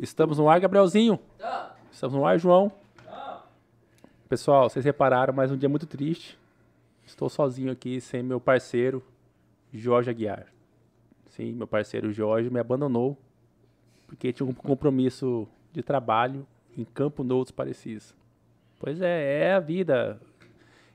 [0.00, 1.18] Estamos no ar, Gabrielzinho.
[1.90, 2.70] Estamos no ar, João.
[4.28, 6.38] Pessoal, vocês repararam, mais um dia muito triste.
[7.06, 9.02] Estou sozinho aqui, sem meu parceiro,
[9.72, 10.46] Jorge Aguiar.
[11.28, 13.18] Sim, meu parceiro Jorge me abandonou
[14.06, 16.46] porque tinha um compromisso de trabalho
[16.76, 18.14] em Campo Novo dos Parecis.
[18.78, 20.20] Pois é, é a vida.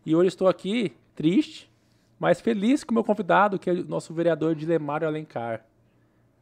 [0.05, 1.69] E hoje estou aqui, triste,
[2.19, 5.65] mas feliz com o meu convidado, que é o nosso vereador Dilemário Alencar.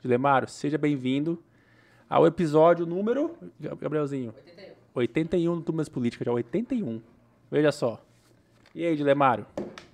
[0.02, 1.42] Dilemário, seja bem-vindo
[2.10, 3.38] ao episódio número.
[3.60, 4.34] Gabrielzinho.
[4.34, 4.76] 81.
[4.96, 7.02] 81 do Turmas Políticas, já 81.
[7.52, 8.04] Veja só.
[8.74, 9.46] E aí, Dilemário?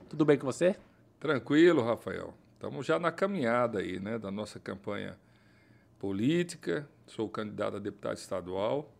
[0.10, 0.76] Tudo bem com você?
[1.20, 2.34] Tranquilo, Rafael.
[2.54, 5.18] Estamos já na caminhada aí, né, da nossa campanha
[6.00, 6.88] política.
[7.08, 8.92] Sou candidato a deputado estadual.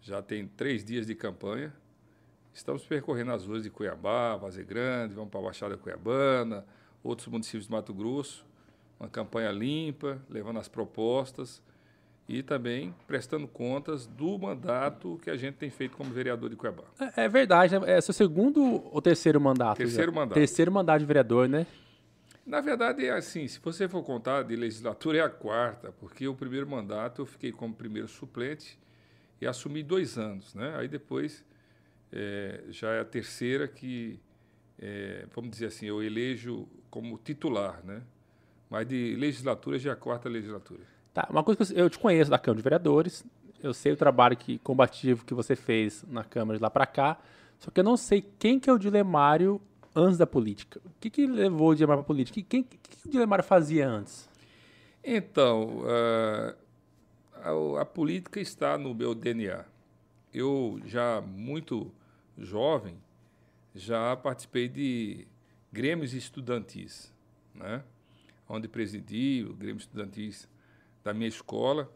[0.00, 1.72] Já tem três dias de campanha.
[2.52, 6.64] Estamos percorrendo as ruas de Cuiabá, Vazia Grande, vamos para a Baixada Cuiabana,
[7.02, 8.46] outros municípios de Mato Grosso.
[9.00, 11.60] Uma campanha limpa, levando as propostas
[12.28, 16.84] e também prestando contas do mandato que a gente tem feito como vereador de Cuiabá.
[16.98, 17.92] É, é verdade, né?
[17.92, 19.76] É seu segundo ou terceiro mandato?
[19.76, 20.16] Terceiro já?
[20.16, 20.34] mandato.
[20.34, 21.66] Terceiro mandato de vereador, né?
[22.46, 26.34] Na verdade, é assim, se você for contar de legislatura, é a quarta, porque o
[26.34, 28.78] primeiro mandato eu fiquei como primeiro suplente
[29.40, 30.74] e assumi dois anos, né?
[30.76, 31.44] Aí depois
[32.12, 34.20] é, já é a terceira que,
[34.78, 38.02] é, vamos dizer assim, eu elejo como titular, né?
[38.68, 40.93] Mas de legislatura já é a quarta legislatura.
[41.14, 43.24] Tá, uma coisa que eu te conheço da Câmara de Vereadores,
[43.62, 47.16] eu sei o trabalho que, combativo que você fez na Câmara de lá para cá,
[47.60, 49.60] só que eu não sei quem que é o Dilemário
[49.94, 50.80] antes da política.
[50.84, 52.40] O que, que levou o Dilemário para a política?
[52.40, 54.28] O que, que, que o Dilemário fazia antes?
[55.04, 59.64] Então, uh, a, a, política está no meu DNA.
[60.32, 61.92] Eu, já muito
[62.36, 62.96] jovem,
[63.72, 65.28] já participei de
[65.72, 67.12] grêmios estudantis,
[67.54, 67.84] né?
[68.48, 70.48] onde presidi o Grêmio Estudantis
[71.04, 71.92] da minha escola.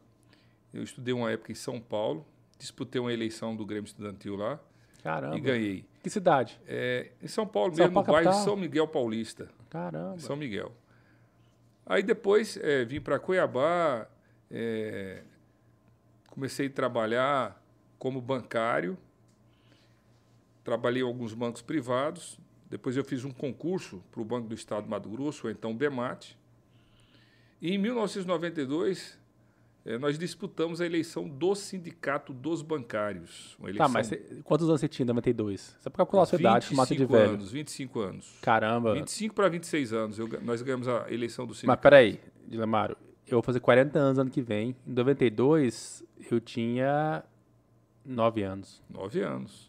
[0.73, 2.27] Eu estudei uma época em São Paulo,
[2.59, 4.61] disputei uma eleição do Grêmio Estudantil lá.
[5.03, 5.37] Caramba.
[5.37, 5.85] E ganhei.
[6.03, 6.61] Que cidade?
[6.67, 8.45] É, em São Paulo São mesmo, Paulo, no bairro?
[8.45, 9.49] São Miguel Paulista.
[9.71, 10.19] Caramba.
[10.19, 10.73] São Miguel.
[11.87, 14.07] Aí depois é, vim para Cuiabá,
[14.51, 15.23] é,
[16.29, 17.63] comecei a trabalhar
[17.99, 18.97] como bancário,
[20.63, 22.39] trabalhei em alguns bancos privados,
[22.69, 25.75] depois eu fiz um concurso para o Banco do Estado do Mato Grosso, ou então
[25.75, 26.38] BEMAT,
[27.61, 29.19] e em 1992,
[29.85, 33.57] eh, nós disputamos a eleição do Sindicato dos Bancários.
[33.61, 33.87] Eleição...
[33.87, 35.77] Tá, mas você, quantos anos você tinha em 92?
[35.79, 37.31] Você pode calcular a sua idade, mata de velho.
[37.31, 38.39] anos, 25 anos.
[38.43, 38.95] Caramba.
[38.95, 40.19] 25 para 26 anos.
[40.19, 41.69] Eu, nós ganhamos a eleição do Sindicato.
[41.69, 42.97] Mas peraí, Dilemaro,
[43.27, 44.77] eu vou fazer 40 anos ano que vem.
[44.87, 47.25] Em 92, eu tinha
[48.05, 48.83] 9 anos.
[48.89, 49.68] 9 anos.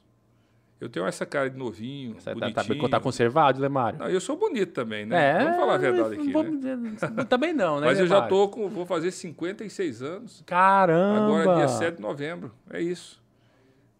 [0.80, 2.82] Eu tenho essa cara de novinho, Você tá, bonitinho.
[2.84, 4.00] Tá, tá conservado, Lemário?
[4.00, 5.32] Não, eu sou bonito também, né?
[5.32, 6.96] É, Vamos falar a verdade aqui, vou, né?
[7.28, 8.70] Também não, né, Mas eu já tô com...
[8.70, 10.44] Vou fazer 56 anos.
[10.46, 11.42] Caramba!
[11.42, 12.54] Agora, dia 7 de novembro.
[12.70, 13.22] É isso.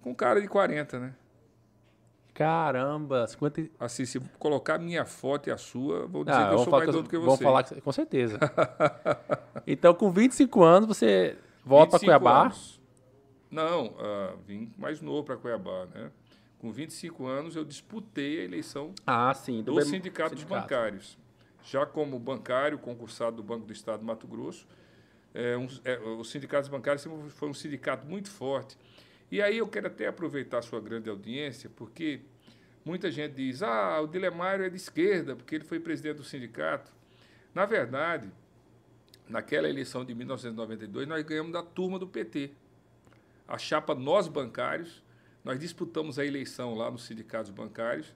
[0.02, 1.14] Com cara de 40, né?
[2.34, 3.28] Caramba!
[3.28, 3.64] 50...
[3.78, 6.88] Assim, se colocar minha foto e a sua, vou dizer ah, que eu sou mais
[6.88, 7.26] novo que você.
[7.26, 8.40] Vamos falar com certeza.
[9.68, 11.36] então, com 25 anos, você
[11.66, 12.44] volta para Cuiabá?
[12.44, 12.80] Anos.
[13.52, 16.10] Não, uh, vim mais novo para Cuiabá, né?
[16.60, 21.18] Com 25 anos, eu disputei a eleição ah, sim, do, do sindicato, sindicato dos bancários.
[21.64, 24.68] Já como bancário, concursado do Banco do Estado do Mato Grosso,
[25.34, 28.78] é, um, é, os sindicatos bancários foi um sindicato muito forte.
[29.32, 32.22] E aí eu quero até aproveitar a sua grande audiência, porque
[32.84, 36.92] muita gente diz, ah, o Dilemário é de esquerda, porque ele foi presidente do sindicato.
[37.54, 38.30] Na verdade,
[39.28, 42.52] naquela eleição de 1992, nós ganhamos da turma do PT.
[43.48, 45.04] A chapa Nós Bancários,
[45.44, 48.14] nós disputamos a eleição lá nos sindicatos bancários,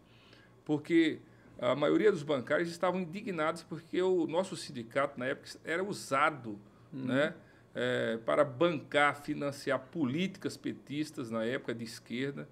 [0.66, 1.20] porque
[1.60, 6.60] a maioria dos bancários estavam indignados porque o nosso sindicato, na época, era usado
[6.92, 7.06] uhum.
[7.06, 7.34] né,
[7.74, 12.48] é, para bancar, financiar políticas petistas, na época de esquerda.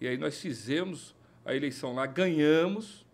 [0.00, 1.14] E aí nós fizemos
[1.44, 3.06] a eleição lá, ganhamos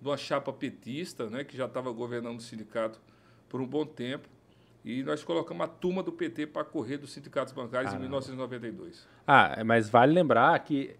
[0.00, 3.00] de uma chapa petista, né, que já estava governando o sindicato
[3.48, 4.28] por um bom tempo.
[4.84, 9.06] E nós colocamos a turma do PT para correr dos sindicatos bancários ah, em 1992.
[9.26, 10.96] Ah, mas vale lembrar que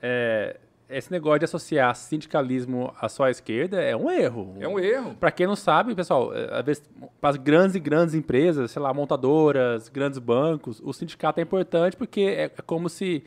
[0.00, 4.56] é, esse negócio de associar sindicalismo à só esquerda é um erro.
[4.58, 5.14] É um erro.
[5.14, 8.80] Para quem não sabe, pessoal, é, às vezes, para as grandes e grandes empresas, sei
[8.80, 13.24] lá, montadoras, grandes bancos, o sindicato é importante porque é, é como se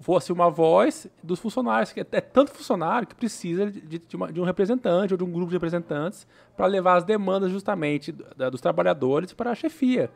[0.00, 4.32] fosse uma voz dos funcionários, que é, é tanto funcionário que precisa de, de, uma,
[4.32, 6.26] de um representante ou de um grupo de representantes
[6.56, 10.10] para levar as demandas justamente da, dos trabalhadores para a chefia.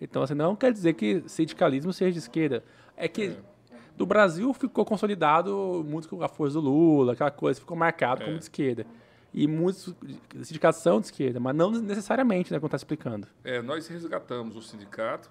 [0.00, 2.62] Então, assim, não quer dizer que sindicalismo seja de esquerda.
[2.96, 3.36] É que
[3.70, 3.76] é.
[3.96, 8.26] do Brasil ficou consolidado muito com a força do Lula, aquela coisa, ficou marcado é.
[8.26, 8.86] como de esquerda.
[9.34, 9.94] E muitos
[10.42, 13.26] sindicatos são de esquerda, mas não necessariamente, né, como está explicando.
[13.44, 15.30] É, nós resgatamos o sindicato,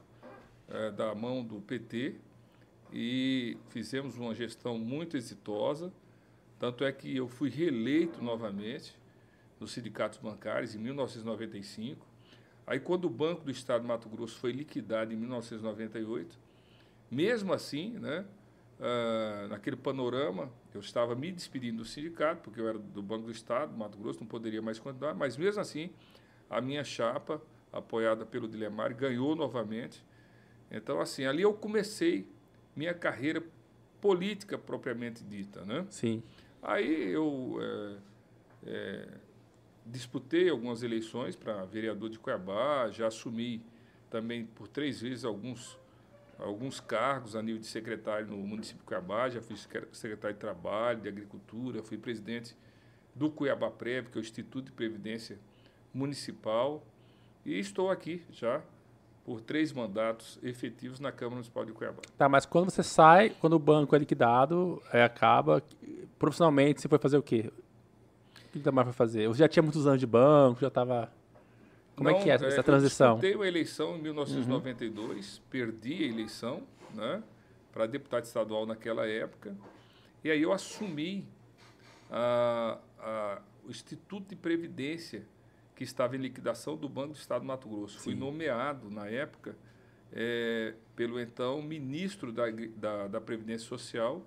[0.68, 2.16] é, da mão do PT
[2.98, 5.92] e fizemos uma gestão muito exitosa.
[6.58, 8.98] Tanto é que eu fui reeleito novamente
[9.60, 12.08] nos sindicatos bancários em 1995.
[12.66, 16.40] Aí, quando o Banco do Estado de Mato Grosso foi liquidado em 1998,
[17.12, 18.26] mesmo assim, né,
[18.80, 23.32] uh, naquele panorama, eu estava me despedindo do sindicato, porque eu era do Banco do
[23.32, 25.90] Estado, do Mato Grosso, não poderia mais continuar, mas mesmo assim,
[26.50, 27.42] a minha chapa,
[27.74, 30.02] apoiada pelo Dilemar, ganhou novamente.
[30.72, 32.26] Então, assim, ali eu comecei
[32.76, 33.44] minha carreira
[34.02, 35.86] política propriamente dita, né?
[35.90, 36.22] Sim.
[36.62, 37.98] Aí eu é,
[38.66, 39.08] é,
[39.86, 43.64] disputei algumas eleições para vereador de Cuiabá, já assumi
[44.10, 45.80] também por três vezes alguns,
[46.38, 49.56] alguns cargos a nível de secretário no município de Cuiabá, já fui
[49.92, 52.56] secretário de Trabalho, de Agricultura, fui presidente
[53.14, 55.40] do Cuiabá Prev, que é o Instituto de Previdência
[55.94, 56.86] Municipal,
[57.46, 58.62] e estou aqui já
[59.26, 62.04] por três mandatos efetivos na Câmara Municipal de Cuiabá.
[62.16, 65.64] Tá, mas quando você sai, quando o banco é liquidado, é, acaba,
[66.20, 67.52] profissionalmente você foi fazer o quê?
[68.54, 69.28] O que mais foi fazer?
[69.28, 71.12] Você já tinha muitos anos de banco, já estava...
[71.96, 73.20] Como Não, é que é essa é, transição?
[73.24, 75.44] Eu a eleição em 1992, uhum.
[75.50, 76.64] perdi a eleição,
[76.94, 77.24] né,
[77.72, 79.56] para deputado estadual naquela época,
[80.24, 81.26] e aí eu assumi
[82.12, 85.26] a, a, o Instituto de Previdência
[85.76, 87.98] que estava em liquidação do Banco do Estado do Mato Grosso.
[87.98, 88.04] Sim.
[88.04, 89.56] Fui nomeado, na época,
[90.12, 92.46] é, pelo então ministro da,
[92.78, 94.26] da, da Previdência Social.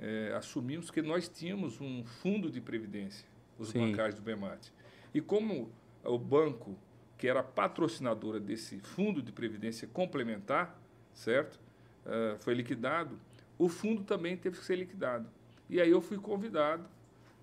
[0.00, 3.26] É, assumimos que nós tínhamos um fundo de previdência,
[3.58, 3.80] os Sim.
[3.80, 4.72] bancários do BEMAT.
[5.14, 5.70] E como
[6.04, 6.76] o banco,
[7.16, 10.78] que era patrocinadora desse fundo de previdência complementar,
[11.14, 11.58] certo?
[12.04, 13.18] Uh, foi liquidado,
[13.58, 15.28] o fundo também teve que ser liquidado.
[15.68, 16.84] E aí eu fui convidado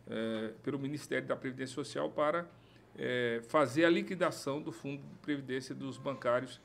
[0.07, 2.47] uh, pelo Ministério da Previdência Social para
[2.97, 6.59] é, fazer a liquidação do Fundo de Previdência dos bancários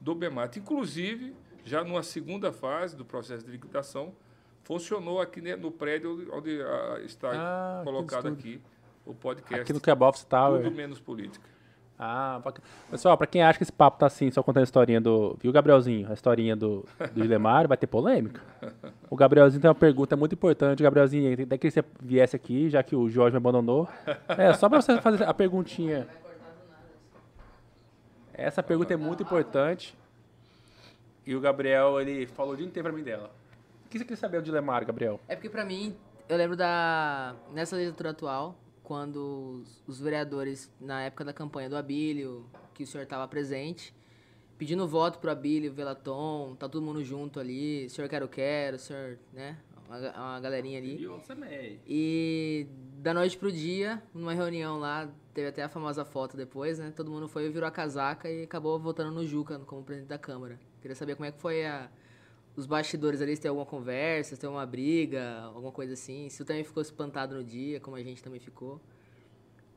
[0.00, 0.58] do BEMAT.
[0.58, 1.34] Inclusive,
[1.64, 4.14] já numa segunda fase do processo de liquidação,
[4.62, 8.60] funcionou aqui no prédio onde ah, está ah, colocado aqui
[9.04, 9.62] o podcast.
[9.62, 10.62] Aqui no Kebab Tower.
[10.62, 11.55] Tudo menos política.
[11.98, 12.42] Ah,
[12.90, 15.34] pessoal, para quem acha que esse papo tá assim, só contando a historinha do.
[15.40, 16.10] Viu, Gabrielzinho?
[16.10, 18.42] A historinha do, do Gilemar, vai ter polêmica.
[19.08, 21.32] O Gabrielzinho tem uma pergunta muito importante, Gabrielzinho.
[21.42, 23.88] Até que você viesse aqui, já que o Jorge me abandonou.
[24.28, 26.06] É, só para você fazer a perguntinha.
[28.34, 29.96] Essa pergunta é muito importante.
[31.26, 33.30] E o Gabriel, ele falou o dia inteiro pra mim dela.
[33.86, 35.18] O que você queria saber do Dilemar, Gabriel?
[35.26, 35.96] É porque pra mim,
[36.28, 37.34] eu lembro da.
[37.54, 38.54] Nessa legislatura atual,
[38.86, 43.92] quando os, vereadores, na época da campanha do Abílio, que o senhor estava presente,
[44.56, 49.58] pedindo voto pro Abílio, Velaton, tá todo mundo junto ali, senhor quero quero, senhor, né?
[49.88, 50.98] Uma, uma galerinha ali.
[51.84, 52.68] E
[52.98, 56.92] da noite pro dia, numa reunião lá, teve até a famosa foto depois, né?
[56.94, 60.60] Todo mundo foi, virou a casaca e acabou votando no Juca como presidente da Câmara.
[60.80, 61.90] Queria saber como é que foi a,
[62.56, 66.28] os bastidores ali, se tem alguma conversa, se tem uma briga, alguma coisa assim.
[66.30, 68.80] Se tu também ficou espantado no dia, como a gente também ficou.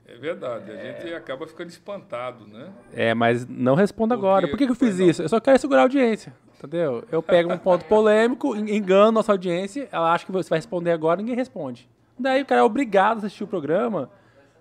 [0.07, 0.97] É verdade, é...
[0.97, 2.71] a gente acaba ficando espantado, né?
[2.93, 4.47] É, mas não responda agora.
[4.47, 5.21] Por que, que eu fiz isso?
[5.21, 7.03] Eu só quero segurar a audiência, entendeu?
[7.11, 11.17] Eu pego um ponto polêmico, engano nossa audiência, ela acha que você vai responder agora,
[11.17, 11.87] ninguém responde.
[12.17, 14.09] Daí o cara é obrigado a assistir o programa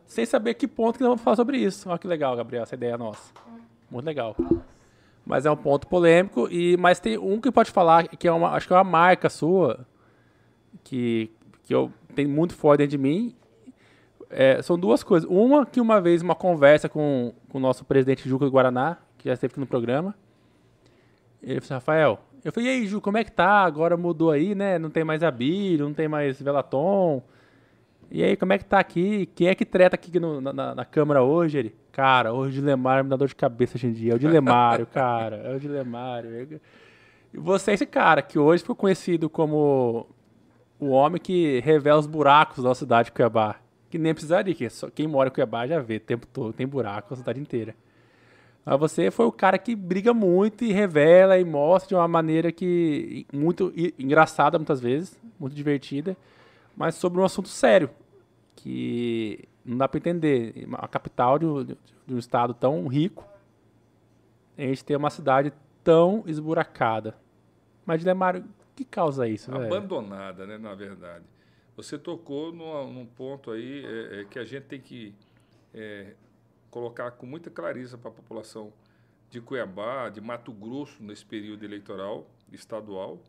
[0.07, 1.89] sem saber que ponto que nós vamos falar sobre isso.
[1.89, 3.33] Olha que legal, Gabriel, essa ideia é nossa.
[3.91, 4.37] Muito legal.
[5.29, 6.49] Mas é um ponto polêmico.
[6.51, 9.29] E, mas tem um que pode falar, que é uma, acho que é uma marca
[9.29, 9.87] sua,
[10.83, 11.31] que,
[11.65, 13.35] que eu tenho muito forte dentro de mim.
[14.31, 15.29] É, são duas coisas.
[15.31, 19.29] Uma, que uma vez, uma conversa com, com o nosso presidente Juca do Guaraná, que
[19.29, 20.15] já esteve aqui no programa.
[21.43, 23.65] Ele falou assim, Rafael, eu falei, e aí, Ju, como é que tá?
[23.65, 24.79] Agora mudou aí, né?
[24.79, 27.23] Não tem mais Abílio, não tem mais Velaton.
[28.11, 29.27] E aí, como é que tá aqui?
[29.35, 31.59] Quem é que treta aqui no, na, na, Câmara hoje?
[31.59, 34.13] Ele, cara, hoje o Dilemário me dá dor de cabeça hoje em dia.
[34.13, 35.37] É o Dilemário, cara.
[35.37, 36.61] É o Dilemário.
[37.33, 40.07] E você é esse cara que hoje ficou conhecido como
[40.81, 43.57] o homem que revela os buracos da cidade de Cuiabá.
[43.91, 46.67] Que nem precisaria, que só quem mora em Cuiabá já vê o tempo todo, tem
[46.67, 47.75] buraco a cidade inteira.
[48.65, 52.53] Mas você foi o cara que briga muito e revela e mostra de uma maneira
[52.53, 56.17] que muito engraçada muitas vezes, muito divertida
[56.79, 57.91] mas sobre um assunto sério,
[58.59, 60.67] que não dá para entender.
[60.75, 63.25] A capital de, de, um estado tão rico,
[64.57, 65.53] a gente tem uma cidade
[65.85, 67.17] tão esburacada.
[67.87, 69.55] Mas, Lemário, o que causa isso?
[69.55, 71.25] Abandonada, né, na verdade.
[71.77, 75.15] Você tocou num ponto aí é, é, que a gente tem que
[75.73, 76.15] é,
[76.71, 78.73] colocar com muita clareza para a população
[79.31, 83.23] de Cuiabá, de Mato Grosso, nesse período eleitoral estadual.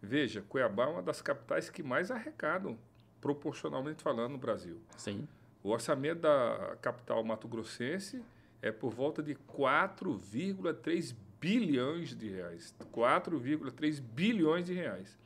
[0.00, 2.76] Veja, Cuiabá é uma das capitais que mais arrecadam
[3.22, 4.82] proporcionalmente falando, no Brasil.
[4.98, 5.26] Sim.
[5.62, 8.20] O orçamento da capital mato-grossense
[8.60, 12.74] é por volta de 4,3 bilhões de reais.
[12.92, 15.16] 4,3 bilhões de reais.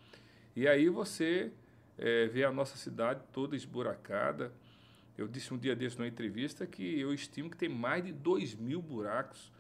[0.54, 1.50] E aí você
[1.98, 4.52] é, vê a nossa cidade toda esburacada.
[5.16, 8.54] Eu disse um dia desse numa entrevista que eu estimo que tem mais de 2
[8.54, 9.50] mil buracos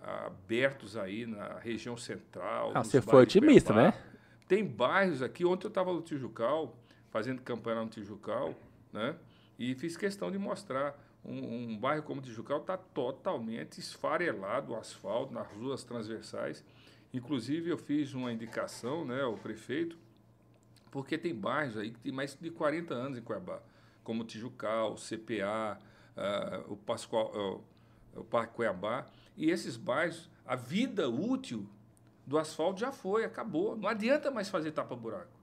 [0.00, 2.70] abertos aí na região central.
[2.74, 3.92] Ah, você foi otimista, né?
[4.46, 5.44] Tem bairros aqui.
[5.44, 6.79] Ontem eu estava no Tijucal,
[7.10, 8.54] fazendo campanha no Tijucal,
[8.92, 9.16] né?
[9.58, 15.32] E fiz questão de mostrar um, um bairro como Tijucal está totalmente esfarelado o asfalto
[15.34, 16.64] nas ruas transversais.
[17.12, 19.98] Inclusive, eu fiz uma indicação né, ao prefeito,
[20.90, 23.60] porque tem bairros aí que tem mais de 40 anos em Cuiabá,
[24.02, 27.64] como Tijucal, CPA, uh, ah, o, Pascoal,
[28.14, 29.06] uh, o Parque Cuiabá.
[29.36, 31.68] E esses bairros, a vida útil
[32.26, 33.76] do asfalto já foi, acabou.
[33.76, 35.39] Não adianta mais fazer tapa-buraco.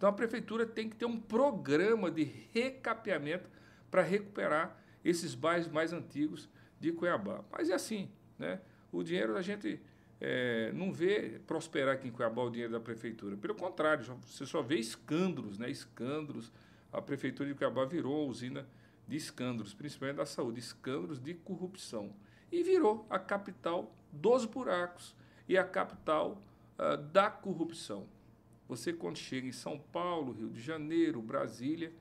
[0.00, 2.22] Então, a prefeitura tem que ter um programa de
[2.54, 3.50] recapeamento
[3.90, 6.48] para recuperar esses bairros mais antigos
[6.80, 7.44] de Cuiabá.
[7.52, 8.62] Mas é assim, né?
[8.90, 9.78] O dinheiro a gente
[10.18, 13.36] é, não vê prosperar aqui em Cuiabá o dinheiro da prefeitura.
[13.36, 15.68] Pelo contrário, você só vê escândalos, né?
[15.70, 16.50] Escândalos.
[16.90, 18.66] A prefeitura de Cuiabá virou usina
[19.06, 22.10] de escândalos, principalmente da saúde, escândalos de corrupção.
[22.50, 25.14] E virou a capital dos buracos
[25.46, 26.42] e a capital
[26.78, 28.08] uh, da corrupção.
[28.70, 31.92] Você, quando chega em São Paulo, Rio de Janeiro, Brasília,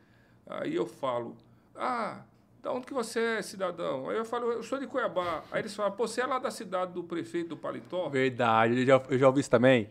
[0.45, 1.35] aí eu falo,
[1.75, 2.21] ah,
[2.61, 4.07] da onde que você é, cidadão?
[4.07, 5.43] Aí eu falo, eu sou de Cuiabá.
[5.51, 8.07] Aí eles falam, pô, você é lá da cidade do prefeito do Paletó?
[8.07, 9.89] Verdade, eu já, eu já ouvi isso também.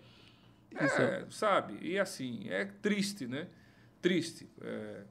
[0.77, 0.85] É,
[1.27, 1.37] isso.
[1.37, 1.79] sabe?
[1.83, 3.49] E assim, é triste, né?
[4.01, 4.49] Triste.
[4.63, 5.03] É,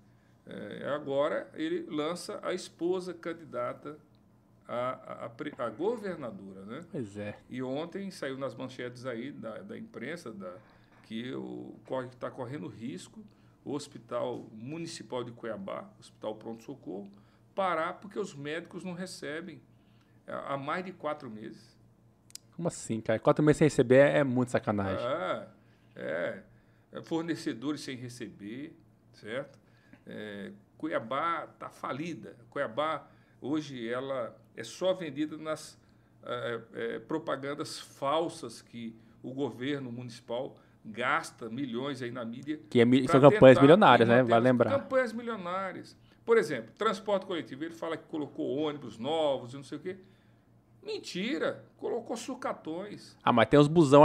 [0.45, 3.97] é, agora ele lança a esposa candidata
[4.65, 6.85] a, a, a, governadora, né?
[6.89, 7.37] Pois é.
[7.49, 10.53] E ontem saiu nas manchetes aí da, da imprensa da,
[11.07, 13.23] que o corre está correndo risco
[13.63, 17.09] o Hospital Municipal de Cuiabá, Hospital Pronto Socorro,
[17.55, 19.61] parar porque os médicos não recebem
[20.25, 21.77] é, há mais de quatro meses.
[22.55, 23.19] Como assim, cara?
[23.19, 25.05] Quatro meses sem receber é muito sacanagem.
[25.05, 25.47] Ah,
[25.95, 26.43] é,
[26.91, 28.77] é fornecedores sem receber,
[29.13, 29.57] certo?
[30.05, 32.35] É, Cuiabá está falida.
[32.49, 33.07] Cuiabá,
[33.41, 35.77] hoje, ela é só vendida nas
[36.23, 42.59] é, é, propagandas falsas que o governo municipal gasta milhões aí na mídia.
[42.69, 44.23] Que é, são campanhas milionárias, né?
[44.23, 44.71] Vai lembrar.
[44.71, 45.95] Campanhas milionárias.
[46.25, 49.97] Por exemplo, transporte coletivo, ele fala que colocou ônibus novos e não sei o quê.
[50.83, 53.15] Mentira, colocou sucatões.
[53.23, 54.03] Ah, mas tem uns busão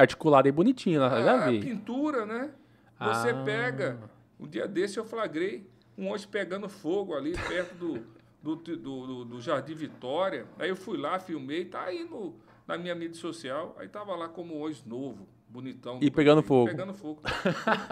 [0.00, 1.22] articulados aí bonitinho, né?
[1.22, 1.60] já ah, vi.
[1.60, 2.50] pintura, né?
[2.98, 3.42] Você ah.
[3.44, 3.98] pega,
[4.38, 8.04] um dia desse eu flagrei um ônibus pegando fogo ali perto do,
[8.42, 10.46] do, do, do, do Jardim Vitória.
[10.58, 12.34] Aí eu fui lá, filmei, tá aí no,
[12.66, 16.00] na minha mídia social, aí tava lá como ônibus novo bonitão.
[16.02, 16.66] E pegando fogo.
[16.66, 17.22] Pegando fogo.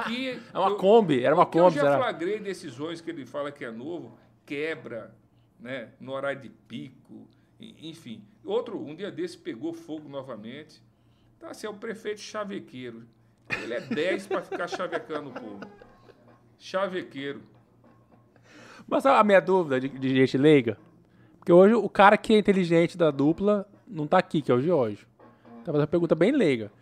[0.08, 1.78] Que é uma eu, Kombi, era uma Kombi.
[1.78, 5.14] Eu já flagrei decisões que ele fala que é novo, quebra,
[5.60, 7.28] né, no horário de pico,
[7.60, 8.24] enfim.
[8.44, 10.82] Outro, um dia desse, pegou fogo novamente.
[11.36, 13.04] Então, assim, é o prefeito chavequeiro.
[13.62, 15.60] Ele é 10 para ficar chavecando o povo.
[16.58, 17.42] Chavequeiro.
[18.88, 20.76] Mas a minha dúvida de, de gente leiga,
[21.38, 24.60] porque hoje o cara que é inteligente da dupla não está aqui, que é o
[24.60, 25.06] Jorge.
[25.60, 26.72] Então, uma pergunta bem leiga.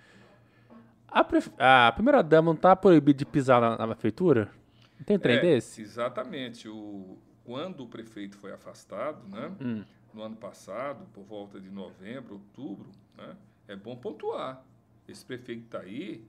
[1.11, 1.51] A, pref...
[1.59, 4.51] a primeira dama não está proibida de pisar na, na, prefeitura?
[4.99, 5.83] Não tem trem é, desse?
[5.83, 6.69] Exatamente.
[6.69, 9.85] O, quando o prefeito foi afastado, né, hum.
[10.15, 13.37] no ano passado, por volta de novembro, outubro, né,
[13.67, 14.65] é bom pontuar.
[15.09, 16.25] Esse prefeito está aí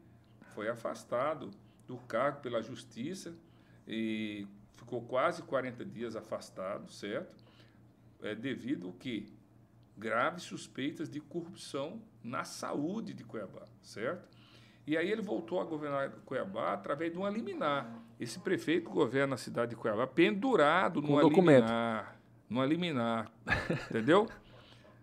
[0.53, 1.51] foi afastado
[1.87, 3.35] do cargo pela justiça
[3.87, 7.43] e ficou quase 40 dias afastado, certo?
[8.21, 9.27] É devido ao quê?
[9.97, 14.30] Graves suspeitas de corrupção na saúde de Cuiabá, certo?
[14.91, 17.89] E aí ele voltou a governar Cuiabá através de um liminar.
[18.19, 22.19] Esse prefeito governa a cidade de Cuiabá pendurado no liminar.
[22.49, 23.31] No liminar.
[23.89, 24.27] entendeu?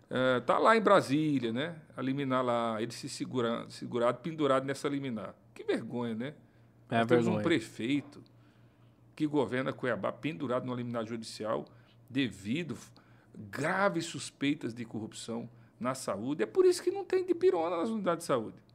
[0.07, 1.75] É, tá lá em Brasília, né?
[1.97, 5.33] A liminar lá, ele se segurando, segurado, pendurado nessa liminar.
[5.55, 6.35] Que vergonha, né?
[6.91, 8.23] É Nós temos um prefeito
[9.15, 11.65] que governa Cuiabá pendurado no liminar judicial
[12.07, 12.77] devido
[13.35, 16.43] graves suspeitas de corrupção na saúde.
[16.43, 18.68] É por isso que não tem de pirona nas unidades de saúde.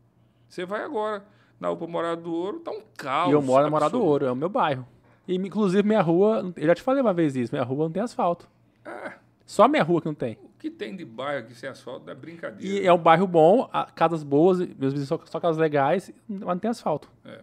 [0.54, 1.24] Você vai agora
[1.58, 3.28] na UPA Morada do Ouro, tá um caos.
[3.28, 4.86] E eu moro na Morada do Ouro, é o meu bairro.
[5.26, 8.00] E, inclusive, minha rua, eu já te falei uma vez isso, minha rua não tem
[8.00, 8.48] asfalto.
[8.84, 9.14] É.
[9.44, 10.38] Só minha rua que não tem.
[10.44, 12.84] O que tem de bairro aqui sem asfalto é brincadeira.
[12.84, 16.58] E é um bairro bom, casas boas, meus vizinhos só, só casas legais, mas não
[16.60, 17.10] tem asfalto.
[17.24, 17.40] É.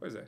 [0.00, 0.26] Pois é.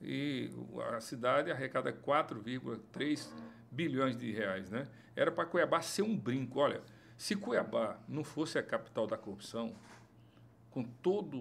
[0.00, 0.50] E
[0.96, 3.28] a cidade arrecada 4,3
[3.70, 4.88] bilhões de reais, né?
[5.14, 6.58] Era para Cuiabá ser um brinco.
[6.58, 6.80] Olha,
[7.18, 9.74] se Cuiabá não fosse a capital da corrupção,
[10.70, 11.38] com toda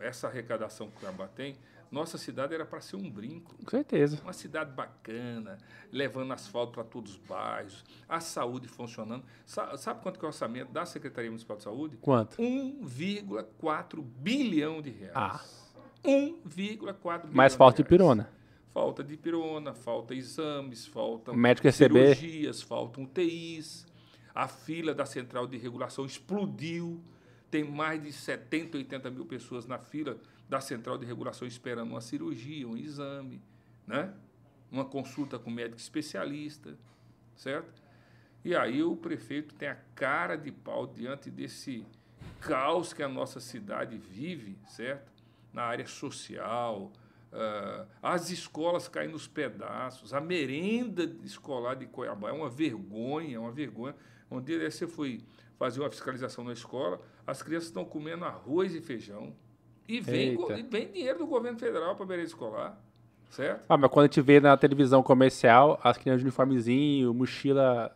[0.00, 1.56] essa arrecadação que o Cuiabá tem,
[1.90, 3.54] Nossa cidade era para ser um brinco.
[3.64, 4.18] Com certeza.
[4.24, 5.58] Uma cidade bacana,
[5.92, 9.22] levando asfalto para todos os bairros, a saúde funcionando.
[9.46, 11.96] Sa- Sabe quanto que é o orçamento da Secretaria Municipal de Saúde?
[12.00, 12.36] Quanto?
[12.42, 15.12] 1,4 bilhão de reais.
[15.14, 15.40] Ah.
[16.04, 18.28] 1,4 bilhão Mais falta de pirona.
[18.72, 22.16] Falta de pirona, falta exames, faltam Médico receber.
[22.16, 23.86] cirurgias, faltam UTIs.
[24.34, 27.00] A fila da central de regulação explodiu.
[27.54, 30.18] Tem mais de 70, 80 mil pessoas na fila
[30.48, 33.40] da central de regulação esperando uma cirurgia, um exame,
[33.86, 34.12] né?
[34.72, 36.76] uma consulta com médico especialista,
[37.36, 37.80] certo?
[38.44, 41.86] E aí o prefeito tem a cara de pau diante desse
[42.40, 45.12] caos que a nossa cidade vive, certo?
[45.52, 46.90] Na área social,
[47.32, 53.38] ah, as escolas caem nos pedaços, a merenda escolar de Cuiabá é uma vergonha, é
[53.38, 53.94] uma vergonha.
[54.28, 55.22] Um dia desse eu fui
[55.58, 59.34] fazer uma fiscalização na escola, as crianças estão comendo arroz e feijão
[59.86, 62.80] e vem, e vem dinheiro do governo federal para a merenda escolar,
[63.30, 63.64] certo?
[63.68, 67.94] Ah, mas quando a gente vê na televisão comercial, as crianças de uniformezinho, mochila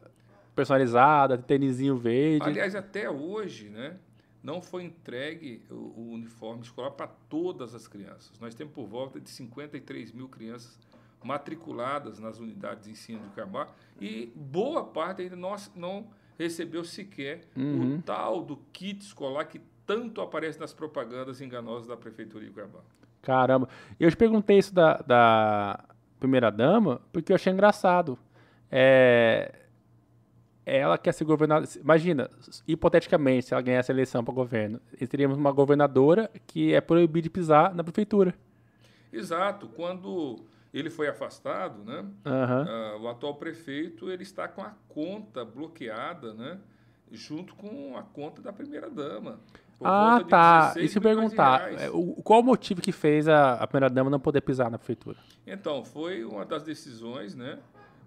[0.55, 2.45] personalizada, tênisinho verde.
[2.45, 3.97] Aliás, até hoje, né,
[4.43, 8.39] não foi entregue o, o uniforme escolar para todas as crianças.
[8.41, 10.79] Nós temos por volta de 53 mil crianças
[11.23, 13.69] matriculadas nas unidades de ensino de Cuiabá
[14.01, 16.07] e boa parte ainda não, não
[16.39, 22.45] recebeu sequer o tal do kit escolar que tanto aparece nas propagandas enganosas da Prefeitura
[22.45, 22.81] de Cuiabá.
[23.23, 23.69] Caramba.
[23.99, 25.85] Eu te perguntei isso da, da
[26.21, 28.19] primeira-dama porque eu achei engraçado.
[28.71, 29.55] É,
[30.65, 31.71] ela quer ser governadora.
[31.81, 32.31] Imagina,
[32.67, 34.79] hipoteticamente, se ela ganhasse a eleição para governo,
[35.09, 38.35] teríamos uma governadora que é proibida de pisar na prefeitura.
[39.11, 39.69] Exato.
[39.69, 42.67] Quando ele foi afastado, né, Aham.
[42.69, 46.59] Ah, o atual prefeito ele está com a conta bloqueada, né?
[47.11, 49.41] Junto com a conta da primeira dama.
[49.83, 50.67] Ah, tá.
[50.75, 51.73] 16 Isso eu milhões de perguntar.
[51.81, 55.17] é, o- Qual o motivo que fez a, a primeira-dama não poder pisar na prefeitura?
[55.47, 57.59] Então, foi uma das decisões, né?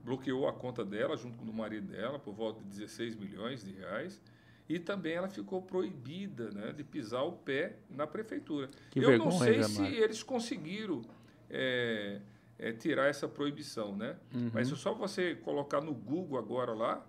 [0.03, 3.63] Bloqueou a conta dela junto com o do marido dela por volta de 16 milhões
[3.63, 4.21] de reais.
[4.69, 8.69] E também ela ficou proibida né, de pisar o pé na prefeitura.
[8.91, 11.01] Que Eu vergonha, não sei Zé se eles conseguiram
[11.49, 12.19] é,
[12.61, 14.15] é, tirar essa proibição, né?
[14.33, 14.51] Uhum.
[14.53, 17.03] Mas é só você colocar no Google agora lá,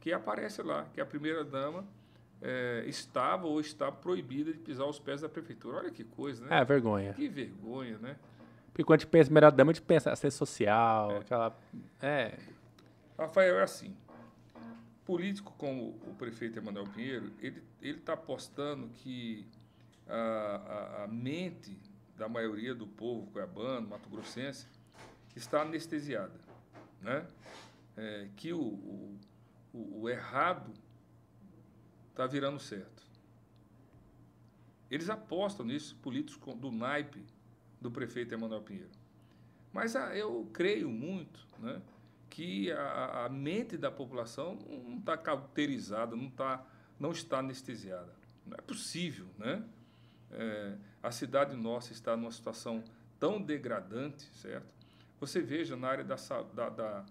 [0.00, 1.86] que aparece lá, que a primeira-dama
[2.42, 5.78] é, estava ou está proibida de pisar os pés da prefeitura.
[5.78, 6.60] Olha que coisa, né?
[6.60, 7.14] É, vergonha.
[7.14, 8.16] Que vergonha, né?
[8.66, 11.56] Porque quando a gente pensa em primeira-dama, a gente pensa assistência social, aquela...
[12.02, 12.36] É,
[13.16, 13.96] Rafael, é assim.
[15.04, 19.46] Político como o prefeito Emanuel Pinheiro, ele está apostando que
[20.06, 21.78] a, a, a mente
[22.16, 24.66] da maioria do povo cuiabano, mato-grossense,
[25.36, 26.40] está anestesiada.
[27.00, 27.26] Né?
[27.96, 29.18] É, que o, o,
[29.72, 30.72] o- errado
[32.10, 33.02] está virando certo.
[34.90, 37.22] Eles apostam nisso, políticos do naipe
[37.80, 38.90] do prefeito Emanuel Pinheiro.
[39.72, 41.82] Mas ah, eu creio muito né,
[42.30, 46.64] que a, a mente da população não está cauterizada, não, tá,
[46.98, 48.14] não está anestesiada.
[48.46, 49.26] Não é possível.
[49.36, 49.62] Né?
[50.30, 52.82] É, a cidade nossa está numa situação
[53.18, 54.74] tão degradante, certo?
[55.20, 56.16] Você veja na área da,
[56.54, 57.04] da- da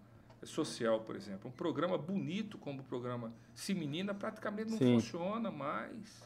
[0.44, 4.96] social, por exemplo, um programa bonito como o programa Se Menina praticamente não Sim.
[5.00, 6.24] funciona mais.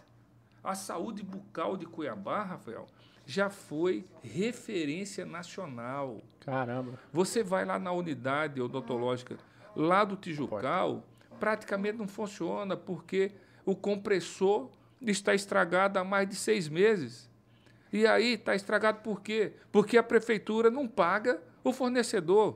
[0.61, 2.85] A saúde bucal de Cuiabá, Rafael,
[3.25, 6.21] já foi referência nacional.
[6.41, 6.99] caramba.
[7.13, 9.37] Você vai lá na unidade odontológica
[9.75, 11.05] lá do Tijucal,
[11.39, 13.31] praticamente não funciona porque
[13.65, 14.69] o compressor
[15.01, 17.29] está estragado há mais de seis meses.
[17.93, 19.53] E aí está estragado por quê?
[19.71, 22.55] Porque a prefeitura não paga o fornecedor.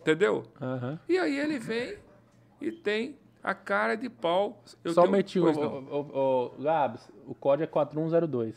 [0.00, 0.44] Entendeu?
[0.60, 0.98] Aham.
[1.08, 1.96] E aí ele vem
[2.60, 4.62] e tem a cara de pau.
[4.84, 5.10] Eu Só não.
[5.90, 8.56] ô, ô, ô, Gabs, o código é 4102.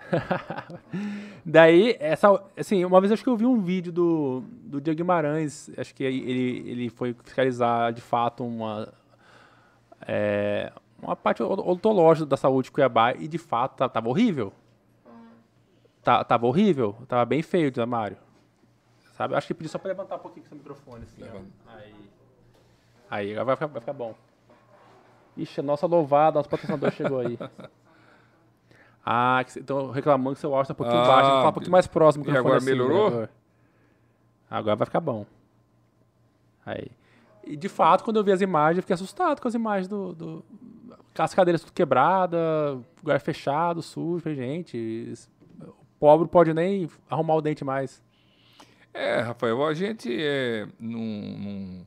[1.44, 5.70] Daí, essa, assim, uma vez acho que eu vi um vídeo do, do Diego Guimarães,
[5.76, 8.92] acho que ele, ele foi fiscalizar de fato uma,
[10.06, 14.52] é, uma parte od- odontológica da saúde de Cuiabá e de fato ta- tava horrível.
[16.02, 18.16] Tá, tava horrível, tava bem feio, Zé Mário.
[19.12, 19.34] Sabe?
[19.34, 21.04] Acho que pedi só pra levantar um pouquinho com esse microfone.
[21.04, 21.70] Assim, ó.
[21.72, 21.94] Aí,
[23.10, 24.14] aí agora vai ficar, vai ficar bom.
[25.36, 27.38] Ixi, nossa louvada, nosso patrocinador chegou aí.
[29.04, 31.52] Ah, que então reclamando que seu áudio tá um pouquinho Ah, baixo, que falar um
[31.52, 32.22] pouquinho mais próximo.
[32.24, 33.06] do e agora melhorou?
[33.06, 33.30] agora.
[34.50, 35.24] Agora vai ficar bom.
[36.66, 36.86] Aí.
[37.42, 40.12] E de fato, quando eu vi as imagens, eu fiquei assustado com as imagens do.
[40.12, 40.44] do
[41.18, 44.32] as cadeiras tudo quebrada, lugar fechado, sujo.
[44.34, 45.39] Gente, isso- o
[46.00, 48.02] pobre pode nem arrumar o dente mais.
[48.92, 51.86] É, Rafael, a gente é, não, não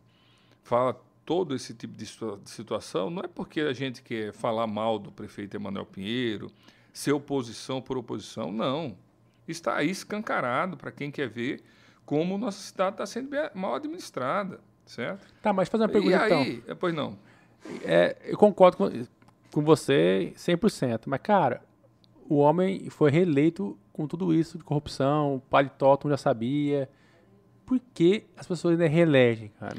[0.63, 4.67] fala todo esse tipo de situa- de situação, não é porque a gente quer falar
[4.67, 6.49] mal do prefeito Emanuel Pinheiro,
[6.93, 8.95] ser oposição por oposição, não.
[9.47, 11.61] está aí escancarado para quem quer ver
[12.05, 15.25] como nossa cidade está sendo mal administrada, certo?
[15.41, 16.75] Tá, mas fazer uma pergunta e aí, então.
[16.75, 17.17] Pois não.
[17.83, 18.89] É, eu concordo com,
[19.51, 21.61] com você 100%, mas cara,
[22.29, 26.89] o homem foi reeleito com tudo isso de corrupção, paletó, tu já sabia.
[27.65, 29.77] Por que as pessoas ainda reelegem, cara?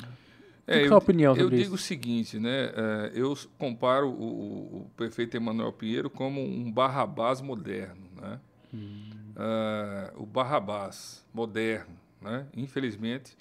[0.66, 2.68] É, Qual é a opinião eu sobre digo o seguinte, né?
[2.68, 8.40] Uh, eu comparo o, o, prefeito Emanuel Pinheiro como um Barrabás moderno, né?
[8.72, 9.10] Hum.
[9.36, 12.46] Uh, o Barrabás moderno, né?
[12.56, 13.36] Infelizmente,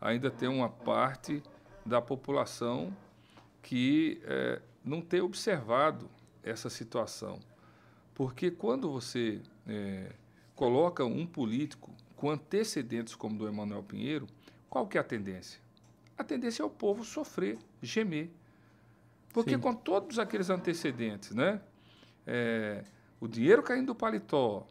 [0.00, 1.42] ainda tem uma parte
[1.86, 2.92] da população
[3.62, 6.10] que uh, não tem observado
[6.42, 7.38] essa situação.
[8.14, 10.12] Porque quando você é,
[10.54, 14.26] coloca um político com antecedentes como do Emanuel Pinheiro,
[14.70, 15.60] qual que é a tendência?
[16.16, 18.30] A tendência é o povo sofrer, gemer.
[19.32, 19.58] Porque Sim.
[19.58, 21.60] com todos aqueles antecedentes, né?
[22.26, 22.84] É,
[23.20, 24.66] o dinheiro caindo do paletó,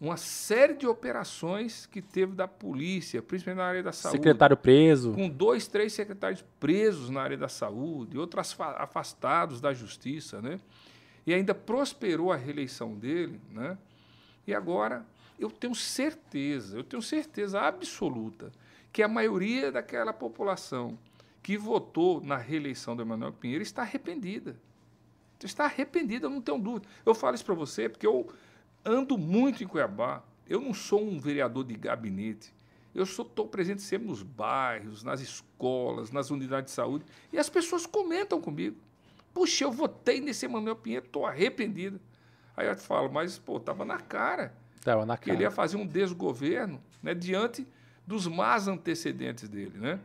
[0.00, 4.18] uma série de operações que teve da polícia, principalmente na área da saúde.
[4.18, 5.12] Secretário preso.
[5.12, 10.60] Com dois, três secretários presos na área da saúde, outros afastados da justiça, né?
[11.26, 13.76] E ainda prosperou a reeleição dele, né?
[14.46, 15.04] E agora
[15.38, 18.52] eu tenho certeza, eu tenho certeza absoluta
[18.92, 20.98] que a maioria daquela população
[21.42, 24.56] que votou na reeleição do Emanuel Pinheiro está arrependida.
[25.44, 26.88] Está arrependida, não tenho dúvida.
[27.04, 28.26] Eu falo isso para você porque eu
[28.84, 30.22] ando muito em Cuiabá.
[30.48, 32.54] Eu não sou um vereador de gabinete.
[32.94, 37.04] Eu estou presente sempre nos bairros, nas escolas, nas unidades de saúde.
[37.30, 38.76] E as pessoas comentam comigo.
[39.36, 42.00] Puxa, eu votei nesse Emanuel Pinheiro, estou arrependido.
[42.56, 44.54] Aí eu falo, mas, pô, estava na cara.
[44.76, 45.36] Estava na cara.
[45.36, 47.68] Ele ia fazer um desgoverno né, diante
[48.06, 49.76] dos más antecedentes dele.
[49.76, 50.00] Né?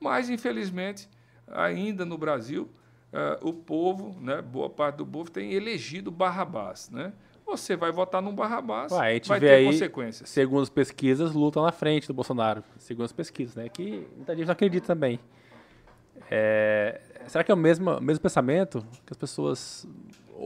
[0.00, 1.08] Mas, infelizmente,
[1.46, 2.68] ainda no Brasil,
[3.12, 6.90] uh, o povo, né, boa parte do povo, tem elegido Barrabás.
[6.90, 7.12] Né?
[7.46, 10.28] Você vai votar num Barrabás, Ué, vai ter aí, consequências.
[10.28, 12.64] Segundo as pesquisas, lutam na frente do Bolsonaro.
[12.78, 13.68] Segundo as pesquisas, né?
[13.68, 15.20] Que muita gente não acredita também.
[16.28, 19.86] É, será que é o mesmo, mesmo pensamento que as pessoas.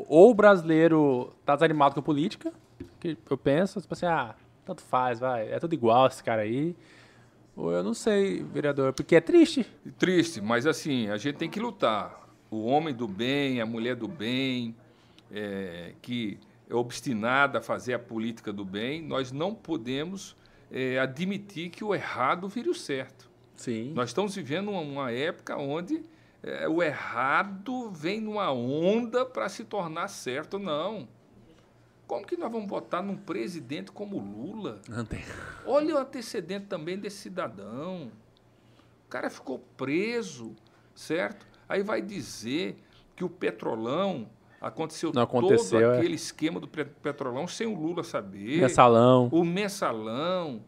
[0.08, 2.52] Ou o brasileiro está desanimado com a política,
[3.00, 4.34] que eu penso, tipo assim, ah,
[4.64, 6.76] tanto faz, vai, é tudo igual esse cara aí.
[7.56, 9.66] Ou eu não sei, vereador, porque é triste.
[9.98, 12.28] Triste, mas assim, a gente tem que lutar.
[12.50, 14.76] O homem do bem, a mulher do bem,
[15.32, 20.36] é, que é obstinada a fazer a política do bem, nós não podemos
[20.70, 23.30] é, admitir que o errado vire o certo.
[23.54, 23.92] Sim.
[23.94, 26.04] Nós estamos vivendo uma, uma época onde
[26.42, 30.58] é, o errado vem numa onda para se tornar certo.
[30.58, 31.08] Não.
[32.06, 34.80] Como que nós vamos votar num presidente como Lula?
[35.08, 35.24] Tem.
[35.66, 38.12] Olha o antecedente também desse cidadão.
[39.06, 40.54] O cara ficou preso,
[40.94, 41.46] certo?
[41.68, 42.80] Aí vai dizer
[43.16, 44.28] que o petrolão
[44.60, 45.98] aconteceu, Não aconteceu todo é.
[45.98, 48.60] aquele esquema do petrolão sem o Lula saber.
[48.60, 49.28] Mensalão.
[49.32, 50.62] O mensalão.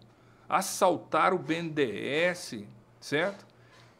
[0.48, 2.64] Assaltar o BNDES
[3.00, 3.46] certo?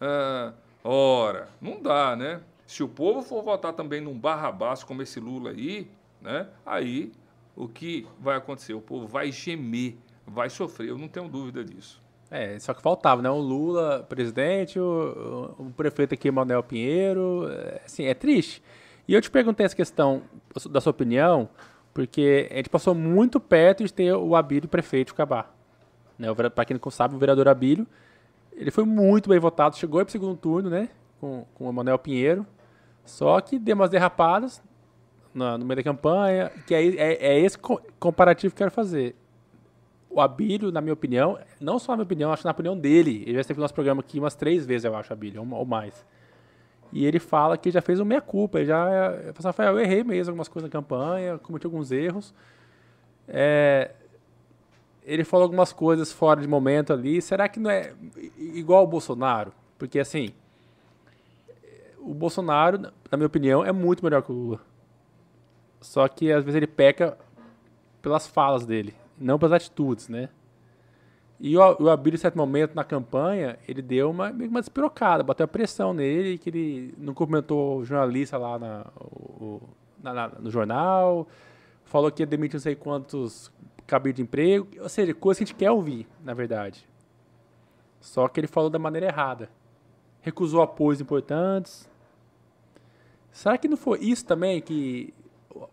[0.01, 0.53] Ah,
[0.89, 2.41] ora, não dá, né?
[2.67, 6.49] Se o povo for votar também num barrabaço como esse Lula aí, né?
[6.65, 7.13] Aí
[7.55, 8.75] o que vai acontecer?
[8.75, 9.97] O povo vai gemer,
[10.27, 12.03] vai sofrer, eu não tenho dúvida disso.
[12.31, 13.31] É, só que faltava, né?
[13.31, 17.49] O Lula, presidente, o, o prefeito aqui, Manuel Pinheiro.
[17.51, 18.63] É, assim, é triste.
[19.07, 20.23] E eu te perguntei essa questão
[20.71, 21.49] da sua opinião,
[21.95, 25.47] porque a gente passou muito perto de ter o Abílio prefeito Cabá.
[26.19, 26.29] Né?
[26.35, 27.87] Para quem não sabe, o vereador Abílio
[28.59, 30.89] ele foi muito bem votado, chegou para o segundo turno, né?
[31.21, 32.45] Com, com o Manuel Pinheiro.
[33.05, 34.61] Só que deu umas derrapadas
[35.33, 37.57] no, no meio da campanha, que é, é, é, esse
[38.01, 39.15] comparativo que eu quero fazer.
[40.11, 43.23] O Abílio, na minha opinião, não só na minha opinião, acho que na opinião dele,
[43.25, 46.05] ele já esteve no nosso programa aqui umas três vezes, eu acho, Abílio, ou mais.
[46.93, 50.03] E ele fala que já fez o meia-culpa, ele já, ele fala, Rafael, eu errei
[50.03, 52.35] mesmo algumas coisas na campanha, cometi alguns erros.
[53.29, 53.93] É,
[55.09, 57.23] ele falou algumas coisas fora de momento ali.
[57.23, 57.95] Será que não é
[58.37, 59.53] igual ao Bolsonaro?
[59.79, 60.35] Porque, assim,
[61.99, 64.61] o Bolsonaro, na minha opinião, é muito melhor que o Lula.
[65.81, 67.17] Só que, às vezes, ele peca
[68.03, 70.29] pelas falas dele, não pelas atitudes, né?
[71.41, 75.45] E o, o Abílio, em certo momento, na campanha, ele deu uma, uma despirocada, bateu
[75.45, 79.63] a pressão nele, que ele não cumprimentou o jornalista lá na, o,
[80.03, 81.27] na, na, no jornal,
[81.85, 83.51] falou que ia demitir não sei quantos
[83.89, 86.87] cabide de emprego, ou seja, coisa que a gente quer ouvir, na verdade.
[88.01, 89.51] Só que ele falou da maneira errada.
[90.21, 91.89] Recusou apoios importantes.
[93.33, 95.13] Será que não foi isso também que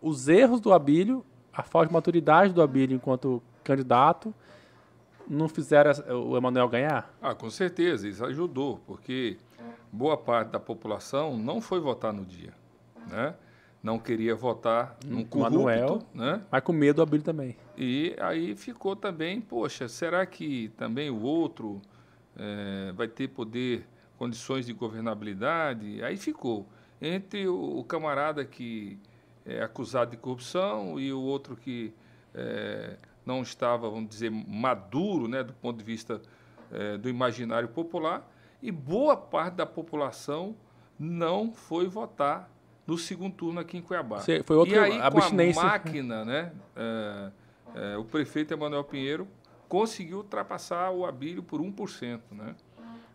[0.00, 4.34] os erros do Abílio, a falta de maturidade do Abílio enquanto candidato,
[5.28, 5.92] não fizeram
[6.24, 7.14] o Emanuel ganhar?
[7.20, 9.36] Ah, com certeza, isso ajudou, porque
[9.92, 12.54] boa parte da população não foi votar no dia,
[13.08, 13.34] né?
[13.86, 16.02] Não queria votar num corrupto, Manuel.
[16.12, 16.42] né?
[16.50, 17.56] Mas com medo do Abílio também.
[17.78, 21.80] E aí ficou também, poxa, será que também o outro
[22.36, 23.86] eh, vai ter poder,
[24.18, 26.02] condições de governabilidade?
[26.02, 26.66] Aí ficou
[27.00, 28.98] entre o, o camarada que
[29.44, 31.94] é acusado de corrupção e o outro que
[32.34, 36.20] eh, não estava, vamos dizer, maduro, né, do ponto de vista
[36.72, 38.28] eh, do imaginário popular,
[38.60, 40.56] e boa parte da população
[40.98, 42.50] não foi votar
[42.86, 44.20] no segundo turno aqui em Cuiabá.
[44.20, 45.60] Você- foi outro- e aí, abstinência.
[45.60, 47.30] com a máquina, né, eh,
[47.74, 49.26] eh, o prefeito Emanuel Pinheiro
[49.68, 52.22] conseguiu ultrapassar o Abílio por 1%.
[52.32, 52.54] Né?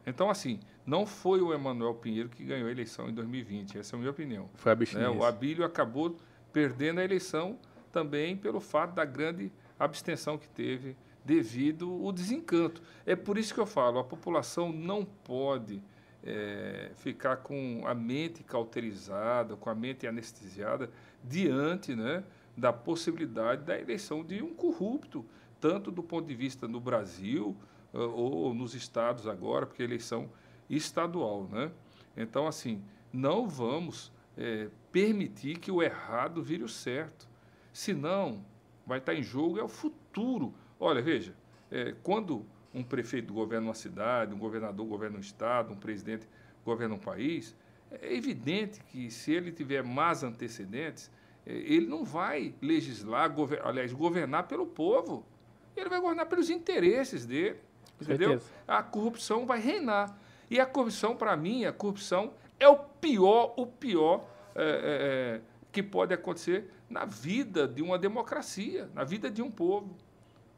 [0.06, 3.98] Então, assim, não foi o Emanuel Pinheiro que ganhou a eleição em 2020, essa é
[3.98, 4.50] a minha opinião.
[4.56, 4.80] Foi a né?
[4.80, 5.12] abstinência.
[5.12, 6.18] O Abílio acabou
[6.52, 7.58] perdendo a eleição
[7.92, 12.82] também pelo fato da grande abstenção que teve devido ao desencanto.
[13.06, 15.82] É por isso que eu falo, a população não pode
[16.24, 20.90] eh, ficar com a mente cauterizada, com a mente anestesiada
[21.24, 22.24] diante né,
[22.56, 25.26] da possibilidade da eleição de um corrupto,
[25.60, 27.56] tanto do ponto de vista no Brasil
[27.94, 30.30] eh, ou nos estados agora, porque é eleição
[30.70, 31.48] estadual.
[31.52, 31.72] Né?
[32.16, 37.28] Então, assim, não vamos eh, permitir que o errado vire o certo.
[37.74, 38.44] Senão,
[38.86, 40.54] vai estar em jogo é o futuro.
[40.80, 41.36] Olha, veja,
[41.72, 46.28] eh, quando um prefeito governa uma cidade, um governador governa um estado, um presidente
[46.64, 47.56] governa um país,
[47.92, 51.12] é evidente que se ele tiver más antecedentes,
[51.46, 55.26] eh, ele não vai legislar, gover- aliás, governar pelo povo.
[55.76, 57.58] Ele vai governar pelos interesses dele.
[58.02, 58.40] Entendeu?
[58.40, 58.52] Certeza.
[58.68, 60.18] A corrupção vai reinar.
[60.50, 65.42] E a corrupção, para mim, a corrupção é o pior, o pior é, é, é,
[65.72, 69.96] que pode acontecer na vida de uma democracia, na vida de um povo.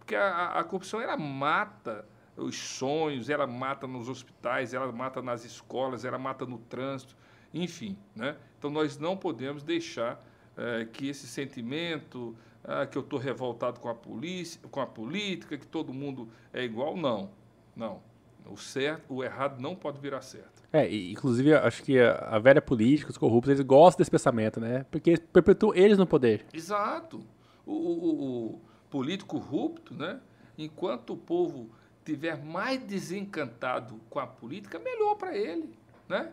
[0.04, 5.46] Porque a, a- corrupção, ela mata os sonhos, ela mata nos hospitais, ela mata nas
[5.46, 7.16] escolas, ela mata no trânsito,
[7.54, 7.98] enfim.
[8.13, 8.36] Né?
[8.60, 10.22] Então, nós não podemos deixar
[10.58, 12.36] eh, que esse sentimento,
[12.66, 16.63] ah, que eu estou revoltado com a polícia, com a política, que todo mundo é
[16.63, 17.30] igual, não.
[17.76, 18.02] Não.
[18.46, 20.63] O certo, o errado não pode virar certo.
[20.74, 24.60] É, e, inclusive, acho que a, a velha política, os corruptos, eles gostam desse pensamento,
[24.60, 24.86] né?
[24.92, 26.46] Porque perpetua eles no poder.
[26.54, 27.24] Exato.
[27.66, 28.24] O- o-
[28.56, 28.62] o
[28.93, 30.19] político corrupto, né?
[30.56, 31.67] enquanto o povo
[32.06, 35.75] tiver mais desencantado com a política, melhor para ele.
[36.08, 36.32] Né?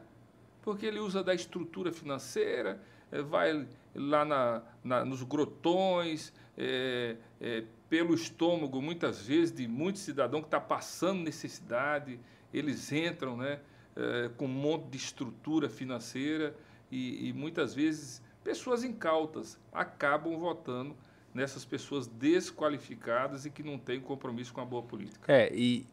[0.60, 2.78] Porque ele usa da estrutura financeira,
[3.10, 10.02] eh, vai lá na, na- nos grotões, eh, eh, pelo estômago, muitas vezes, de muitos
[10.02, 12.20] cidadãos que estão passando necessidade,
[12.52, 13.58] eles entram né,
[13.96, 16.54] eh, com um monte de estrutura financeira
[16.90, 20.94] e, e muitas vezes pessoas incautas acabam votando
[21.32, 25.32] nessas pessoas desqualificadas e que não têm compromisso com a boa política.
[25.32, 25.86] É, e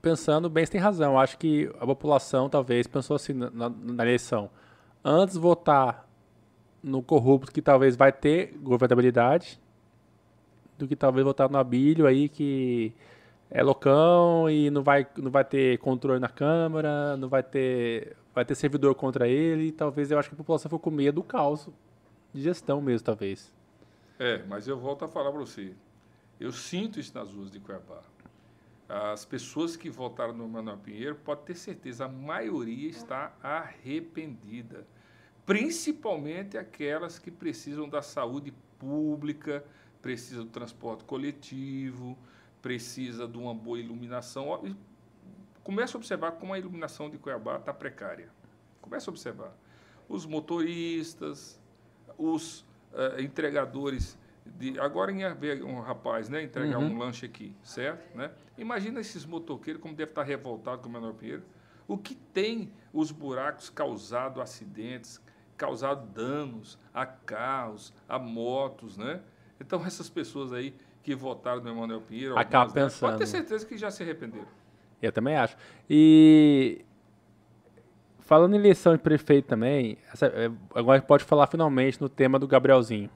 [0.00, 1.18] pensando bem, você tem razão.
[1.18, 4.50] Acho que a população talvez pensou assim na, na- na eleição.
[5.04, 6.08] Antes votar
[6.82, 9.60] no corrupto que talvez vai ter governabilidade
[10.78, 12.92] do que talvez votar no Abílio aí que
[13.50, 18.44] é loucão e não vai, não vai ter controle na Câmara, não vai ter, vai
[18.44, 19.70] ter servidor contra ele.
[19.72, 21.68] Talvez eu acho que a população ficou com medo do caos
[22.32, 23.52] de gestão mesmo, talvez.
[24.24, 25.74] É, mas eu volto a falar para você.
[26.40, 28.02] Eu sinto isso nas ruas de Cuiabá.
[28.88, 34.86] As pessoas que votaram no Manuel Pinheiro, pode ter certeza, a maioria está arrependida.
[35.44, 39.62] Principalmente aquelas que precisam da saúde pública,
[40.00, 42.16] precisam do transporte coletivo,
[42.62, 44.48] precisa de uma boa iluminação.
[44.48, 44.62] Ó,
[45.62, 48.30] Comece a observar como a iluminação de Cuiabá está precária.
[48.80, 49.54] Comece a observar.
[50.08, 51.60] Os motoristas,
[52.16, 58.16] os eh, entregadores de agora em ver um rapaz né entregar um lanche aqui certo
[58.16, 58.30] né?
[58.56, 61.42] Imagina esses motoqueiros como deve estar revoltado com o menor Pinheiro.
[61.88, 65.20] O que tem os buracos causado acidentes
[65.56, 69.20] causado danos a carros a motos né?
[69.60, 73.26] Então essas pessoas aí que votaram no Emanuel Pinheiro delas, pode ter pensando.
[73.26, 74.46] certeza que já se arrependeram.
[75.02, 75.56] Eu também acho.
[75.88, 76.84] E
[78.24, 82.08] falando em eleição de prefeito também, essa- é, agora a gente pode falar finalmente no
[82.08, 83.10] tema do Gabrielzinho.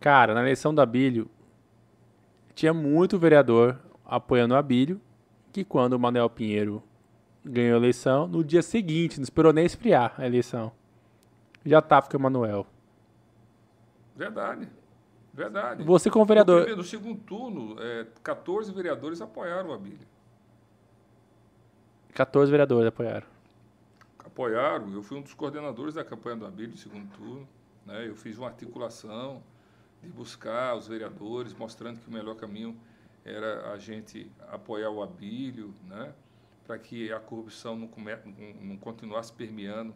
[0.00, 1.28] Cara, na eleição do Abílio,
[2.54, 5.00] tinha muito vereador apoiando o Abílio,
[5.52, 6.82] que quando o Manuel Pinheiro
[7.44, 10.72] ganhou a eleição, no dia seguinte, não esperou nem esfriar a eleição.
[11.64, 12.66] Já tava com o Manuel.
[14.16, 14.68] verdade
[15.32, 20.06] verdade Você como no, vereador, primeiro, no segundo turno é, 14 vereadores apoiaram o Abílio
[22.14, 23.26] 14 vereadores apoiaram.
[24.30, 24.92] Apoiaram.
[24.92, 27.48] Eu fui um dos coordenadores da campanha do Abílio, segundo turno.
[27.84, 28.08] Né?
[28.08, 29.42] Eu fiz uma articulação
[30.02, 32.78] de buscar os vereadores, mostrando que o melhor caminho
[33.24, 36.14] era a gente apoiar o Abílio, né?
[36.66, 38.12] para que a corrupção não, come,
[38.60, 39.94] não continuasse permeando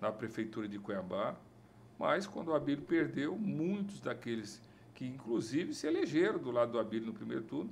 [0.00, 1.36] na prefeitura de Cuiabá.
[1.98, 4.60] Mas quando o Abílio perdeu, muitos daqueles
[4.94, 7.70] que inclusive se elegeram do lado do Abílio no primeiro turno,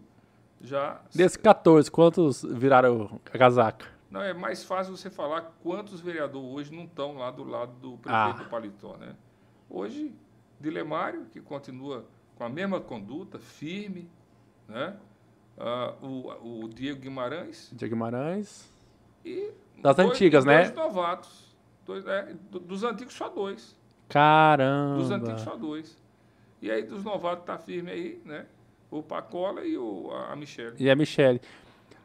[0.61, 1.03] já...
[1.15, 3.94] Desses 14, quantos viraram a casaca?
[4.15, 7.99] Não, é mais fácil você falar quantos vereadores hoje não estão lá do lado do
[7.99, 8.45] prefeito Ah.
[8.45, 9.17] do Paletó, né?
[9.69, 10.15] Hoje,
[10.61, 12.05] Dilemário, que continua
[12.37, 14.09] com a mesma conduta, firme,
[14.69, 14.97] né?
[15.59, 18.71] Ah, o, o Diego Guimarães Diego Guimarães.
[19.25, 19.51] e...
[19.83, 20.63] Das antigas, né?
[20.63, 21.57] Dois novatos.
[21.85, 23.77] Dois, é, do- dos antigos, só dois.
[24.09, 24.97] Caramba.
[24.97, 25.99] Dos antigos, só dois.
[26.63, 28.47] E aí, dos novatos, tá firme aí, né?
[28.93, 30.77] O Pacola e o, a, Michelle.
[30.79, 31.41] E a Michele.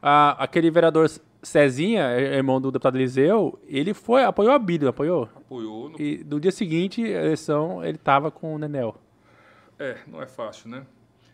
[0.02, 1.08] Ah, aquele vereador
[1.42, 5.28] Cezinha, irmão do deputado Eliseu, ele foi, apoiou a Bíblia, apoiou?
[5.34, 8.94] Apoiou no E no dia seguinte, a eleição, ele tava com o Nenel.
[9.78, 10.86] É, não é fácil, né?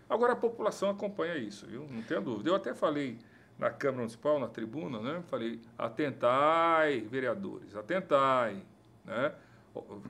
[0.08, 1.86] Agora a população acompanha isso, viu?
[1.90, 2.48] Não tenha dúvida.
[2.48, 3.18] Eu até falei
[3.58, 5.22] na Câmara Municipal, na tribuna, né?
[5.26, 8.62] Falei, atentai, vereadores, atentai,
[9.04, 9.32] né?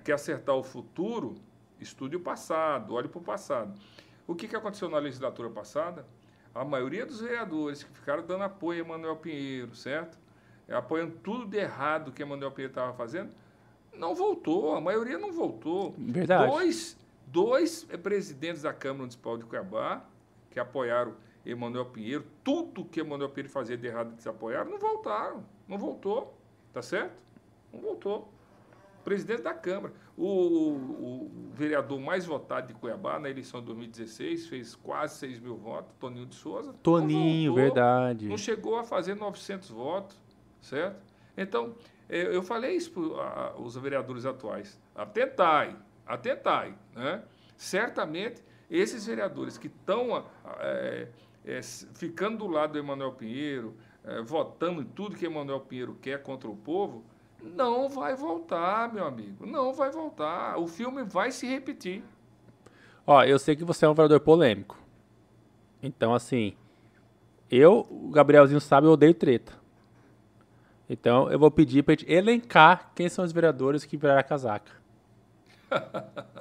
[0.05, 1.37] Quer acertar o futuro?
[1.81, 3.79] Estude o passado, olhe para o passado.
[4.27, 6.07] O que, que aconteceu na legislatura passada?
[6.57, 10.19] A maioria dos vereadores que ficaram dando apoio a Manuel Pinheiro, certo?
[10.69, 13.31] Apoiando tudo de errado que Manuel Pinheiro estava fazendo,
[13.93, 15.95] não voltou, a maioria não voltou.
[15.99, 16.51] Verdade.
[16.51, 20.05] Dois, dois presidentes da Câmara Municipal de Cuiabá,
[20.51, 21.15] que apoiaram
[21.45, 25.45] Emanuel Pinheiro, tudo que Emanuel Pinheiro fazia de errado eles apoiaram, não voltaram.
[25.69, 26.37] Não voltou.
[26.73, 27.23] Tá certo?
[27.73, 28.33] Não voltou.
[29.07, 29.95] Presidente da Câmara.
[30.17, 35.39] O, o- o vereador mais votado de Cuiabá na eleição de 2016 fez quase 6
[35.39, 36.75] mil votos, Toninho de Souza.
[36.83, 37.65] Toninho, voltou.
[37.65, 38.29] verdade.
[38.29, 40.21] Não chegou a fazer 900 votos,
[40.61, 41.01] certo?
[41.37, 41.77] Então,
[42.09, 44.77] eh, eu falei isso para os vereadores atuais.
[44.93, 46.75] Atentai, atentai.
[46.93, 47.23] Né?
[47.57, 50.25] Certamente, esses vereadores que estão
[50.59, 51.07] eh,
[51.45, 56.21] s- ficando do lado do Emanuel Pinheiro, eh, votando em tudo que Emanuel Pinheiro quer
[56.25, 57.05] contra o povo,
[57.55, 59.47] não vai voltar, meu amigo.
[59.47, 60.59] Não vai voltar.
[60.59, 62.03] O filme vai se repetir.
[63.07, 64.77] Ó, eu sei que você é um vereador polêmico.
[65.83, 66.55] Então, assim,
[67.51, 69.53] eu, o Gabrielzinho sabe, eu odeio treta.
[70.89, 74.73] Então, eu vou pedir pra gente elencar quem são os vereadores que viraram a casaca.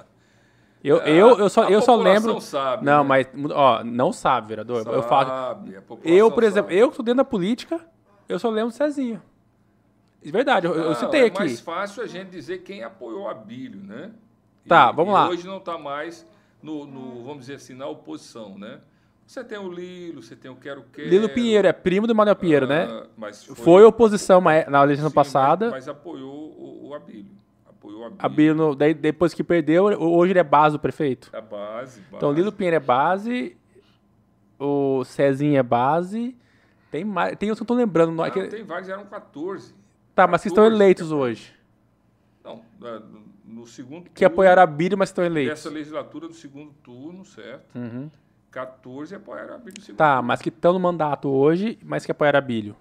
[0.84, 2.40] Eu, eu, eu só, A eu só lembro.
[2.40, 3.10] sabe, não, né?
[3.10, 4.86] mas, ó, não sabe, vereador.
[4.86, 5.30] eu falo.
[5.30, 6.80] Sabe, a população Eu, por exemplo, sabe.
[6.80, 7.80] eu que tô dentro da política,
[8.30, 9.20] eu só lembro do Cezinha.
[10.26, 11.38] De verdade, eu, eu Não, citei é aqui.
[11.40, 14.12] mais fácil a gente dizer quem apoiou a Bílio, né?
[14.68, 15.30] Tá, vamos lá.
[15.30, 16.26] Hoje não está mais
[16.64, 18.80] no, no, vamos dizer assim, na oposição, né?
[19.28, 21.08] Você tem o Lilo, você tem o Quero Quero.
[21.10, 22.86] Lilo Pinheiro, é primo do Manuel Pinheiro, né?
[22.90, 25.66] ah, Mas Foi oposição ma- na eleição passada.
[25.66, 27.32] Mas, mas apoiou o, o Abílio.
[27.68, 28.26] Apoiou o Abílio.
[28.26, 31.30] A Bino, daí, depois que perdeu, hoje ele é base do prefeito.
[31.34, 32.16] A base, base.
[32.16, 33.56] Então, Lilo Pinheiro é base,
[34.60, 36.36] o Cezinha é base.
[36.92, 37.36] Tem mais.
[37.38, 38.12] Tem outros que eu tô lembrando.
[38.12, 39.74] Não, é Não, que- tem vários, eram 14.
[40.16, 41.54] Tá, mas que estão 14, eleitos hoje.
[42.44, 43.02] Não, é,
[43.46, 45.56] no segundo Que turno apoiaram a Bíblia, mas estão eleitos.
[45.56, 47.76] Dessa legislatura do segundo turno, certo?
[47.78, 48.10] Uhum.
[48.52, 50.28] 14 apoiaram a Bílio no segundo Tá, turno.
[50.28, 52.76] mas que estão no mandato hoje, mas que apoiaram a Bílio.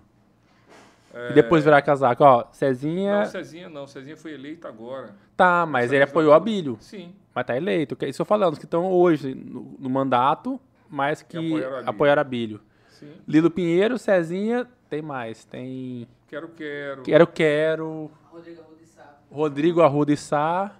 [1.12, 2.22] É, E depois virar casaco.
[2.24, 3.18] Ó, Cezinha.
[3.20, 3.86] Não, Cezinha não.
[3.86, 5.14] Cezinha foi eleito agora.
[5.36, 6.40] Tá, mas Essa ele apoiou a.
[6.40, 6.76] Bílio.
[6.80, 7.14] Sim.
[7.34, 7.94] Mas tá eleito.
[7.96, 11.88] que- Isso eu falando, os que estão hoje no, no mandato, mas que, Bílio.
[11.88, 12.60] apoiaram a Bílio.
[12.90, 13.12] Sim.
[13.28, 15.44] Lilo Pinheiro, Cezinha, tem mais.
[15.44, 16.06] Tem.
[16.28, 17.02] Quero, quero.
[17.02, 18.10] Quero, quero.
[18.30, 19.14] Rodrigo Arruda e Sá.
[19.30, 20.76] Rodrigo Arruda e Sá.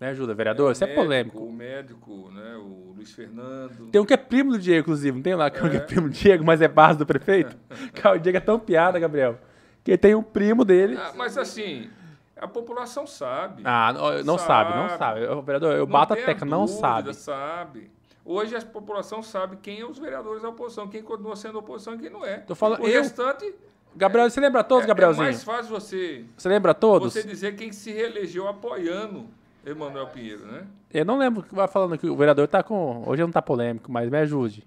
[0.00, 0.68] Me ajuda, vereador?
[0.68, 1.38] o Isso é médico, polêmico.
[1.44, 2.54] O médico, né?
[2.56, 3.90] O Luiz Fernando.
[3.90, 5.16] Tem um que é primo do Diego, inclusive.
[5.16, 7.04] Não tem lá que é um que é primo do Diego, mas é base do
[7.04, 7.56] prefeito?
[7.94, 9.38] Cara, o Diego é tão piada, Gabriel.
[9.82, 10.96] Que tem um primo dele.
[10.96, 11.90] Ah, mas assim,
[12.36, 13.62] a população sabe.
[13.64, 14.98] Ah, não, não sabe, não Sabe.
[14.98, 15.22] sabe.
[15.24, 17.14] Eu, vereador, eu Não bato a tecla, não dúvida, sabe.
[17.14, 17.90] sabe.
[18.30, 21.98] Hoje a população sabe quem é os vereadores da oposição, quem continua sendo oposição e
[21.98, 22.38] quem não é.
[22.40, 23.54] Tô falando- o eu- restante
[23.96, 25.24] Gabriel, você lembra todos, é, é Gabrielzinho?
[25.24, 27.14] mais fácil você, Você lembra todos?
[27.14, 29.26] você dizer quem se reelegeu apoiando
[29.64, 30.66] Emanuel Pinheiro, né?
[30.92, 33.02] Eu não lembro que vai falando que o vereador tá com.
[33.06, 34.66] Hoje não tá polêmico, mas me ajude.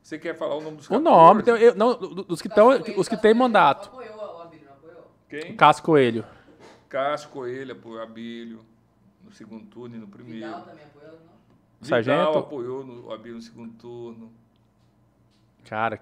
[0.00, 1.04] Você quer falar o nome dos O 14?
[1.04, 3.88] nome, então, eu, não, do- dos que estão, os que tem mandato.
[3.88, 5.10] Apoiou o Abílio, não apoiou?
[5.28, 5.56] Quem?
[5.56, 6.24] Cássio Coelho.
[6.88, 8.60] Cássio Coelho apoiou Abílio
[9.24, 10.46] no segundo turno e no primeiro.
[10.46, 11.33] Vidal também apoiou, não?
[11.80, 12.38] Vidal Sargento?
[12.38, 14.32] apoiou no Abílio no segundo turno.
[15.64, 16.00] Cara,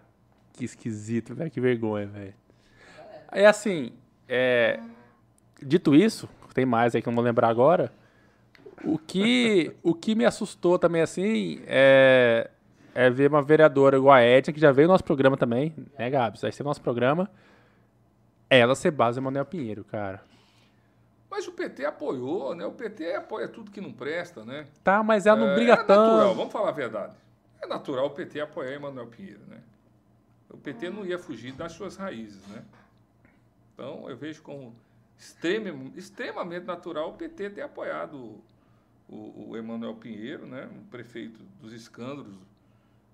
[0.53, 1.51] que esquisito, velho.
[1.51, 2.35] Que vergonha, velho.
[3.31, 3.93] É assim,
[4.29, 4.79] é,
[5.61, 7.93] dito isso, tem mais aí que eu não vou lembrar agora.
[8.85, 12.51] O que, o que me assustou também, assim, é,
[12.95, 16.11] é ver uma vereadora igual a Edna, que já veio no nosso programa também, né,
[16.11, 16.43] Gabs?
[16.43, 17.31] Vai ser nosso programa.
[18.51, 20.23] Ela ser base Manuel Pinheiro, cara.
[21.33, 22.67] Mas o PT apoiou, né?
[22.67, 24.67] O PT apoia tudo que não presta, né?
[24.85, 26.37] Tá, mas ela não É, briga é natural, tanto.
[26.37, 27.17] vamos falar a verdade.
[27.63, 29.63] É natural o PT apoiar Emanuel Pinheiro, né?
[30.51, 32.63] O PT não ia fugir das suas raízes, né?
[33.73, 34.77] Então, eu vejo como
[35.19, 38.39] extremamente, extremamente natural o PT ter apoiado
[39.09, 42.37] o, o Emanuel Pinheiro, né, o prefeito dos escândalos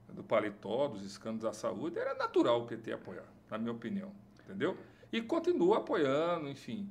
[0.08, 4.10] do paletó, dos escândalos da saúde, era natural o PT apoiar, na minha opinião,
[4.42, 4.76] entendeu?
[5.12, 6.88] E continua apoiando, enfim.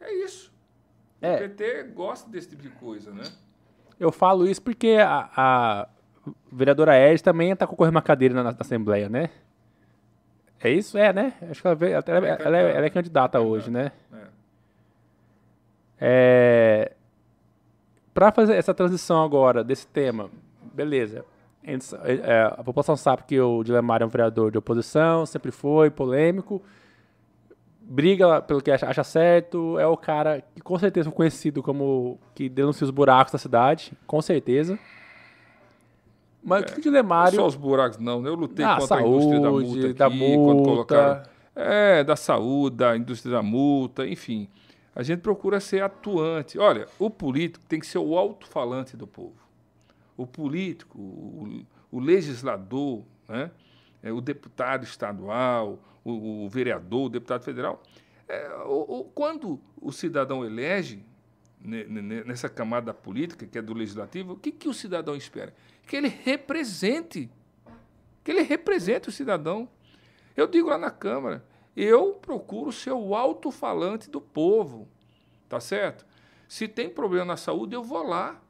[0.00, 0.50] É isso.
[1.20, 1.36] É.
[1.36, 3.24] O PT gosta desse tipo de coisa, né?
[3.98, 5.88] Eu falo isso porque a, a
[6.50, 9.30] vereadora Ed também está concorrendo uma cadeira na, na, Assembleia, né?
[10.58, 10.96] É isso?
[10.96, 11.34] É, né?
[11.50, 13.92] Acho que ela, ela, ela, é, ela é, ela é candidata é hoje, né?
[14.12, 14.26] É.
[16.00, 16.92] é
[18.14, 20.30] Para fazer essa transição agora desse tema,
[20.72, 21.24] beleza.
[21.62, 26.62] É, a população sabe que o Dilemar é um vereador de oposição, sempre foi polêmico,
[27.90, 32.48] briga pelo que acha, certo, é o cara que com certeza foi conhecido como que
[32.48, 34.78] denuncia os buracos da cidade, com certeza.
[36.42, 37.36] Mas é, o que de Lemário...
[37.36, 38.22] Não só os buracos, não.
[38.22, 38.30] Né?
[38.30, 40.44] Eu lutei ah, contra saúde, a indústria da multa aqui, da multa.
[40.44, 41.22] quando colocaram...
[41.54, 44.48] É, da saúde, da indústria da multa, enfim.
[44.94, 46.58] A gente procura ser atuante.
[46.58, 49.40] Olha, o político tem que ser o alto-falante do povo
[50.20, 53.50] o político, o, o legislador, né?
[54.02, 57.82] É, o deputado estadual, o, o, vereador, o deputado federal.
[58.28, 58.48] É,
[59.14, 61.04] quando o cidadão elege,
[61.62, 65.54] nessa camada política, que é do legislativo, o que, que o cidadão espera?
[65.86, 67.30] Que ele represente,
[68.24, 69.68] que ele represente o cidadão.
[70.36, 71.44] Eu digo lá na Câmara,
[71.76, 74.88] eu procuro ser o alto-falante do povo,
[75.48, 76.06] tá certo?
[76.48, 78.40] Se tem problema na saúde, eu vou lá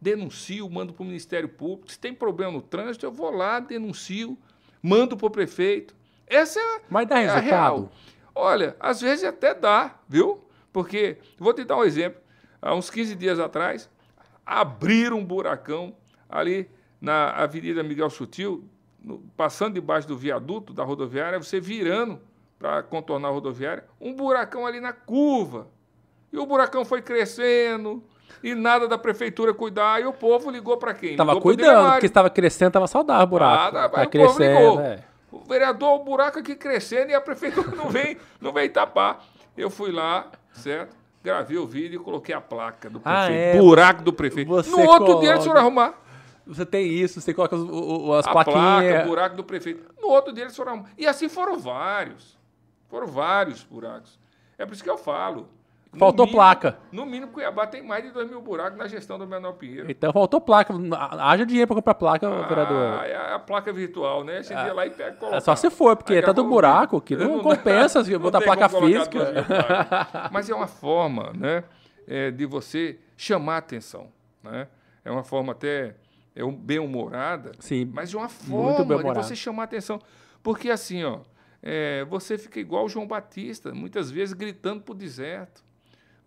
[0.00, 1.90] denuncio, mando para o Ministério Público.
[1.90, 4.38] Se tem problema no trânsito, eu vou lá, denuncio,
[4.82, 5.94] mando para o prefeito.
[6.26, 7.44] Essa é, Mas dá é resultado.
[7.46, 7.92] real.
[8.34, 10.44] Olha, às vezes até dá, viu?
[10.72, 12.20] Porque, vou te dar um exemplo.
[12.60, 13.88] Há uns 15 dias atrás,
[14.44, 15.94] abriram um buracão
[16.28, 16.70] ali
[17.00, 18.64] na Avenida Miguel Sutil,
[19.02, 22.20] no, passando debaixo do viaduto da rodoviária, você virando
[22.58, 25.68] para contornar a rodoviária, um buracão ali na curva.
[26.32, 28.02] E o buracão foi crescendo,
[28.42, 30.00] e nada da prefeitura cuidar.
[30.00, 31.16] E o povo ligou para quem?
[31.16, 33.76] Tava ligou cuidando, porque estava crescendo, estava saudável o buraco.
[33.76, 34.80] Ah, tá, o crescendo, ligou.
[34.80, 35.04] É.
[35.30, 39.24] O vereador, o buraco aqui crescendo e a prefeitura não vem, não vem tapar.
[39.56, 40.96] Eu fui lá, certo?
[41.22, 43.54] Gravei o vídeo e coloquei a placa do ah, prefeito.
[43.54, 43.60] Ah, é?
[43.60, 44.48] Buraco do prefeito.
[44.48, 45.20] Você no outro coloca...
[45.20, 45.94] dia eles foram arrumar.
[46.46, 48.92] Você tem isso, você coloca as, as a plaquinhas.
[48.92, 49.94] placa, o buraco do prefeito.
[50.00, 50.90] No outro dia eles foram arrumar.
[50.96, 52.38] E assim foram vários.
[52.88, 54.18] Foram vários buracos.
[54.56, 55.48] É por isso que eu falo.
[55.96, 56.78] Faltou mínimo, placa.
[56.92, 59.90] No mínimo, Cuiabá tem mais de 2 mil buracos na gestão do Menor Pinheiro.
[59.90, 60.74] Então faltou placa.
[61.18, 63.04] Haja dinheiro para comprar placa, ah, vereador.
[63.04, 64.42] É a placa virtual, né?
[64.42, 67.16] Gente ah, ia lá e pega É só se for, porque é tanto buraco que
[67.16, 69.46] não, não compensa se botar placa física.
[70.30, 71.64] Mas é uma forma, né?
[72.06, 74.08] É, de você chamar atenção.
[74.42, 74.68] Né?
[75.04, 75.94] É uma forma até
[76.34, 80.00] é um, bem humorada, Sim, mas de uma forma de você chamar a atenção.
[80.40, 81.20] Porque assim, ó,
[81.60, 85.64] é, você fica igual o João Batista, muitas vezes gritando para o deserto.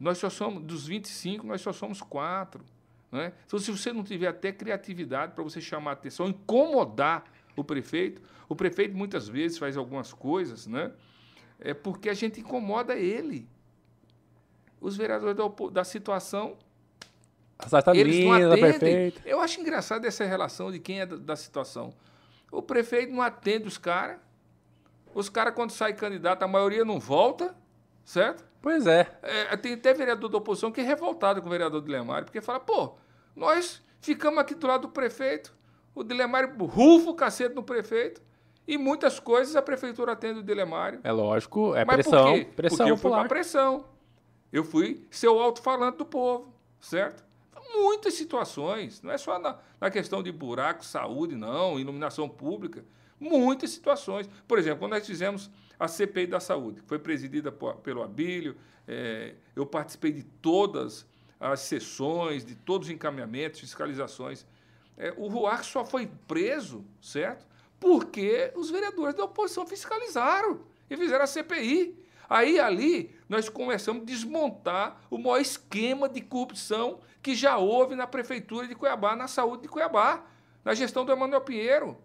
[0.02, 2.66] Nós só somos, dos 25, nós só somos quatro.
[3.12, 3.32] Né?
[3.46, 7.24] Então, se você não tiver até criatividade para você chamar a atenção, incomodar
[7.56, 10.92] o prefeito, o prefeito muitas vezes faz algumas coisas, né?
[11.60, 13.48] É porque a gente incomoda ele.
[14.80, 16.58] Os vereadores da, da situação.
[17.60, 19.14] Tá eles linda, não atendem.
[19.24, 21.94] Eu acho engraçado essa relação de quem é da, da situação.
[22.52, 24.18] O prefeito não atende os caras.
[25.14, 27.56] Os caras, quando sai candidato, a maioria não volta,
[28.04, 28.51] certo?
[28.62, 29.08] Pois é.
[29.24, 29.58] é.
[29.58, 32.96] Tem até vereador da oposição que é revoltado com o vereador Dilemário, porque fala, pô,
[33.36, 35.54] nós ficamos aqui do lado do prefeito,
[35.96, 38.22] o Dilemário rufa o cacete no prefeito,
[38.68, 41.00] e muitas coisas a prefeitura atende o Dilemário.
[41.04, 42.26] É lógico, é Mas pressão.
[42.26, 42.46] Por quê?
[42.56, 43.86] Pressão porque eu fui para pressão.
[44.52, 47.24] Eu fui ser o alto-falante do povo, certo?
[47.74, 52.84] Muitas situações, não é só na, na questão de buraco, saúde, não, iluminação pública.
[53.20, 54.30] Muitas situações.
[54.48, 55.50] Por exemplo, quando nós fizemos
[55.82, 58.56] a CPI da Saúde, que foi presidida por, pelo Abílio,
[58.88, 61.08] é, eu participei de todas
[61.40, 64.46] as sessões, de todos os encaminhamentos, fiscalizações.
[64.96, 67.48] É, o RUAC só foi preso, certo?
[67.80, 71.98] Porque os vereadores da oposição fiscalizaram e fizeram a CPI.
[72.30, 78.06] Aí ali nós começamos a desmontar o maior esquema de corrupção que já houve na
[78.06, 80.24] prefeitura de Cuiabá, na saúde de Cuiabá,
[80.64, 81.98] na gestão do Emanuel Pinheiro.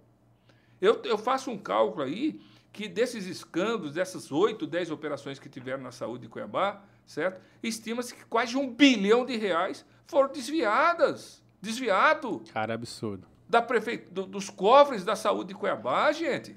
[0.80, 2.40] Eu, eu faço um cálculo aí
[2.76, 7.40] que desses escândalos, dessas oito, dez operações que tiveram na saúde de Cuiabá, certo?
[7.62, 11.42] Estima-se que quase um bilhão de reais foram desviadas.
[11.58, 12.44] Desviado.
[12.52, 13.26] Cara, absurdo.
[13.48, 13.96] Da prefe...
[14.10, 16.54] Do, dos cofres da saúde de Cuiabá, gente.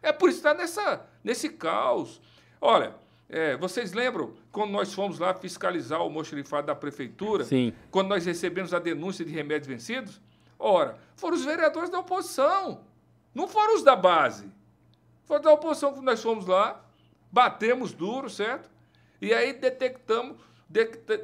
[0.00, 2.22] É por isso que está nessa, nesse caos.
[2.60, 2.94] Olha,
[3.28, 7.42] é, vocês lembram quando nós fomos lá fiscalizar o mostrifado da prefeitura?
[7.42, 7.74] Sim.
[7.90, 10.20] Quando nós recebemos a denúncia de remédios vencidos?
[10.56, 12.82] Ora, foram os vereadores da oposição.
[13.34, 14.48] Não foram os da base.
[15.30, 16.84] Foi da oposição que nós fomos lá,
[17.30, 18.68] batemos duro, certo?
[19.22, 20.36] E aí detectamos,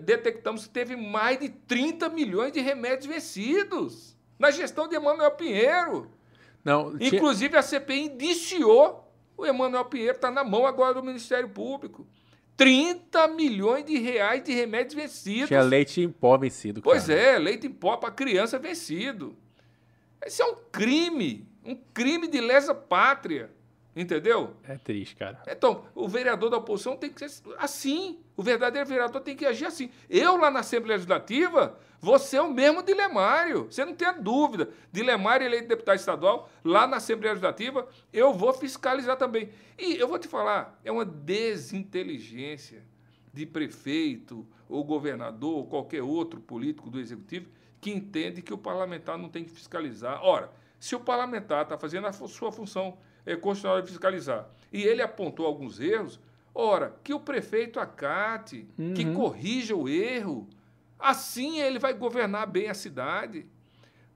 [0.01, 6.09] detectamos que teve mais de 30 milhões de remédios vencidos na gestão de Emanuel Pinheiro.
[6.65, 11.49] Não, tinha- Inclusive, a CPI indiciou o Emanuel Pinheiro, está na mão agora do Ministério
[11.49, 12.07] Público.
[12.57, 15.49] 30 milhões de reais de remédios vencidos.
[15.49, 16.81] tinha leite em pó vencido.
[16.81, 17.19] Pois cara.
[17.21, 19.37] é, leite em pó para criança vencido.
[20.25, 23.51] Esse é um crime, um crime de lesa pátria,
[23.97, 24.55] entendeu?
[24.63, 25.43] É triste, cara.
[25.49, 28.21] Então, o vereador da oposição tem que ser assim.
[28.37, 29.91] O verdadeiro vereador tem que agir assim.
[30.11, 33.65] Eu, lá na Assembleia Legislativa, vou ser o mesmo Dilemário.
[33.65, 34.69] Você não tenha dúvida.
[34.93, 39.49] Dilemário eleito deputado estadual, lá na Assembleia Legislativa, eu vou fiscalizar também.
[39.79, 42.85] E eu vou te falar, é uma desinteligência
[43.33, 47.49] de prefeito, ou governador, ou qualquer outro político do Executivo,
[47.81, 50.23] que entende que o parlamentar não tem que fiscalizar.
[50.23, 55.03] Ora, se o parlamentar está fazendo a sua função é, constitucional de fiscalizar e ele
[55.03, 56.21] apontou alguns erros,
[56.55, 60.49] ora, que o prefeito acate, que corrija o erro.
[60.99, 63.47] Assim ele vai governar bem a cidade.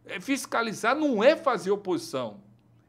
[0.05, 2.41] É, fiscalizar não é fazer oposição,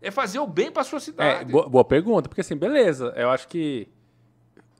[0.01, 1.51] é fazer o bem para a sua É, cidade.
[1.51, 3.87] boa, boa pergunta, porque assim, beleza, eu acho que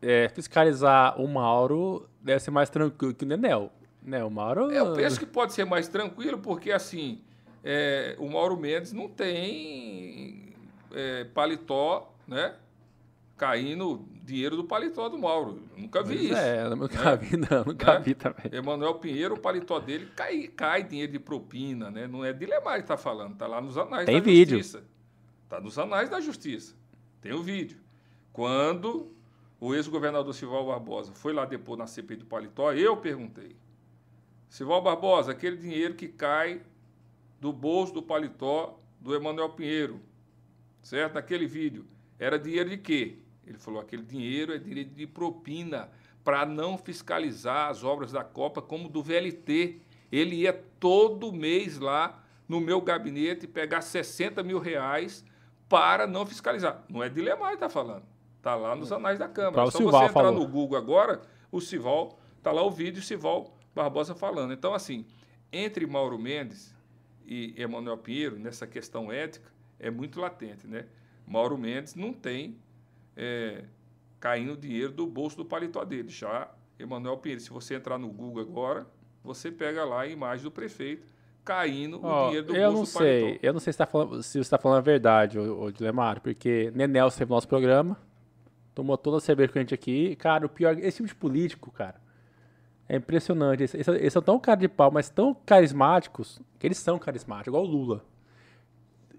[0.02, 3.72] é, fiscalizar o Mauro deve ser mais tranquilo que o Nenel.
[4.02, 4.72] Né, o Mauro...
[4.72, 7.22] Eu penso que pode ser mais tranquilo, porque assim,
[7.64, 10.41] é, o Mauro Mendes não tem
[10.94, 12.56] é, paletó, né?
[13.38, 15.64] Caindo dinheiro do paletó do Mauro.
[15.76, 16.36] Eu nunca vi Pois isso.
[16.36, 18.00] É, eu nunca vi, não, nunca Né?
[18.06, 18.46] vi também.
[18.52, 22.06] Emanuel Pinheiro, o paletó dele cai, cai dinheiro de propina, né?
[22.08, 24.58] Não é Dilemar que está falando, está lá nos anais Tem da vídeo.
[24.58, 24.84] justiça.
[25.44, 26.76] Está nos anais da justiça.
[27.20, 27.80] Tem o vídeo.
[28.32, 29.12] Quando
[29.60, 33.56] o ex-governador Sival Barbosa foi lá depor na CPI do paletó, eu perguntei.
[34.50, 36.62] Sival Barbosa, aquele dinheiro que cai
[37.40, 40.00] do bolso do paletó do Emanuel Pinheiro,
[40.82, 41.16] certo?
[41.16, 41.86] Naquele vídeo,
[42.18, 43.20] era dinheiro de quê?
[43.46, 45.90] Ele falou, aquele dinheiro é dinheiro de propina
[46.24, 49.82] para não fiscalizar as obras da Copa como do VLT.
[50.12, 55.26] Ele ia todo mês lá no meu gabinete pegar 60 mil reais
[55.68, 56.84] para não fiscalizar.
[56.90, 58.04] Não é Dilemar que está falando.
[58.38, 59.70] Está lá nos anais da Câmara.
[59.72, 60.40] Só Sival você entrar falou.
[60.40, 61.22] no Google agora,
[61.52, 64.52] o Sival, está lá o vídeo, o Sival Barbosa falando.
[64.52, 65.06] Então, assim,
[65.52, 66.76] entre Mauro Mendes
[67.26, 69.50] e Emanuel Pinheiro, nessa questão ética,
[69.82, 70.86] é muito latente, né?
[71.28, 72.56] Mauro Mendes não tem
[73.18, 73.64] é,
[74.20, 76.10] caindo dinheiro do bolso do paletó dele.
[76.10, 78.88] Já Emanuel Pinheiro, se você entrar no Google agora,
[79.24, 81.06] você pega lá a imagem do prefeito
[81.44, 83.40] caindo Ó, o dinheiro do eu bolso não do sei, paletó.
[83.44, 86.22] eu não sei se, tá falando, se você está falando a verdade, ô, ô Dilemar,
[86.22, 87.98] porque Nenel esteve no nosso programa,
[88.76, 90.16] tomou toda a cerveja com a gente aqui.
[90.16, 92.00] Cara, o pior, esse tipo de político, cara,
[92.88, 93.62] é impressionante.
[93.62, 97.48] Eles, eles- eles são tão cara de pau, mas tão carismáticos, que eles são carismáticos,
[97.48, 98.06] igual o Lula.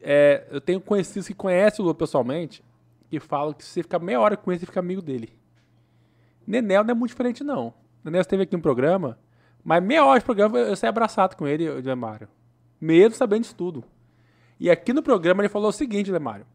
[0.03, 2.63] É, eu tenho conhecidos que conhecem o Lula pessoalmente,
[3.09, 5.33] que falam que se você ficar meia hora com ele, você fica amigo dele.
[6.45, 7.73] Nenel não é muito diferente, não.
[8.05, 9.17] Nenel esteve aqui no programa,
[9.63, 12.29] mas meia hora de programa eu eu saí abraçado com ele, o Lemário.
[12.81, 13.85] Mesmo sabendo disso tudo.
[14.59, 16.47] E aqui no programa ele falou o seguinte, Lemário.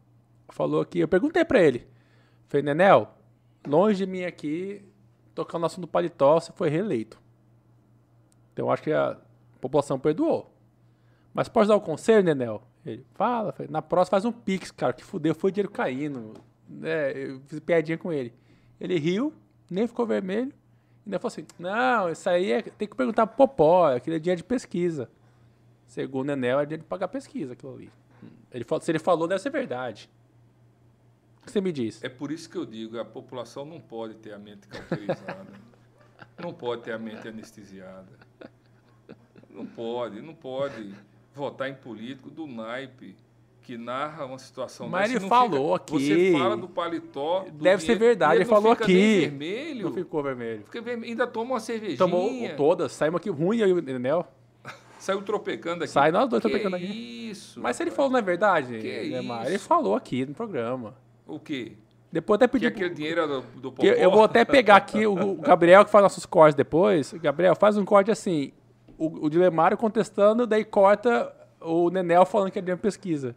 [0.50, 1.86] Falou que, eu perguntei pra ele.
[2.48, 3.14] Falei, Nenel,
[3.66, 4.82] longe de mim aqui,
[5.34, 7.18] tocando no assunto do paletó, você foi reeleito.
[8.52, 9.16] Então eu acho que a
[9.58, 10.54] população perdoou.
[11.32, 12.67] Mas pode dar o conselho, Nenel?
[12.88, 16.32] Ele, fala, falei, na próxima faz um pix, cara, que fudeu, foi dinheiro caindo.
[16.82, 18.32] É, eu fiz piadinha com ele.
[18.80, 19.32] Ele riu,
[19.70, 20.52] nem ficou vermelho.
[21.04, 24.38] Ainda falou assim: não, isso aí é, tem que perguntar pro Popó, aquele é dinheiro
[24.38, 25.10] de pesquisa.
[25.86, 27.90] Segundo o Nenel, é dinheiro de pagar pesquisa aquilo ali.
[28.50, 30.10] Ele, se ele falou, deve ser verdade.
[31.42, 32.02] O que você me diz?
[32.02, 35.52] É por isso que eu digo, a população não pode ter a mente cauterizada.
[36.38, 38.08] não pode ter a mente anestesiada.
[39.50, 40.94] Não pode, não pode
[41.38, 43.16] votar em político do naipe
[43.62, 46.06] que narra uma situação Mas ele falou fica- aqui.
[46.06, 47.44] Você fala do paletó.
[47.52, 49.20] do Deve ser verdade, ele não falou aqui.
[49.20, 49.84] vermelho.
[49.84, 50.62] Não ficou vermelho.
[50.64, 51.98] Fica vermelho, ainda toma uma cervejinha.
[51.98, 54.26] Tomou todas, saímos aqui ruim aí Nenel.
[54.98, 55.92] Saiu tropecando aqui.
[55.92, 57.28] Sai nós dois Que tropecando aqui.
[57.30, 57.60] Isso.
[57.60, 59.50] Mas se ele falou não é verdade, Que Neymar, isso?
[59.50, 60.94] ele falou aqui no programa.
[61.26, 61.72] O quê?
[62.10, 62.66] Depois até Que pedi.
[62.66, 66.02] aquele dinheiro do, do que eu, vou até pegar aqui o, o Gabriel que faz
[66.02, 67.12] nossos cortes depois.
[67.12, 68.50] Gabriel, faz um corte assim.
[68.98, 73.34] O, o Dilemário contestando, daí corta o Nenel falando que ele deu pesquisa.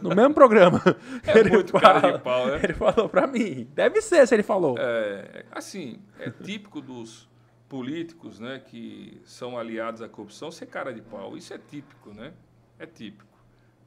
[0.00, 0.80] No mesmo programa.
[1.26, 2.60] É muito cara de pau, né?
[2.62, 3.68] Ele falou pra mim.
[3.74, 4.76] Deve ser se ele falou.
[4.78, 7.28] É, assim, é típico dos
[7.68, 11.36] políticos, né, que são aliados à corrupção ser cara de pau.
[11.36, 12.32] Isso é típico, né?
[12.78, 13.38] É típico,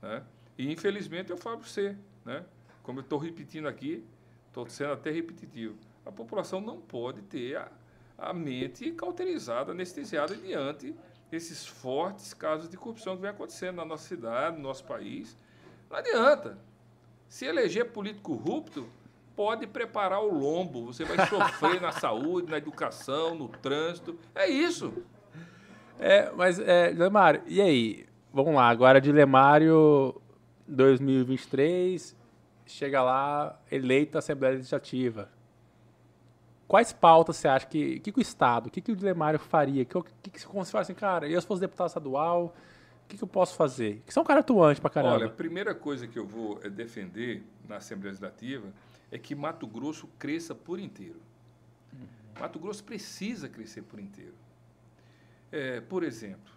[0.01, 0.23] né?
[0.57, 2.43] E infelizmente eu falo para você, né?
[2.81, 4.03] Como eu estou repetindo aqui,
[4.47, 5.75] estou sendo até repetitivo.
[6.03, 7.67] A população não pode ter a,
[8.17, 10.95] a mente cauterizada, anestesiada diante
[11.29, 15.37] desses fortes casos de corrupção que vem acontecendo na nossa cidade, no nosso país.
[15.89, 16.57] Não adianta.
[17.27, 18.87] Se eleger político corrupto,
[19.35, 20.85] pode preparar o lombo.
[20.85, 24.17] Você vai sofrer na saúde, na educação, no trânsito.
[24.33, 24.93] É isso.
[25.99, 28.05] É, mas, é, Lemário, e aí?
[28.33, 30.21] Vamos lá, agora de Lemário
[30.67, 32.15] 2023,
[32.65, 35.29] chega lá, eleito na Assembleia Legislativa.
[36.67, 39.85] Quais pautas você acha que, que, que o Estado, o que, que o Lemário faria?
[39.85, 42.55] Que, que, que, como você fala assim, cara, eu se fosse deputado estadual,
[43.03, 44.01] o que, que eu posso fazer?
[44.05, 45.15] Que são um cara atuante pra caramba.
[45.15, 48.67] Olha, a primeira coisa que eu vou é, defender na Assembleia Legislativa
[49.11, 51.21] é que Mato Grosso cresça por inteiro.
[51.93, 52.07] Uhum.
[52.39, 54.33] Mato Grosso precisa crescer por inteiro.
[55.51, 56.51] É, por exemplo,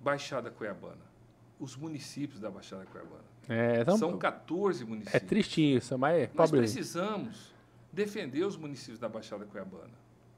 [0.00, 1.12] Baixada Cuiabana.
[1.60, 3.22] Os municípios da Baixada Cuiabana.
[3.48, 5.14] É, então, São 14 municípios.
[5.14, 7.51] É tristinho isso, mas é Nós precisamos
[7.92, 9.92] defender os municípios da Baixada Cuiabana,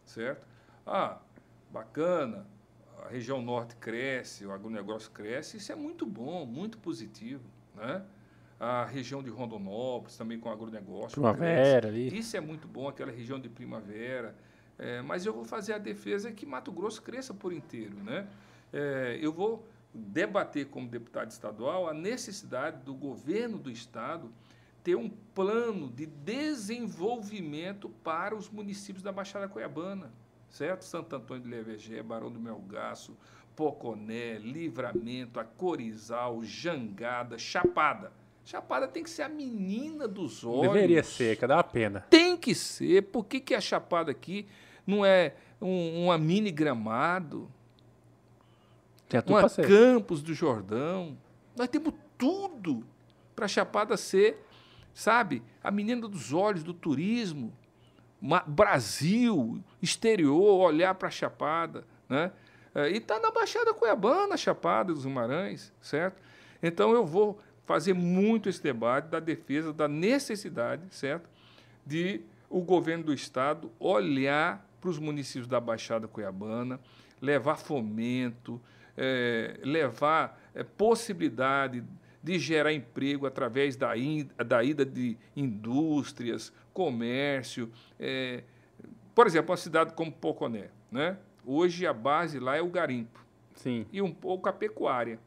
[0.04, 0.46] certo?
[0.86, 1.18] Ah,
[1.70, 2.46] bacana,
[3.04, 7.44] a região norte cresce, o agronegócio cresce, isso é muito bom, muito positivo,
[7.74, 8.04] né?
[8.58, 11.10] A região de Rondonópolis também com agronegócio.
[11.10, 12.16] Primavera ali.
[12.16, 14.34] Isso é muito bom, aquela região de primavera.
[14.78, 17.96] É, mas eu vou fazer a defesa que Mato Grosso cresça por inteiro.
[18.02, 18.26] Né?
[18.72, 24.32] É, eu vou debater como deputado estadual a necessidade do governo do estado
[24.84, 30.12] ter um plano de desenvolvimento para os municípios da Baixada Cuiabana,
[30.50, 30.84] certo?
[30.84, 33.16] Santo Antônio de Levegé, Barão do Melgaço,
[33.56, 38.12] Poconé, Livramento, Acorizal, Jangada, Chapada.
[38.44, 40.74] Chapada tem que ser a menina dos olhos.
[40.74, 42.04] Deveria ser, que dá uma pena.
[42.10, 43.04] Tem que ser.
[43.04, 44.46] Por que, que a Chapada aqui
[44.86, 47.50] não é um, uma mini gramado?
[49.08, 51.16] Tem uma Campos do Jordão.
[51.56, 52.84] Nós temos tudo
[53.34, 54.44] para a Chapada ser,
[54.94, 57.52] sabe, a menina dos olhos do turismo.
[58.46, 62.32] Brasil, exterior, olhar para a Chapada, né?
[62.74, 66.20] É, e está na Baixada Cuiabana, Chapada dos Guimarães, certo?
[66.62, 71.28] Então eu vou fazer muito esse debate da defesa da necessidade, certo,
[71.86, 76.80] de o governo do estado olhar para os municípios da Baixada Cuiabana,
[77.20, 78.60] levar fomento,
[78.96, 81.84] é, levar é, possibilidade
[82.24, 87.70] de gerar emprego através da, in, da ida de indústrias, comércio.
[88.00, 88.42] É,
[89.14, 91.18] por exemplo, uma cidade como Poconé, né?
[91.44, 93.22] Hoje a base lá é o garimpo.
[93.54, 93.84] Sim.
[93.92, 95.20] E um pouco a pecuária.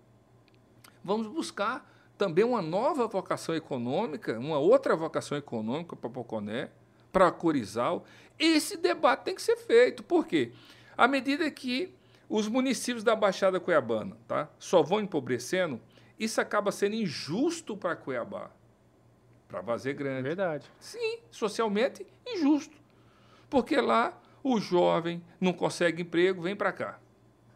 [1.04, 1.88] Vamos buscar
[2.18, 6.72] também uma nova vocação econômica, uma outra vocação econômica para Poconé,
[7.14, 8.06] para Corizal.
[8.39, 10.02] Esse debate tem que ser feito.
[10.02, 10.52] Por quê?
[10.98, 11.93] À medida que
[12.28, 15.80] os municípios da Baixada Cuiabana tá, só vão empobrecendo,
[16.20, 18.51] isso acaba sendo injusto para Cuiabá,
[19.47, 20.24] para Vazia Grande.
[20.24, 20.70] Verdade.
[20.80, 22.76] Sim, socialmente injusto.
[23.49, 26.99] Porque lá o jovem não consegue emprego, vem para cá.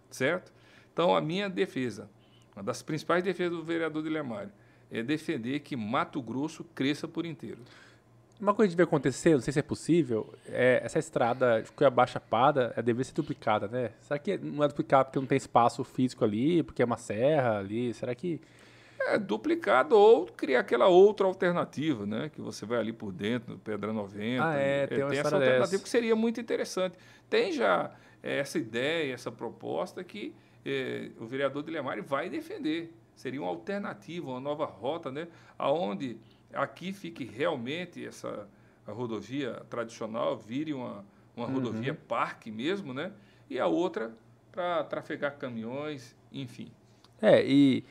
[0.09, 0.51] Certo?
[0.91, 2.09] Então, a minha defesa
[2.55, 4.51] uma das principais defesas do vereador Dilemário
[4.91, 7.59] é defender que Mato Grosso cresça por inteiro.
[8.41, 12.07] Uma coisa que deve acontecer, não sei se é possível, é essa estrada de Cuiabá
[12.07, 13.91] Chapada é, deve ser duplicada, né?
[14.01, 17.59] Será que não é duplicada porque não tem espaço físico ali, porque é uma serra
[17.59, 17.93] ali?
[17.93, 18.41] Será que...
[19.01, 22.31] É duplicado ou criar aquela outra alternativa, né?
[22.33, 24.43] Que você vai ali por dentro, Pedra 90.
[24.43, 25.83] Ah, é, tem, é, tem essa alternativa dessa.
[25.83, 26.97] que seria muito interessante.
[27.29, 27.91] Tem já
[28.23, 30.33] é, essa ideia, essa proposta que
[30.65, 32.93] eh, o vereador Dilemari vai defender.
[33.15, 35.27] Seria uma alternativa, uma nova rota, né?
[35.57, 36.17] Aonde
[36.53, 38.47] aqui fique realmente essa
[38.87, 41.53] rodovia tradicional, vire uma, uma uhum.
[41.53, 43.11] rodovia parque mesmo, né?
[43.49, 44.11] E a outra
[44.51, 46.71] para trafegar caminhões, enfim.
[47.21, 47.83] É, e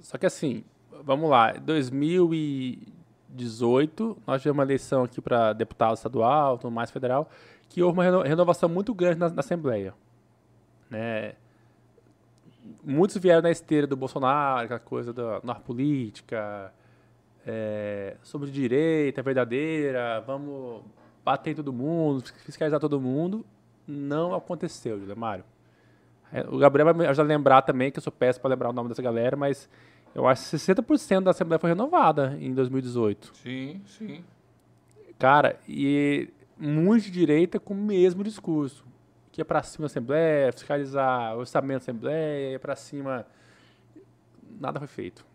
[0.00, 0.64] só que assim,
[1.02, 7.30] vamos lá, 2018 nós tivemos uma eleição aqui para deputado estadual, tudo mais federal,
[7.68, 9.94] que houve uma renovação muito grande na, na Assembleia,
[10.90, 11.34] né?
[12.82, 16.72] muitos vieram na esteira do Bolsonaro, aquela coisa da norma política,
[17.46, 20.82] é, sobre direita verdadeira, vamos
[21.24, 23.44] bater em todo mundo, fiscalizar todo mundo.
[23.86, 25.44] Não aconteceu, Mário.
[26.32, 28.70] É, o Gabriel vai me ajudar a lembrar também, que eu sou péssimo para lembrar
[28.70, 29.68] o nome dessa galera, mas
[30.14, 33.32] eu acho que 60% da Assembleia foi renovada em 2018.
[33.34, 34.24] Sim, sim.
[35.18, 36.28] Cara, e
[36.58, 38.84] muito de direita com o mesmo discurso
[39.30, 43.26] que ia para cima da Assembleia, fiscalizar o orçamento da Assembleia, ia para cima.
[44.60, 45.26] Nada foi feito.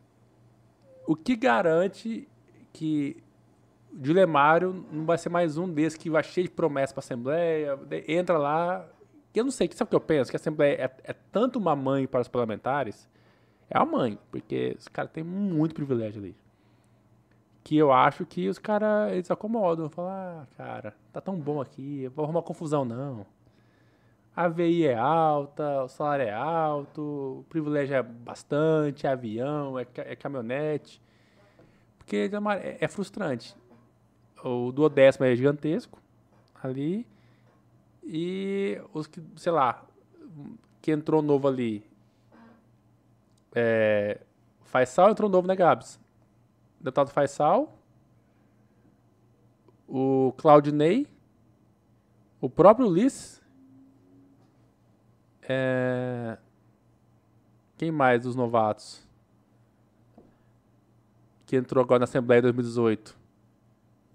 [1.10, 2.30] O que garante
[2.72, 3.18] que
[3.91, 7.80] Dilemário não vai ser mais um desses que vai cheio de promessas para a Assembleia,
[8.07, 8.88] entra lá.
[9.34, 10.30] Eu não sei, sabe o que eu penso?
[10.30, 13.10] Que a Assembleia é, é tanto uma mãe para os parlamentares,
[13.72, 16.36] é uma mãe, porque os caras têm muito privilégio ali.
[17.64, 22.07] Que eu acho que os caras eles acomodam, falam, ah, cara, tá tão bom aqui,
[22.10, 23.26] vou arrumar confusão não
[24.40, 29.86] a VI é alta, o salário é alto, o privilégio é bastante, é avião, é,
[29.98, 31.02] é caminhonete.
[31.98, 32.32] Porque
[32.64, 33.54] é, é, frustrante.
[34.42, 36.02] o duodécimo é gigantesco
[36.64, 37.06] ali.
[38.02, 39.86] E os que, sei lá,
[40.82, 41.84] que entrou novo ali.
[43.54, 44.22] É,
[44.62, 46.00] Faisal entrou novo, né, Gabs?
[46.80, 47.78] Deputado Faisal.
[49.86, 51.08] O Claudinei.
[52.40, 53.39] O próprio Ulisses.
[55.52, 56.38] É,
[57.76, 59.04] quem mais dos novatos?
[61.47, 63.18] Que entrou agora na Assembleia em 2018.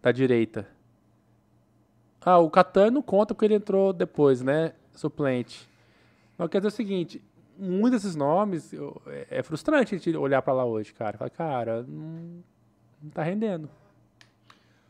[0.01, 0.69] Da direita.
[2.25, 4.75] Ah, o Catano conta porque ele entrou depois, né?
[4.93, 5.69] Suplente.
[6.39, 7.21] Mas quer dizer o seguinte,
[7.59, 8.73] muitos desses nomes,
[9.07, 11.19] é, é, frustrante a gente olhar para lá hoje, cara.
[11.19, 12.45] Falar, cara, não,
[13.03, 13.69] não tá rendendo.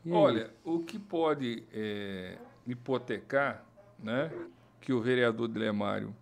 [0.07, 2.37] Olha, o que pode é,
[2.67, 3.65] hipotecar,
[3.97, 4.31] né?
[4.79, 6.13] Que o vereador Dilemário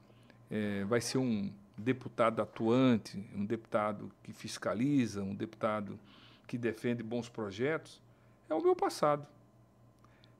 [0.53, 5.99] é, vai ser um deputado atuante, um deputado que fiscaliza, um deputado
[6.45, 7.99] que defende bons projetos,
[8.47, 9.25] é o meu passado.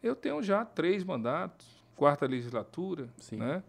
[0.04, 3.38] Eu tenho já três mandatos, quarta legislatura, Sim.
[3.38, 3.64] né?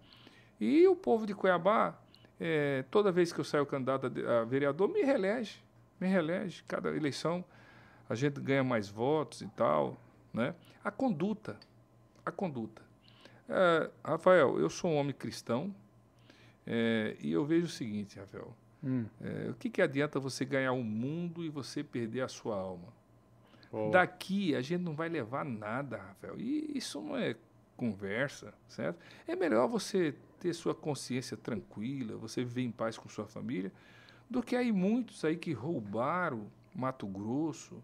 [0.61, 1.99] E o povo de Cuiabá,
[2.39, 5.63] é, toda vez que eu saio candidato a, a vereador, me reelege,
[5.99, 6.63] me reelege.
[6.69, 7.43] Cada eleição
[8.07, 9.97] a gente ganha mais votos e tal,
[10.31, 10.55] né?
[10.85, 11.59] A conduta,
[12.27, 12.83] a conduta.
[13.49, 15.75] É, Rafael, eu sou um homem cristão
[16.67, 18.55] é, e eu vejo o seguinte, Rafael.
[18.83, 19.07] Hum.
[19.21, 22.57] É, o que, que adianta você ganhar o um mundo e você perder a sua
[22.57, 22.93] alma?
[23.73, 23.91] Oh.
[23.91, 26.39] Daqui a gente não vai levar nada, Rafael.
[26.39, 27.35] E isso não é
[27.77, 28.99] conversa, certo?
[29.27, 33.73] É melhor você ter sua consciência tranquila, você viver em paz com sua família,
[34.29, 37.83] do que aí muitos aí que roubaram Mato Grosso,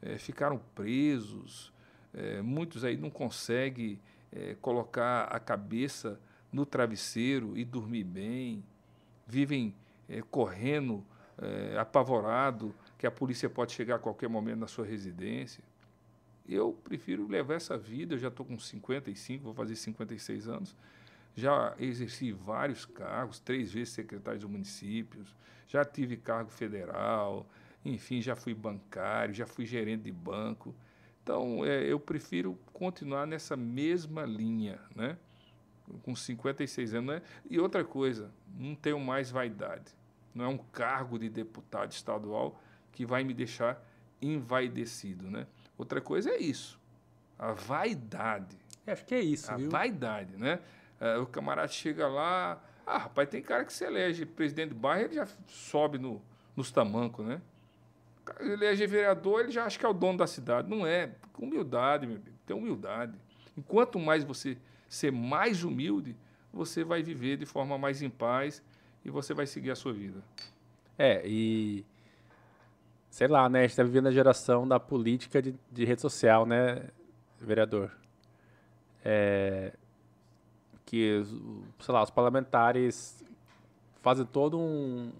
[0.00, 1.72] é, ficaram presos,
[2.14, 4.00] é, muitos aí não conseguem
[4.32, 6.20] é, colocar a cabeça
[6.52, 8.64] no travesseiro e dormir bem,
[9.26, 9.74] vivem
[10.30, 11.04] correndo
[11.78, 15.62] apavorado que a polícia pode chegar a qualquer momento na sua residência.
[16.48, 20.76] Eu prefiro levar essa vida, eu já estou com 55, vou fazer 56 anos.
[21.36, 25.36] Já exerci vários cargos, três vezes secretário de municípios,
[25.68, 27.46] já tive cargo federal,
[27.84, 30.74] enfim, já fui bancário, já fui gerente de banco.
[31.22, 35.18] Então, é, eu prefiro continuar nessa mesma linha, né?
[36.02, 37.14] Com 56 anos.
[37.16, 37.22] Né?
[37.48, 39.92] E outra coisa, não tenho mais vaidade.
[40.34, 42.60] Não é um cargo de deputado estadual
[42.92, 43.82] que vai me deixar
[44.20, 45.46] envaidecido, né?
[45.76, 46.78] Outra coisa é isso,
[47.38, 48.56] a vaidade.
[48.86, 49.70] Acho que é isso, a viu?
[49.70, 50.60] vaidade, né?
[51.00, 55.04] Uh, o camarada chega lá, ah, rapaz, tem cara que se elege presidente do bairro,
[55.04, 56.20] ele já sobe no,
[56.56, 57.40] nos tamancos, né?
[58.40, 60.68] Elege vereador, ele já acha que é o dono da cidade.
[60.68, 61.12] Não é.
[61.38, 62.36] Humildade, meu amigo.
[62.46, 63.14] Tem humildade.
[63.56, 64.58] Enquanto mais você
[64.88, 66.16] ser mais humilde,
[66.52, 68.62] você vai viver de forma mais em paz
[69.04, 70.22] e você vai seguir a sua vida.
[70.98, 71.84] É, e
[73.10, 73.60] sei lá, né?
[73.60, 76.88] A gente tá vivendo a geração da política de, de rede social, né,
[77.38, 77.90] vereador?
[79.04, 79.72] É,
[80.84, 81.22] que,
[81.80, 83.24] sei lá, os parlamentares
[84.00, 85.12] fazem todo um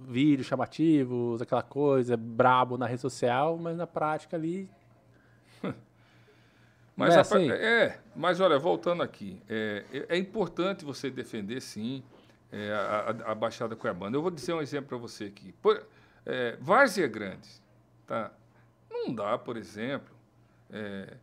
[0.00, 4.68] vídeo chamativo, aquela coisa, brabo na rede social, mas na prática ali.
[6.98, 7.50] Mas, é, assim?
[7.50, 12.02] é, mas olha, voltando aqui, é, é importante você defender, sim,
[12.50, 14.16] é, a, a, Baixada Cuiabana.
[14.16, 15.52] Eu vou dizer um exemplo para você aqui.
[15.62, 15.86] Por,
[16.26, 17.48] é, Várzea Grande,
[18.04, 18.32] tá?
[18.90, 20.12] Não dá, por exemplo,
[20.72, 21.16] é,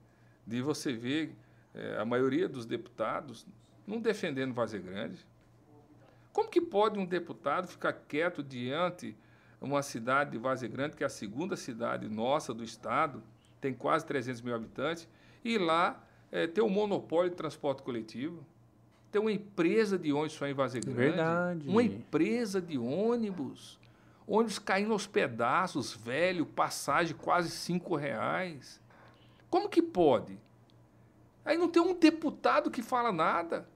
[0.47, 1.35] de você ver
[1.73, 3.45] é, a maioria dos deputados
[3.85, 5.25] não defendendo Várzea Grande.
[6.31, 9.13] Como que pode um deputado ficar quieto diante
[9.59, 13.21] uma cidade de Várzea Grande, que é a segunda cidade nossa do estado,
[13.59, 15.07] tem quase 300 mil habitantes,
[15.45, 18.45] e lá é, ter um monopólio de transporte coletivo?
[19.11, 20.97] Tem uma empresa de ônibus só em Várzea Grande.
[20.97, 21.69] Verdade.
[21.69, 23.79] Uma empresa de ônibus
[24.27, 28.81] ônibus caindo aos pedaços, velho, passagem quase cinco reais.
[29.49, 30.39] Como que pode?
[31.43, 33.67] Aí não tem um deputado que fala nada.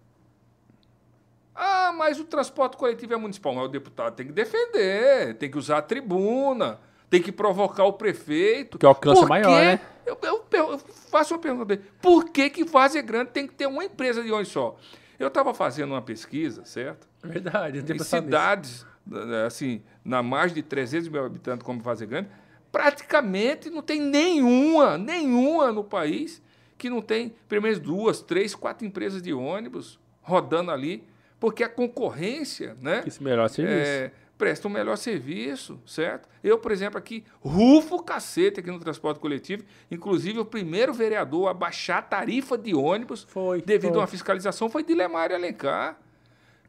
[1.54, 3.54] Ah, mas o transporte coletivo é municipal.
[3.54, 7.94] Mas o deputado tem que defender, tem que usar a tribuna, tem que provocar o
[7.94, 8.80] prefeito.
[8.80, 9.80] Que alcance maior, né?
[10.06, 11.84] Eu, eu, eu, faço uma pergunta dele.
[12.02, 14.78] Por que que Várzea Grande tem que ter uma empresa de ônibus só?
[15.18, 17.08] Eu estava fazendo uma pesquisa, certo?
[17.24, 17.80] Verdade.
[17.80, 22.30] Em cidades né, assim, na margem de 300 mil habitantes como Fazenda Grande,
[22.72, 26.42] praticamente não tem nenhuma, nenhuma no país
[26.78, 31.04] que não tem pelo menos duas, três, quatro empresas de ônibus rodando ali,
[31.40, 33.02] porque a concorrência, né?
[33.02, 33.90] Que melhor serviço.
[33.90, 36.30] É, presta um melhor serviço, certo?
[36.42, 41.50] Eu, por exemplo, aqui, rufo o cacete aqui no transporte coletivo, inclusive o primeiro vereador
[41.50, 44.00] a baixar a tarifa de ônibus foi, devido foi.
[44.00, 46.00] a uma fiscalização foi Dilemário Alencar.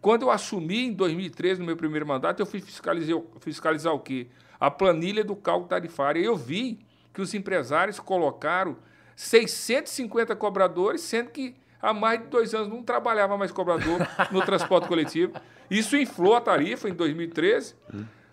[0.00, 4.26] Quando eu assumi em 2013, no meu primeiro mandato, eu fui fiscalizar, fiscalizar o quê?
[4.58, 6.20] A planilha do cálculo tarifário.
[6.20, 6.80] Eu vi
[7.14, 8.76] que os empresários colocaram
[9.14, 13.98] 650 cobradores, sendo que há mais de dois anos não trabalhava mais cobrador
[14.30, 15.32] no transporte coletivo.
[15.70, 17.74] Isso inflou a tarifa em 2013.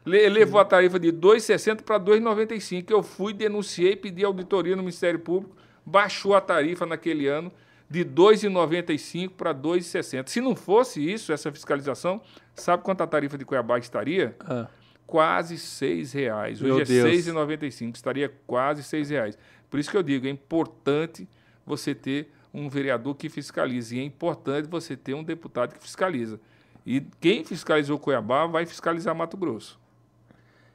[0.06, 2.90] Levou a tarifa de 2,60 para 2,95.
[2.90, 7.52] Eu fui, denunciei, pedi auditoria no Ministério Público, baixou a tarifa naquele ano
[7.90, 10.28] de 2,95 para 2,60.
[10.28, 12.22] Se não fosse isso, essa fiscalização,
[12.56, 14.36] sabe quanto a tarifa de Cuiabá estaria?
[14.42, 14.68] Ah.
[15.06, 16.62] Quase R$ reais.
[16.62, 17.96] Hoje Meu é R$ 6,95.
[17.96, 19.38] Estaria quase R$ reais.
[19.70, 21.28] Por isso que eu digo, é importante
[21.66, 23.96] você ter um vereador que fiscalize.
[23.96, 26.40] E é importante você ter um deputado que fiscaliza.
[26.86, 29.80] E quem fiscalizou Cuiabá vai fiscalizar Mato Grosso.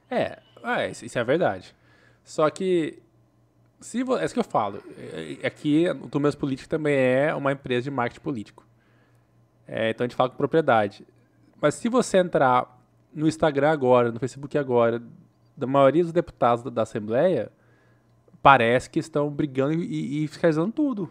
[0.09, 1.75] É, é isso é verdade.
[2.23, 3.01] Só que
[3.79, 4.81] se é isso que eu falo.
[5.43, 8.65] Aqui, é, é o Turmas Político também é uma empresa de marketing político.
[9.67, 11.05] É, então a gente fala com propriedade.
[11.61, 12.81] Mas se você entrar
[13.13, 15.01] no Instagram agora, no Facebook agora,
[15.55, 17.51] da maioria dos deputados da, da Assembleia,
[18.41, 21.09] parece que estão brigando e, e, fiscalizando tudo.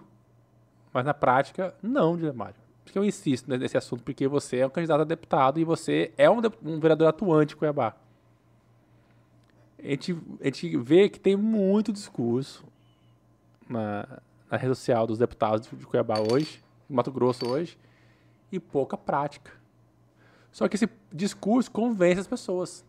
[0.93, 2.55] Mas na prática, não, Mário.
[2.85, 4.03] Por que eu insisto nesse assunto?
[4.03, 7.57] Porque você é um candidato a deputado e você é um, um vereador atuante em
[7.57, 7.95] Cuiabá
[9.83, 12.65] a gente, a gente vê que tem muito discurso
[13.69, 14.07] na,
[14.51, 17.77] na rede social dos deputados de Cuiabá hoje, Mato Grosso hoje,
[18.51, 19.51] e pouca prática.
[20.53, 22.85] Só que esse discurso convence as pessoas.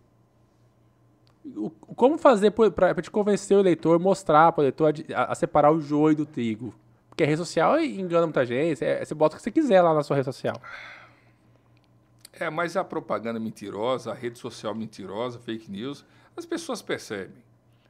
[1.55, 5.71] O, como fazer para te convencer o eleitor, mostrar para o eleitor a, a, separar
[5.71, 6.73] o joio do trigo?
[7.13, 9.93] Porque a rede social engana muita gente, é, você bota o que você quiser lá
[9.93, 10.59] na sua rede social.
[12.33, 16.03] É, mas a propaganda mentirosa, a rede social mentirosa, fake news,
[16.35, 17.43] as pessoas percebem.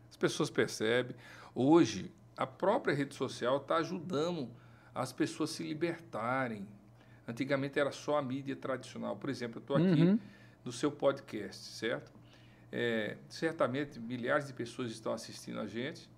[0.10, 1.16] As pessoas percebem.
[1.56, 4.50] Hoje, a própria rede social está ajudando
[4.94, 6.68] as pessoas a se libertarem.
[7.26, 9.16] Antigamente era só a mídia tradicional.
[9.16, 10.20] Por exemplo, eu estou aqui uhum.
[10.66, 12.12] no seu podcast, certo?
[12.70, 16.10] É, certamente milhares de pessoas estão assistindo a gente.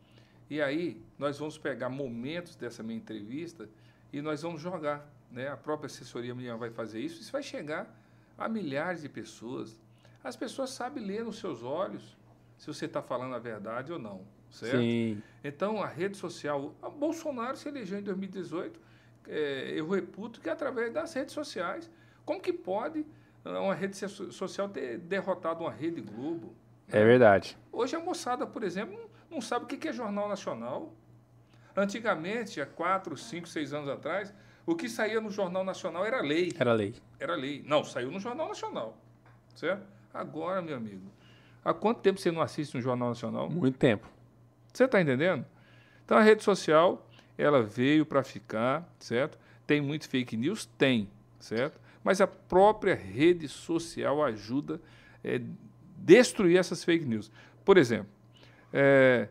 [0.49, 3.69] E aí nós vamos pegar momentos dessa minha entrevista
[4.13, 5.09] e nós vamos jogar.
[5.31, 5.47] Né?
[5.47, 7.21] A própria assessoria minha vai fazer isso.
[7.21, 7.93] Isso vai chegar
[8.37, 9.79] a milhares de pessoas.
[10.23, 12.17] As pessoas sabem ler nos seus olhos
[12.57, 14.77] se você está falando a verdade ou não, certo?
[14.77, 15.21] Sim.
[15.43, 16.73] Então, a rede social...
[16.81, 18.79] A Bolsonaro se elegeu em 2018,
[19.27, 21.91] é, eu reputo que é através das redes sociais.
[22.23, 23.05] Como que pode
[23.43, 26.53] uma rede social ter derrotado uma Rede Globo?
[26.87, 27.57] É verdade.
[27.71, 28.99] Hoje a moçada, por exemplo,
[29.29, 30.93] não, sabe o que é jornal nacional.
[31.75, 34.33] Antigamente, há quatro, cinco, seis anos atrás,
[34.65, 36.53] o que saía no Jornal Nacional era lei.
[36.57, 36.95] Era lei.
[37.19, 37.63] Era lei.
[37.67, 38.97] Não, saiu no Jornal Nacional.
[39.55, 39.85] Certo?
[40.13, 41.11] Agora, meu amigo,
[41.63, 43.49] há quanto tempo você não assiste um Jornal Nacional?
[43.49, 44.07] Muito tempo.
[44.73, 45.45] Você está entendendo?
[46.03, 47.07] Então a rede social,
[47.37, 49.37] ela veio para ficar, certo?
[49.67, 50.65] Tem muito fake news?
[50.77, 51.09] Tem,
[51.39, 51.79] certo?
[52.03, 54.79] Mas a própria rede social ajuda
[55.23, 55.41] a é,
[55.97, 57.31] destruir essas fake news.
[57.63, 58.07] Por exemplo,
[58.73, 59.27] é,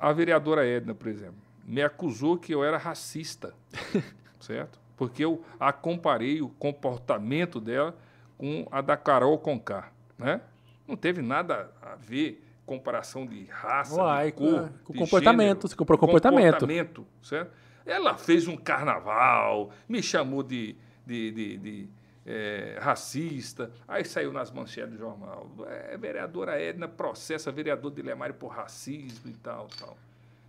[0.00, 3.54] a, vereadora Edna, por exemplo, me acusou que eu era racista,
[4.40, 4.78] certo?
[4.96, 7.96] Porque eu a comparei o comportamento dela
[8.36, 10.40] com a da Carol Conká, né?
[10.86, 15.76] Não teve nada a ver comparação de raça, Uai, de cor, com de comportamento, gênero,
[15.76, 16.52] comprou comportamento.
[16.52, 17.52] Comportamento, certo?
[17.84, 21.88] Ela fez um carnaval, me chamou de, de, de, de
[22.30, 25.50] é, racista, aí saiu nas manchetes do jornal.
[25.66, 29.98] É, vereadora Edna processa vereador de Lemário por racismo e tal, tal.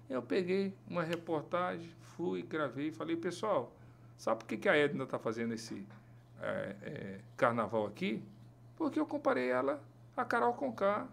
[0.08, 3.74] Eu peguei uma reportagem, fui, gravei e falei, pessoal,
[4.16, 5.84] sabe por que, que a Edna está fazendo esse
[6.40, 8.22] é, é, carnaval aqui,
[8.76, 9.82] porque eu comparei ela
[10.16, 11.08] a Carol Conká.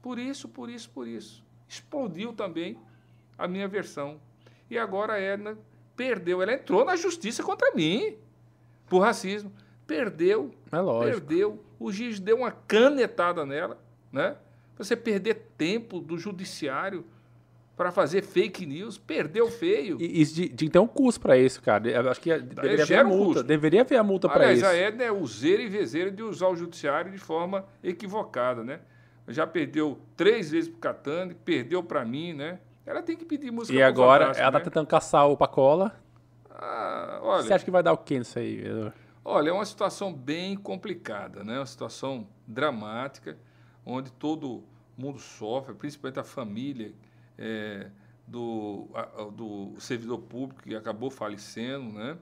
[0.00, 1.42] Por isso, por isso, por isso.
[1.68, 2.78] Explodiu também
[3.36, 4.20] a minha versão.
[4.70, 5.58] E agora a Edna
[5.96, 6.40] perdeu.
[6.42, 8.16] Ela entrou na justiça contra mim
[8.88, 9.50] por racismo.
[9.86, 10.50] Perdeu.
[10.72, 11.26] É lógico.
[11.26, 11.64] Perdeu.
[11.78, 13.78] O juiz deu uma canetada nela,
[14.10, 14.36] né?
[14.76, 17.04] Você perder tempo do judiciário
[17.76, 20.00] para fazer fake news, perdeu feio.
[20.00, 21.88] E isso de, de, tem um custo para isso, cara.
[21.88, 23.24] Eu acho que deveria haver a multa.
[23.24, 23.42] Custo.
[23.42, 24.64] Deveria haver a multa para isso.
[24.64, 28.80] Aliás, a Edna é useira e vezeira de usar o judiciário de forma equivocada, né?
[29.28, 32.60] Já perdeu três vezes para Catane, perdeu para mim, né?
[32.86, 34.60] Ela tem que pedir música E agora ela está né?
[34.60, 35.98] tentando caçar o Pacola.
[36.50, 38.62] Ah, olha, Você acha que vai dar o quê nisso aí?
[39.24, 41.58] Olha, é uma situação bem complicada, né?
[41.58, 43.38] Uma situação dramática,
[43.86, 44.62] onde todo
[44.96, 46.92] mundo sofre, principalmente a família
[47.38, 47.90] é,
[48.26, 52.18] do, a, do servidor público que acabou falecendo, né?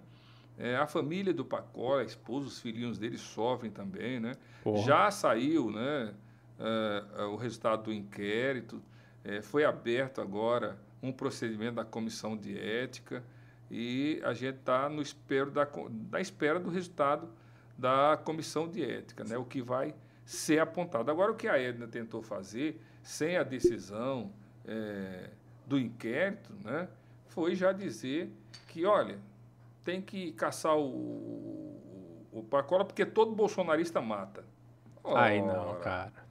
[0.57, 4.35] É, a família do Pacola, a esposa, os filhinhos dele sofrem também, né?
[4.63, 4.83] Porra.
[4.85, 6.15] Já saiu, né?
[6.59, 8.81] É, o resultado do inquérito,
[9.25, 13.25] é, foi aberto agora um procedimento da comissão de ética
[13.75, 17.27] e a gente está no espero da, da espera do resultado
[17.79, 19.39] da comissão de ética, né?
[19.39, 19.95] O que vai
[20.27, 21.11] ser apontado.
[21.11, 24.31] Agora o que a Edna tentou fazer sem a decisão
[24.67, 25.31] é,
[25.67, 26.87] do inquérito, né,
[27.29, 28.31] foi já dizer
[28.69, 29.19] que, olha,
[29.83, 34.45] tem que caçar o, o, o Pacola porque todo bolsonarista mata.
[35.03, 36.27] Ai, não, cara.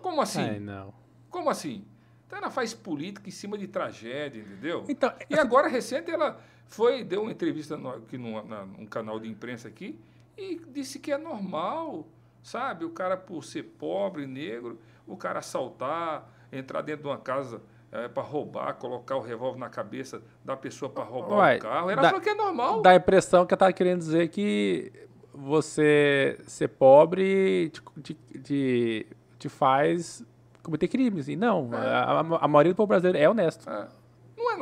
[0.00, 0.40] Como assim?
[0.40, 0.94] Ai, não.
[1.28, 1.84] Como assim?
[2.26, 4.84] Então ela faz política em cima de tragédia, entendeu?
[4.88, 6.40] Então, e agora, recente, ela
[6.74, 9.98] foi, deu uma entrevista no, aqui num, na, num canal de imprensa aqui
[10.36, 12.06] e disse que é normal,
[12.42, 12.84] sabe?
[12.84, 17.60] O cara, por ser pobre, negro, o cara assaltar, entrar dentro de uma casa
[17.90, 21.90] é, para roubar, colocar o revólver na cabeça da pessoa para roubar Uai, o carro.
[21.90, 22.80] Ela dá- falou que é normal.
[22.80, 24.90] Dá a impressão que ela tá querendo dizer que
[25.34, 27.70] você ser pobre
[28.02, 29.06] te,
[29.38, 30.24] te faz
[30.62, 31.28] cometer crimes.
[31.28, 31.76] E não, É.
[31.76, 33.68] a, a- a maioria do povo brasileiro é honesto.
[33.68, 33.88] É.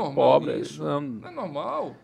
[0.00, 0.82] Não é normal isso.
[0.82, 1.96] não- Não é normal.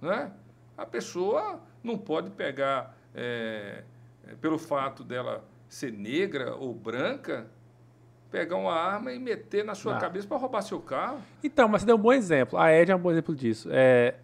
[0.00, 0.32] Né?
[0.76, 3.84] A pessoa não pode pegar, é,
[4.26, 7.46] é, pelo fato dela ser negra ou branca,
[8.30, 10.00] pegar uma arma e meter na sua Não.
[10.00, 11.20] cabeça para roubar seu carro.
[11.44, 12.58] Então, mas você deu um bom exemplo.
[12.58, 13.68] A Ed é um bom exemplo disso.
[13.70, 14.14] É,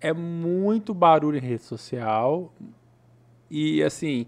[0.00, 2.52] é muito barulho em rede social.
[3.50, 4.26] E, assim,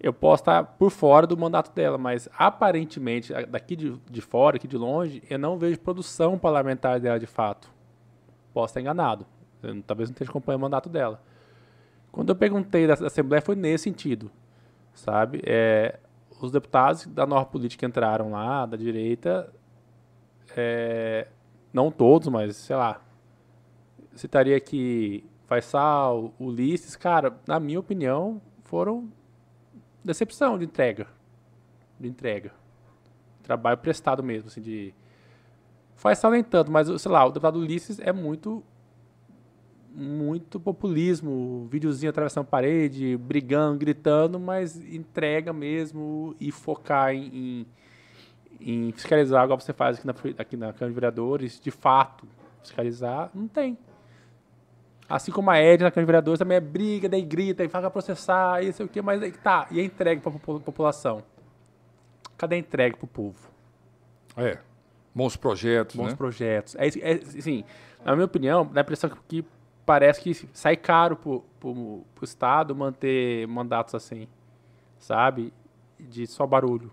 [0.00, 4.68] eu posso estar por fora do mandato dela, mas aparentemente, daqui de, de fora, aqui
[4.68, 7.72] de longe, eu não vejo produção parlamentar dela de fato.
[8.52, 9.26] Posso estar enganado.
[9.62, 11.22] Eu talvez não esteja acompanhando o mandato dela.
[12.12, 14.30] Quando eu perguntei da Assembleia, foi nesse sentido.
[14.92, 15.42] Sabe?
[15.44, 15.98] É,
[16.40, 19.52] os deputados da nova política que entraram lá, da direita,
[20.56, 21.26] é,
[21.72, 23.00] não todos, mas sei lá.
[24.14, 29.10] Citaria aqui Faisal, Ulisses, cara, na minha opinião, foram
[30.04, 31.06] decepção de entrega.
[31.98, 32.52] De entrega.
[33.42, 34.94] Trabalho prestado mesmo, assim, de.
[35.96, 38.62] Faisal nem tanto, mas, sei lá, o deputado Ulisses é muito.
[39.96, 47.66] Muito populismo, videozinho atravessando a parede, brigando, gritando, mas entrega mesmo e focar em- em
[48.60, 52.26] em fiscalizar, igual você faz aqui na, aqui na Câmara de Vereadores, de fato,
[52.62, 53.76] fiscalizar, não tem.
[55.08, 57.90] Assim como a Ed na Câmara de Vereadores também é briga, daí grita, e fala
[57.90, 61.22] processar, e sei o que, mas aí tá, e a entrega para a população?
[62.38, 63.48] Cadê a entrega para o povo?
[64.36, 64.58] É.
[65.14, 66.16] Bons projetos, Bons né?
[66.16, 66.74] projetos.
[66.76, 67.64] É, é, assim,
[68.04, 69.48] na minha opinião, dá a impressão que, que
[69.86, 74.26] parece que sai caro pro, pro, pro Estado manter mandatos assim,
[74.98, 75.52] sabe?
[76.00, 76.90] De só barulho.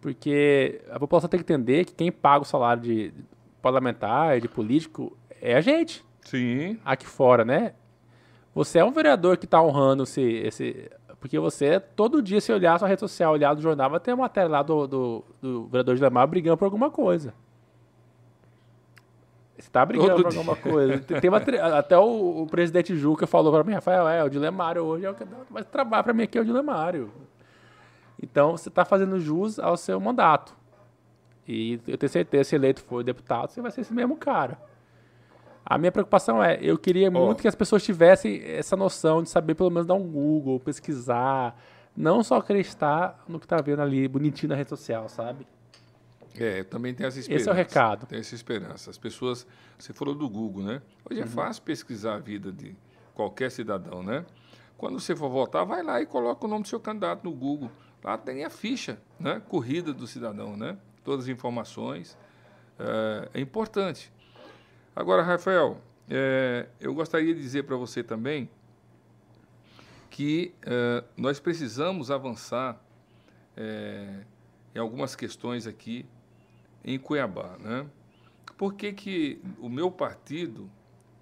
[0.00, 3.12] Porque a população tem que entender que quem paga o salário de
[3.62, 6.78] parlamentar, de político, é a gente, Sim.
[6.84, 7.74] aqui fora, né?
[8.54, 10.90] Você é um vereador que está honrando esse, esse.
[11.20, 14.12] Porque você, todo dia, se olhar a sua rede social, olhar do jornal, vai ter
[14.12, 17.34] uma matéria lá do, do, do vereador de Lemar brigando por alguma coisa.
[19.58, 20.38] Você tá brigando Todo por dia.
[20.38, 20.98] alguma coisa.
[21.00, 21.38] Tem, tem uma
[21.76, 25.14] até o, o presidente Juca falou para mim, Rafael, é, o Dilemário hoje é o
[25.14, 27.10] que dá mais trabalho para mim aqui é o Dilemário.
[28.22, 30.54] Então, você está fazendo jus ao seu mandato.
[31.46, 34.58] E eu tenho certeza, se eleito for deputado, você vai ser esse mesmo cara.
[35.70, 39.54] A minha preocupação é, eu queria muito que as pessoas tivessem essa noção de saber
[39.54, 41.60] pelo menos dar um Google, pesquisar,
[41.94, 45.46] não só acreditar no que tá vendo ali bonitinho na rede social, sabe?
[46.34, 47.42] É, também tem essa esperança.
[47.42, 48.06] Esse é o recado.
[48.06, 48.88] Tem essa esperança.
[48.88, 49.46] As pessoas,
[49.78, 50.80] você falou do Google, né?
[51.10, 51.30] Hoje é Uhum.
[51.30, 52.74] fácil pesquisar a vida de
[53.14, 54.24] qualquer cidadão, né?
[54.78, 57.70] Quando você for votar, vai lá e coloca o nome do seu candidato no Google.
[58.02, 59.42] Lá tem a ficha, né?
[59.48, 60.78] Corrida do cidadão, né?
[61.04, 62.16] Todas as informações.
[62.78, 64.10] É, é importante.
[64.98, 65.80] Agora, Rafael,
[66.10, 68.50] é, eu gostaria de dizer para você também
[70.10, 72.82] que é, nós precisamos avançar
[73.56, 74.24] é,
[74.74, 76.04] em algumas questões aqui
[76.84, 77.56] em Cuiabá.
[77.60, 77.86] Né?
[78.56, 80.68] Por que, que o meu partido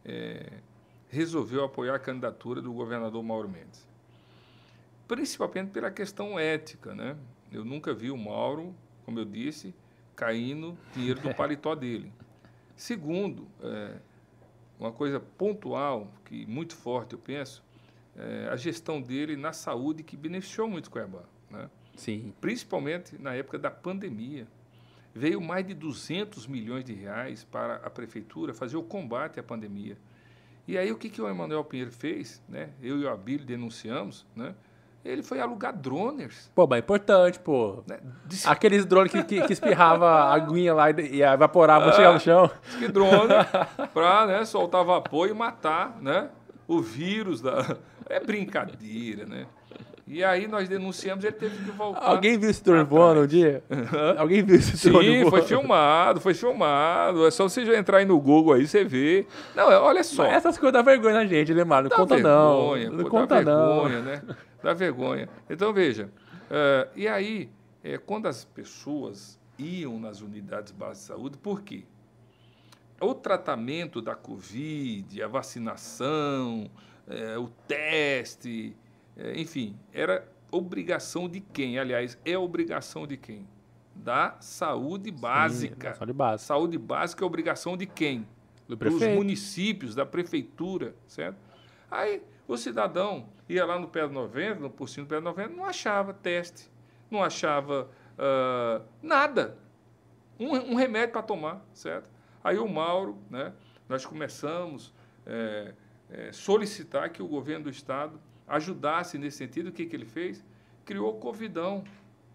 [0.07, 0.55] é,
[1.11, 3.87] resolveu apoiar a candidatura do governador Mauro Mendes?
[5.07, 6.95] Principalmente pela questão ética.
[6.95, 7.15] Né?
[7.53, 8.75] Eu nunca vi o Mauro,
[9.05, 9.75] como eu disse,
[10.15, 12.11] caindo dinheiro do paletó dele.
[12.77, 13.97] Segundo, é,
[14.79, 17.65] uma coisa pontual, que muito forte eu penso,
[18.15, 21.23] é a gestão dele na saúde que beneficiou muito Cuiabá.
[21.51, 21.71] Né?
[21.97, 22.35] Sim.
[22.41, 24.47] principalmente na época da pandemia.
[25.15, 29.97] Veio mais de 200 milhões de reais para a prefeitura fazer o combate à pandemia.
[30.69, 32.43] E aí o que, que o Emanuel Pinheiro fez?
[32.47, 32.71] Né?
[32.83, 34.27] Eu e o Abílio denunciamos.
[34.37, 34.55] Né?
[35.07, 36.51] Ele foi alugar droners.
[36.55, 37.83] Pô, mas é importante, pô.
[37.87, 37.99] Né?
[38.27, 42.21] Diz Aqueles drones que, que, que espirrava a aguinha lá e, e evaporava, chegar no
[42.21, 42.51] chão.
[42.79, 43.33] que drone
[43.95, 46.29] para né, soltar vapor e matar né,
[46.67, 47.41] o vírus.
[47.41, 47.77] Da...
[48.09, 49.47] É brincadeira, né?
[50.07, 52.05] E aí nós denunciamos, ele teve que voltar.
[52.07, 53.65] Alguém viu esse drone voando um dia?
[54.17, 57.27] Alguém viu esse drone Sim, foi filmado, foi filmado.
[57.27, 59.27] É só você já entrar aí no Google aí, você vê.
[59.57, 60.23] Não, é- olha só.
[60.23, 61.83] Mas essas coisas dá vergonha na gente, Lemar.
[61.83, 62.97] Não Dá conta vergonha, não.
[62.99, 63.83] Não pô, conta dá não.
[63.83, 64.23] vergonha, né?
[64.67, 65.29] Dá vergonha.
[65.49, 66.11] Então, veja,
[66.51, 67.49] eh, e aí,
[67.85, 71.85] eh, quando as pessoas iam nas unidades básicas de saúde, por quê?
[73.01, 76.69] o tratamento da Covid, a vacinação,
[77.07, 78.75] é, o teste,
[79.17, 81.79] é, enfim, era obrigação de quem?
[81.79, 83.47] Aliás, é obrigação de quem?
[83.95, 85.93] Da saúde básica.
[85.93, 86.47] Sim, saúde básica.
[86.47, 88.27] Saúde básica é obrigação de quem?
[88.67, 91.39] Do Dos municípios, da prefeitura, certo?
[91.89, 95.55] Aí o cidadão ia lá no pé do 90, no pocinho do pé do 90,
[95.55, 96.71] não achava teste,
[97.11, 97.89] não achava
[98.19, 99.57] ah, nada.
[100.39, 102.09] Um, um remédio para tomar, certo?
[102.43, 103.53] Aí o Mauro, né,
[103.89, 104.93] nós começamos
[105.27, 105.75] a é,
[106.11, 109.69] é, solicitar que o governo do Estado ajudasse nesse sentido.
[109.69, 110.45] O que, que ele fez?
[110.85, 111.83] Criou o Covidão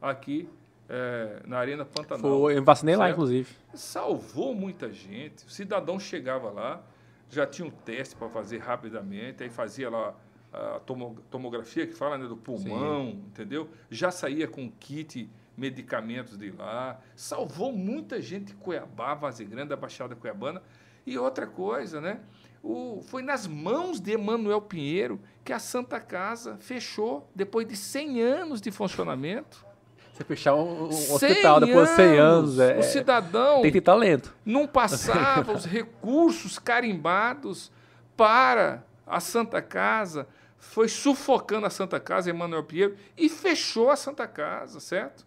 [0.02, 0.50] aqui
[0.90, 2.40] é, na Arena Pantanal.
[2.40, 3.14] Foi, eu vacinei lá, certo?
[3.16, 3.56] inclusive.
[3.74, 5.46] Salvou muita gente.
[5.46, 6.84] O cidadão chegava lá,
[7.30, 10.16] já tinha um teste para fazer rapidamente, aí fazia lá
[10.54, 13.70] a tomo- tomografia que fala né, do pulmão, entendeu?
[13.90, 17.00] Já saía com kit medicamentos de lá.
[17.16, 20.62] Salvou muita gente de Cuiabá, Vaze Grande, da Baixada Cuiabana.
[21.06, 22.20] E outra coisa, né?
[22.64, 28.22] O, foi nas mãos de Emanuel Pinheiro que a Santa Casa fechou depois de 100
[28.22, 29.66] anos de funcionamento.
[30.14, 33.80] Você fechar um, um 100 hospital depois de 100 anos, é, O cidadão tem que
[33.80, 34.36] ter talento.
[34.46, 37.72] não passava os recursos carimbados
[38.16, 40.28] para a Santa Casa,
[40.62, 45.26] foi sufocando a Santa Casa, Emanuel Pinheiro, e fechou a Santa Casa, certo?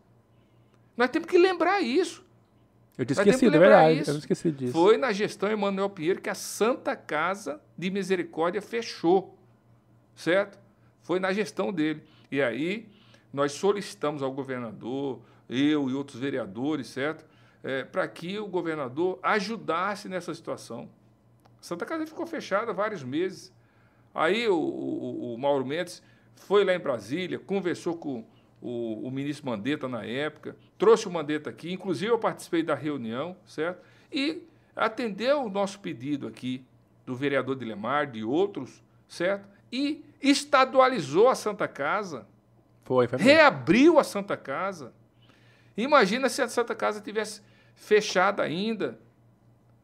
[0.97, 2.24] Nós temos que lembrar isso.
[2.97, 4.01] Eu tinha que esquecido, é verdade.
[4.01, 4.11] isso.
[4.12, 4.72] Eu esqueci disso.
[4.72, 9.37] Foi na gestão Emanuel Pinheiro que a Santa Casa de Misericórdia fechou,
[10.14, 10.57] certo?
[11.03, 12.05] Foi na gestão dele.
[12.30, 12.89] E aí
[13.32, 15.20] nós solicitamos ao governador,
[15.51, 17.26] eu e outros vereadores, certo?
[17.91, 20.89] para que o governador ajudasse nessa situação.
[21.59, 23.51] A Santa Casa ficou fechada vários meses.
[24.15, 26.03] Aí o, o- o Mauro Mendes
[26.37, 28.25] foi lá em Brasília, conversou com
[28.62, 33.37] o, o ministro Mandetta na época, trouxe o Mandetta aqui, inclusive eu participei da reunião,
[33.47, 33.83] certo?
[34.12, 34.43] E
[34.77, 36.65] atendeu o nosso pedido aqui
[37.05, 39.47] do vereador Dilemar, de outros, certo?
[39.73, 42.27] E estadualizou a Santa Casa,
[42.85, 44.93] Foi, foi reabriu a Santa Casa.
[45.77, 47.43] Imagina se a Santa Casa tivesse
[47.75, 48.99] fechada ainda,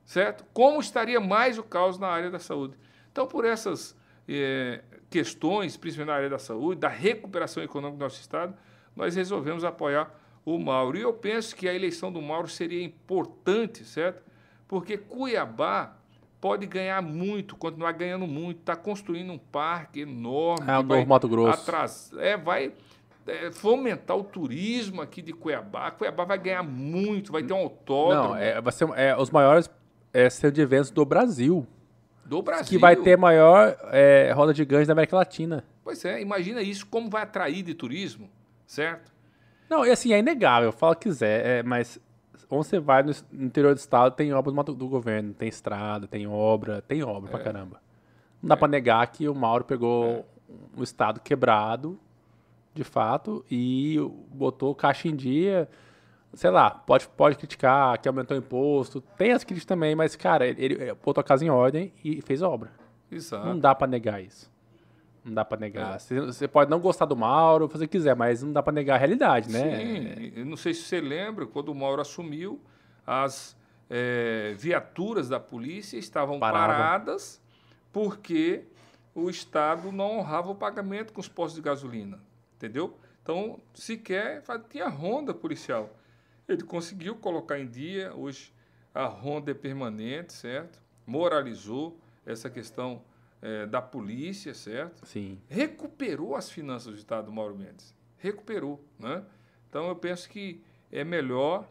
[0.04, 0.44] certo?
[0.54, 2.76] Como estaria mais o caos na área da saúde?
[3.10, 3.96] Então, por essas
[4.30, 8.54] eh, questões, principalmente na área da saúde, da recuperação econômica do nosso Estado,
[8.94, 10.14] nós resolvemos apoiar
[10.44, 10.96] o Mauro.
[10.96, 14.22] E eu penso que a eleição do Mauro seria importante, certo?
[14.68, 15.96] Porque Cuiabá
[16.40, 20.64] pode ganhar muito, continuar ganhando muito, está construindo um parque enorme.
[20.64, 21.60] Que o vai Novo Mato Grosso.
[21.60, 22.72] atras- é, vai
[23.26, 25.90] é, fomentar o turismo aqui de Cuiabá.
[25.90, 29.68] Cuiabá vai ganhar muito, vai ter um autódromo Não, é, vai ser é, os maiores
[30.12, 31.66] é, centros de eventos do Brasil.
[32.30, 32.68] Do Brasil.
[32.68, 35.64] Que vai ter maior é, roda de ganhos da América Latina.
[35.82, 38.30] Pois é, imagina isso, como vai atrair de turismo,
[38.64, 39.12] certo?
[39.68, 41.98] Não, e assim, é inegável, fala o que quiser, é, mas
[42.48, 46.28] onde você vai no, interior do estado, tem obra do, do governo, tem estrada, tem
[46.28, 47.32] obra, tem obra É.
[47.32, 47.82] pra caramba.
[48.40, 50.24] Não dá pra negar que o Mauro pegou
[50.76, 51.98] um estado quebrado,
[52.72, 53.96] de fato, e
[54.32, 55.68] botou caixa em dia.
[56.32, 60.46] Sei lá, pode, pode criticar que aumentou o imposto, tem as críticas também, mas, cara,
[60.46, 62.70] ele, ele botou a casa em ordem e fez obra.
[63.10, 63.46] Exato.
[63.46, 64.48] Não dá pra negar isso.
[65.24, 65.60] Não dá pra É.
[65.60, 65.98] negar.
[65.98, 68.72] Você, você pode não gostar do Mauro, fazer o que quiser, mas não dá pra
[68.72, 69.76] negar a realidade, né?
[69.76, 72.60] Sim, eu não sei se você lembra, quando o Mauro assumiu,
[73.04, 73.56] as
[73.90, 76.68] eh, viaturas da polícia estavam Paravam.
[76.76, 77.42] paradas
[77.92, 78.62] porque
[79.14, 82.20] o Estado não honrava o pagamento com os postos de gasolina,
[82.56, 82.96] entendeu?
[83.20, 85.90] Então, sequer tinha ronda policial.
[86.52, 88.52] Ele conseguiu colocar em dia, hoje
[88.94, 90.80] a ronda é permanente, certo?
[91.06, 93.02] Moralizou essa questão
[93.42, 95.06] eh, da polícia, certo?
[95.06, 95.38] Sim.
[95.48, 97.94] recuperou as finanças do Estado do Mauro Mendes.
[98.18, 98.84] Recuperou.
[98.98, 99.24] Né?
[99.68, 101.68] Então, eu penso que é melhor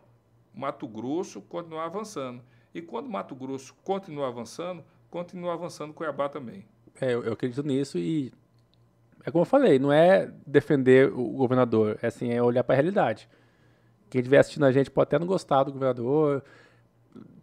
[0.53, 2.41] Mato Grosso continuar avançando.
[2.73, 6.65] E quando Mato Grosso continuar avançando, continua avançando Cuiabá também.
[6.99, 8.31] É, eu, eu acredito nisso e
[9.25, 12.77] é como eu falei, não é defender o governador, é assim, é olhar para a
[12.77, 13.29] realidade.
[14.09, 16.43] Quem estiver assistindo a gente pode até não gostar do governador,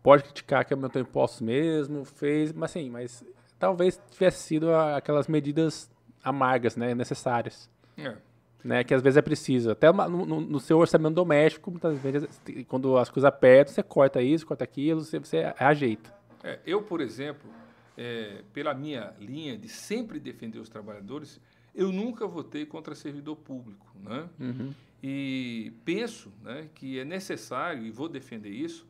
[0.02, 3.24] pode criticar que aumentou impostos mesmo, fez, mas assim, mas
[3.58, 5.90] talvez tivesse sido aquelas medidas
[6.22, 8.16] amargas, né, necessárias, É.
[8.64, 9.70] né, que às vezes é preciso.
[9.70, 12.28] Até no, no- seu orçamento doméstico, muitas vezes,
[12.68, 16.12] quando as coisas apertam, você corta isso, corta aquilo, você, você ajeita.
[16.42, 17.48] É, eu, por exemplo,
[17.96, 21.40] é, pela minha linha de sempre defender os trabalhadores,
[21.74, 23.86] eu nunca votei contra servidor público.
[24.02, 24.28] Né?
[25.08, 28.84] E penso né, que é necessário, e vou defender isso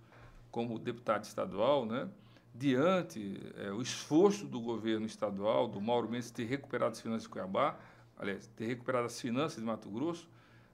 [0.51, 2.09] como deputado estadual, né,
[2.55, 7.29] diante é, o esforço do governo estadual, do Mauro Mendes, ter recuperado as finanças de
[7.29, 7.79] Cuiabá,
[8.17, 10.27] aliás, ter recuperado as finanças de Mato Grosso,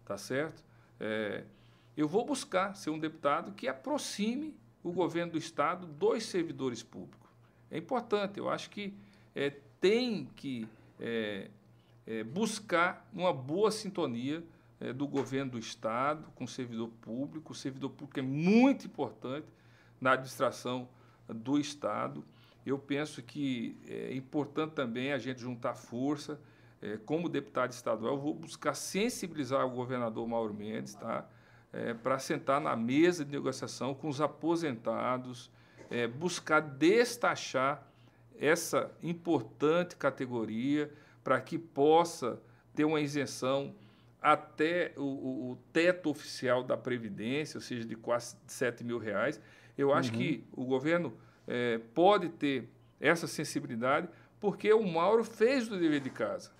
[0.04, 0.62] tá certo?
[1.00, 1.42] É,
[1.96, 7.28] eu vou buscar ser um deputado que aproxime o governo do Estado dos servidores públicos.
[7.68, 8.94] É importante, eu acho que
[9.34, 9.50] é,
[9.80, 10.68] tem que
[11.00, 11.50] é,
[12.32, 14.44] buscar uma boa sintonia
[14.82, 17.52] é, do governo do Estado com o servidor público.
[17.52, 19.46] O servidor público é muito importante
[20.00, 20.88] na administração
[21.28, 22.24] do Estado.
[22.66, 26.40] Eu penso que é importante também a gente juntar força.
[26.80, 31.28] É, como deputado estadual, eu vou buscar sensibilizar o governador Mauro Mendes, tá?
[31.72, 35.48] É, para sentar na mesa de negociação com os aposentados,
[35.88, 37.86] é, buscar destachar
[38.36, 40.92] essa importante categoria
[41.22, 42.42] para que possa
[42.74, 43.74] ter uma isenção
[44.22, 49.40] até o, o, o, teto oficial da Previdência, ou seja, de quase 7 mil reais.
[49.76, 50.18] Eu acho uhum.
[50.18, 51.12] que o governo
[51.46, 52.70] é, pode ter
[53.00, 54.08] essa sensibilidade,
[54.38, 56.52] porque o Mauro fez o dever de casa.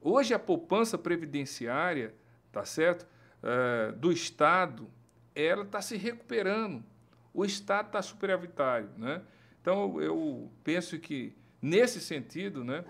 [0.00, 2.14] Hoje a poupança previdenciária,
[2.50, 3.06] tá certo,
[3.42, 4.88] é, do Estado,
[5.34, 6.82] ela está se recuperando.
[7.34, 9.20] O Estado está superavitário, né?
[9.60, 12.84] Então eu penso que nesse sentido, né,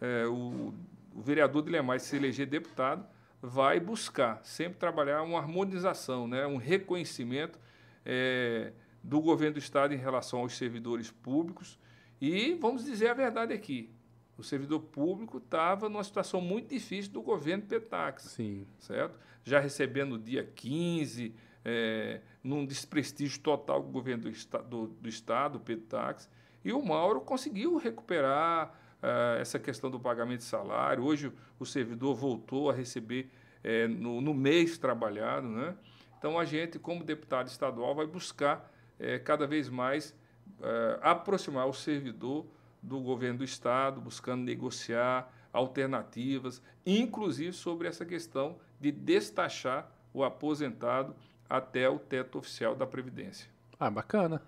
[0.00, 0.74] é, o,
[1.14, 3.06] o vereador Dilemar se eleger deputado
[3.42, 7.58] vai buscar sempre trabalhar uma harmonização, né, um reconhecimento
[8.06, 11.76] é, do governo do Estado em relação aos servidores públicos.
[12.20, 13.90] E vamos dizer a verdade aqui:
[14.38, 18.22] o servidor público estava numa situação muito difícil do governo Petax.
[18.22, 18.64] Sim.
[18.78, 19.18] Certo?
[19.42, 26.30] Já recebendo dia 15, é, num desprestígio total do governo do, do, do Estado, Petax.
[26.64, 28.72] E o Mauro conseguiu recuperar
[29.02, 31.04] uh, essa questão do pagamento de salário.
[31.04, 33.30] Hoje o servidor voltou a receber
[33.62, 35.48] é, no, no, mês trabalhado.
[35.48, 35.74] Né?
[36.18, 40.14] Então a gente, como deputado estadual, vai buscar é, cada vez mais
[40.60, 42.46] é, aproximar o servidor
[42.82, 51.14] do governo do Estado, buscando negociar alternativas, inclusive sobre essa questão de destachar o aposentado
[51.48, 53.48] até o teto oficial da Previdência.
[53.78, 54.42] Ah, bacana.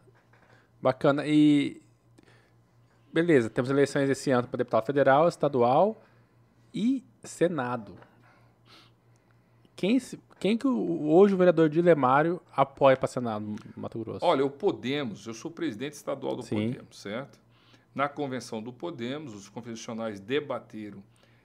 [0.81, 1.27] Bacana.
[1.27, 1.84] E
[3.15, 6.03] beleza, temos eleições esse ano para deputado federal, estadual
[6.75, 7.95] e Senado.
[9.77, 10.01] Quem,
[10.41, 14.25] quem que hoje o vereador Dilemário apoia para Senado Mato Grosso?
[14.25, 16.73] Olha, o Podemos, eu sou presidente estadual do Sim.
[16.73, 17.39] Podemos, certo?
[17.95, 21.01] Na convenção do Podemos, os convencionais debateram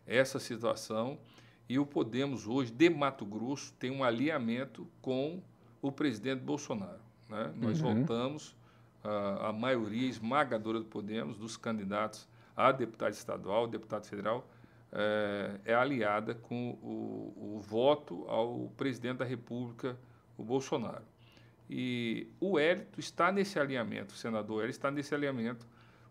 [0.08, 1.20] essa situação
[1.68, 5.40] e o Podemos hoje, de Mato Grosso, tem um alinhamento com
[5.84, 7.00] o presidente Bolsonaro.
[7.30, 7.54] Né?
[7.56, 7.94] Nós uhum.
[7.94, 8.56] voltamos
[9.04, 14.46] a, a maioria esmagadora do Podemos, dos candidatos a deputado estadual, deputado federal,
[14.92, 19.98] é, é aliada com o, o, voto ao presidente da República,
[20.38, 21.06] o Bolsonaro.
[21.70, 25.66] E o Hélito está nesse alinhamento, o senador Hélito está nesse alinhamento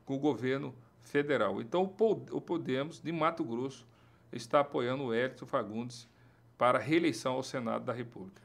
[0.07, 1.61] com o governo federal.
[1.61, 1.83] Então,
[2.31, 3.87] o Podemos, de Mato Grosso,
[4.33, 6.09] está apoiando o Hélito Fagundes
[6.57, 8.41] para reeleição ao Senado da República.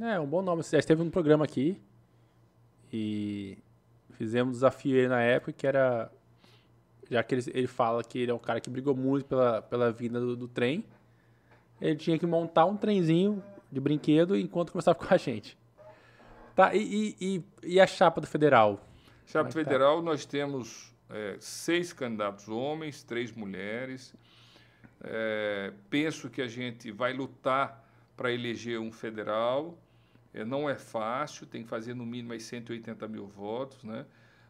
[0.00, 0.62] É, um bom nome.
[0.62, 1.80] Você já esteve no programa aqui
[2.92, 3.58] e
[4.16, 6.10] Fizemos um desafio ele na época que era.
[7.10, 9.92] Já que ele, ele fala que ele é um cara que brigou muito pela, pela
[9.92, 10.84] vinda do, do trem,
[11.80, 15.56] ele tinha que montar um trenzinho de brinquedo enquanto conversava com a gente.
[16.54, 18.80] Tá, e, e, e a chapa do federal?
[19.26, 19.58] Chapa é tá?
[19.58, 20.02] federal, tá?
[20.02, 24.14] nós temos é, seis candidatos homens, três mulheres.
[25.02, 27.84] É, penso que a gente vai lutar
[28.16, 29.76] para eleger um federal.
[30.34, 34.04] É, não é fácil, tem que fazer no mínimo aí 180 mil votos, né?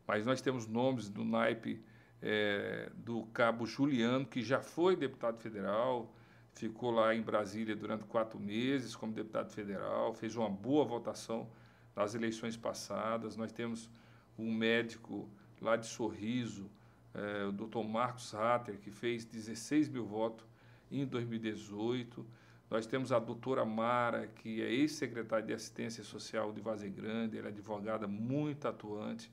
[0.07, 1.85] mas nós temos nomes do naipe
[2.23, 6.11] é, do cabo Juliano, que já foi deputado federal,
[6.55, 11.49] ficou lá em Brasília durante quatro meses como deputado federal, fez uma boa votação
[11.95, 13.37] nas eleições passadas.
[13.37, 13.91] Nós temos
[14.39, 15.29] um médico
[15.61, 16.71] lá de Sorriso,
[17.13, 20.47] é, o doutor Marcos Hatter, que fez 16 mil votos
[20.91, 22.27] em 2018.
[22.75, 27.47] Nós temos a doutora Mara, que é ex-secretária de Assistência Social de Vazem Grande, ela
[27.47, 29.31] é advogada muito atuante.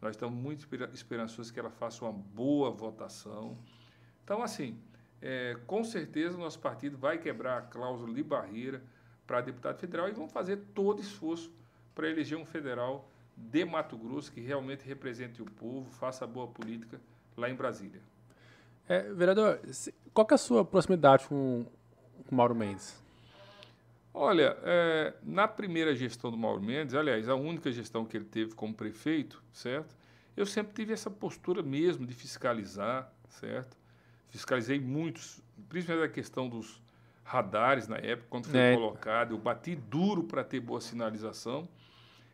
[0.00, 3.58] Nós estamos muito esperançosos que ela faça uma boa votação.
[4.24, 4.80] Então, assim,
[5.20, 8.82] é, com certeza o nosso partido vai quebrar a cláusula de barreira
[9.26, 11.52] para deputado federal e vamos fazer todo esforço
[11.94, 13.06] para eleger um federal
[13.36, 16.98] de Mato Grosso que realmente represente o povo, faça boa política
[17.36, 18.00] lá em Brasília.
[18.88, 19.60] É, vereador,
[20.14, 21.66] qual é a sua proximidade com
[22.28, 23.02] com Mauro Mendes?
[24.12, 28.54] Olha, é, na primeira gestão do Mauro Mendes, aliás, a única gestão que ele teve
[28.54, 29.96] como prefeito, certo?
[30.36, 33.76] Eu sempre tive essa postura mesmo de fiscalizar, certo?
[34.28, 36.82] Fiscalizei muitos, principalmente a questão dos
[37.24, 38.74] radares na época, quando foi é.
[38.74, 41.68] colocado, eu bati duro para ter boa sinalização.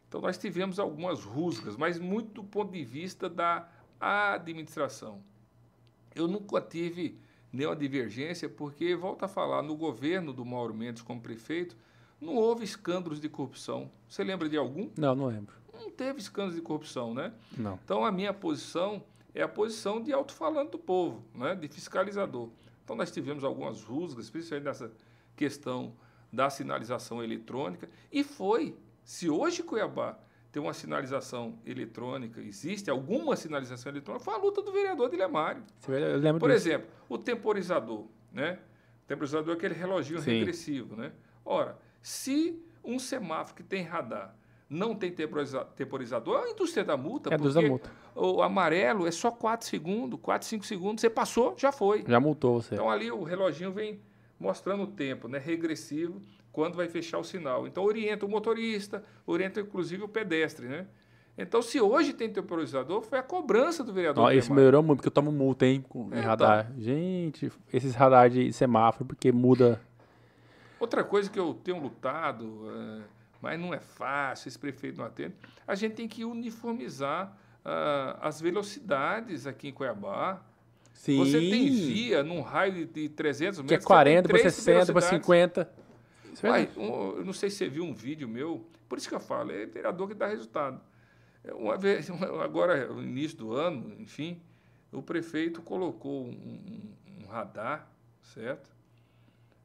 [0.08, 3.68] Então nós tivemos algumas rusgas, mas muito do ponto de vista da
[4.00, 5.22] administração.
[6.14, 7.18] Eu nunca tive
[7.54, 11.76] nenhuma divergência, porque, volta a falar, no governo do Mauro Mendes como prefeito,
[12.20, 13.90] não houve escândalos de corrupção.
[14.08, 14.90] Você lembra de algum?
[14.98, 15.54] Não, não lembro.
[15.72, 17.32] não teve escândalos de corrupção, né?
[17.56, 17.78] Não.
[17.84, 21.54] Então, a minha posição é a posição de alto-falante do povo, né?
[21.54, 22.48] de fiscalizador.
[22.82, 24.92] Então, nós tivemos algumas rusgas, principalmente nessa
[25.36, 25.94] questão
[26.32, 28.76] da sinalização eletrônica, e foi.
[29.04, 30.18] Se hoje Cuiabá
[30.54, 35.10] tem uma sinalização eletrônica, existe alguma sinalização eletrônica, foi a luta do vereador.
[35.12, 36.68] Eu lembro Por disso.
[36.68, 38.60] exemplo, o temporizador, né?
[39.02, 40.30] O temporizador é aquele reloginho Sim.
[40.30, 41.10] regressivo, né?
[41.44, 44.32] Ora, se um semáforo que tem radar
[44.70, 47.60] não tem temporiza- temporizador, é a indústria da multa, É porque da
[48.14, 52.04] o amarelo é só 4 segundos, 4, 5 segundos, você passou, já foi.
[52.06, 52.76] Já multou você.
[52.76, 54.00] Então ali o reloginho vem
[54.38, 55.38] mostrando o tempo, né?
[55.38, 56.22] Regressivo,
[56.54, 57.66] quando vai fechar o sinal.
[57.66, 60.86] Então orienta o motorista, orienta inclusive o pedestre, né?
[61.36, 64.26] Então, se hoje tem temporizador, foi a cobrança do vereador.
[64.26, 66.70] Ó, isso melhorou muito, porque eu tomo multa, hein, com É, radar.
[66.78, 69.80] Gente, esses radar de semáforo, porque muda.
[70.78, 73.02] Outra coisa que eu tenho lutado, é,
[73.42, 75.34] mas não é fácil, esse prefeito não atende,
[75.66, 80.40] a gente tem que uniformizar ah, as velocidades aqui em Cuiabá.
[80.92, 81.18] Sim.
[81.18, 83.86] Você tem via num raio de, de 300 Que é metros.
[83.86, 85.26] 40, você tem depois três 60, depois velocidades.
[85.26, 85.83] 50.
[86.34, 89.08] Isso é Uai, um- eu não sei se você viu um vídeo meu, por isso
[89.08, 90.80] que eu falo, é vereador que dá resultado.
[91.42, 92.08] É, Uma vez,
[92.42, 94.42] agora, no início do ano, enfim,
[94.92, 97.88] o prefeito colocou um, um- um radar,
[98.22, 98.70] certo?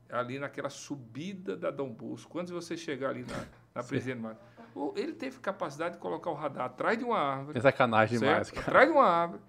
[0.10, 2.32] Ali naquela subida da Dom Bosco.
[2.32, 4.36] Quando você chegar ali na, na Presidente
[4.76, 7.58] o- ele teve capacidade de colocar o radar atrás de uma árvore.
[7.58, 8.62] É sacanagem demais, cara.
[8.68, 9.42] Atrás de uma árvore.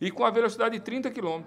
[0.00, 1.42] E com a velocidade de 30 km.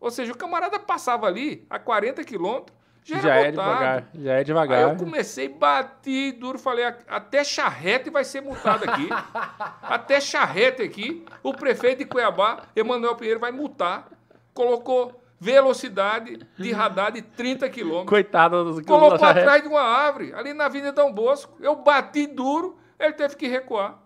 [0.00, 2.64] Ou seja, o camarada passava ali a 40 km,
[3.04, 4.04] já, Já é devagar.
[4.14, 4.80] Já é Aí devagar.
[4.82, 9.08] eu comecei, bati duro, falei, "A- até charrete vai ser multado aqui.
[9.82, 11.24] até charrete aqui.
[11.42, 14.08] O prefeito de Cuiabá, Emanuel Pinheiro, vai multar.
[14.54, 18.08] Colocou velocidade de radar de 30 quilômetros.
[18.10, 21.56] Coitado dos Colocou dos- atrás de uma árvore, ali na Avenida Dom Bosco.
[21.60, 23.98] Eu bati duro, ele teve que recuar.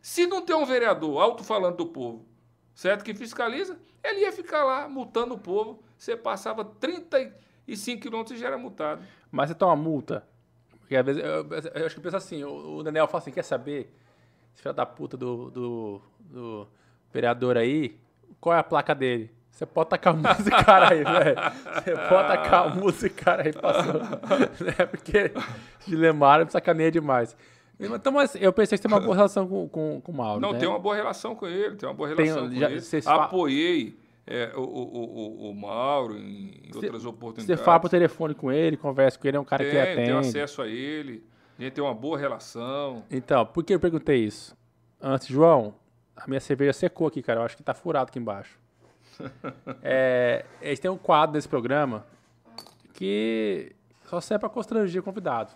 [0.00, 2.24] Se não tem um vereador alto-falante do povo,
[2.74, 5.82] certo, que fiscaliza, ele ia ficar lá multando o povo.
[5.98, 6.64] Você passava
[7.68, 9.02] 35 quilômetros e já era multado.
[9.30, 10.24] Mas você toma multa.
[10.80, 13.42] Porque às vezes, eu, eu acho que pensa assim, o, o Daniel fala assim, quer
[13.44, 13.92] saber,
[14.54, 16.68] esse filho da puta do, do, do
[17.12, 17.98] vereador aí,
[18.40, 19.30] qual é a placa dele?
[19.50, 21.36] Você pode tacar a música, cara aí, velho.
[21.74, 23.94] Você pode tacar a música, cara aí, passou.
[24.64, 24.86] né?
[24.86, 25.32] Porque
[25.86, 27.36] Gilemar sacaneia demais.
[27.78, 30.40] Então, mas eu pensei que você tem uma boa relação com, com, com o Mauro,
[30.40, 30.58] Não, né?
[30.58, 32.82] tem uma boa relação com ele, tem uma boa Tem- relação com já- ele.
[33.06, 33.98] Apoiei
[34.30, 37.64] é, o, o, o, o Mauro em, outras Você oportunidades.
[37.64, 40.04] fala por telefone com ele, conversa com ele, é um cara que tem, atende.
[40.04, 41.24] tenho acesso a ele,
[41.58, 43.02] a gente tem uma boa relação.
[43.10, 44.54] Então, por que eu perguntei isso?
[45.00, 45.74] Antes, João,
[46.14, 47.40] a minha cerveja secou aqui, cara.
[47.40, 48.58] Eu acho que tá furado aqui embaixo.
[49.82, 52.04] é, a gente tem um quadro nesse programa
[52.92, 53.74] que
[54.04, 55.52] só serve pra constranger o convidado.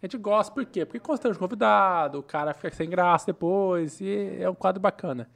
[0.00, 0.86] A gente gosta, por quê?
[0.86, 5.28] Porque constrange o convidado, o cara fica sem graça depois, e é um quadro bacana.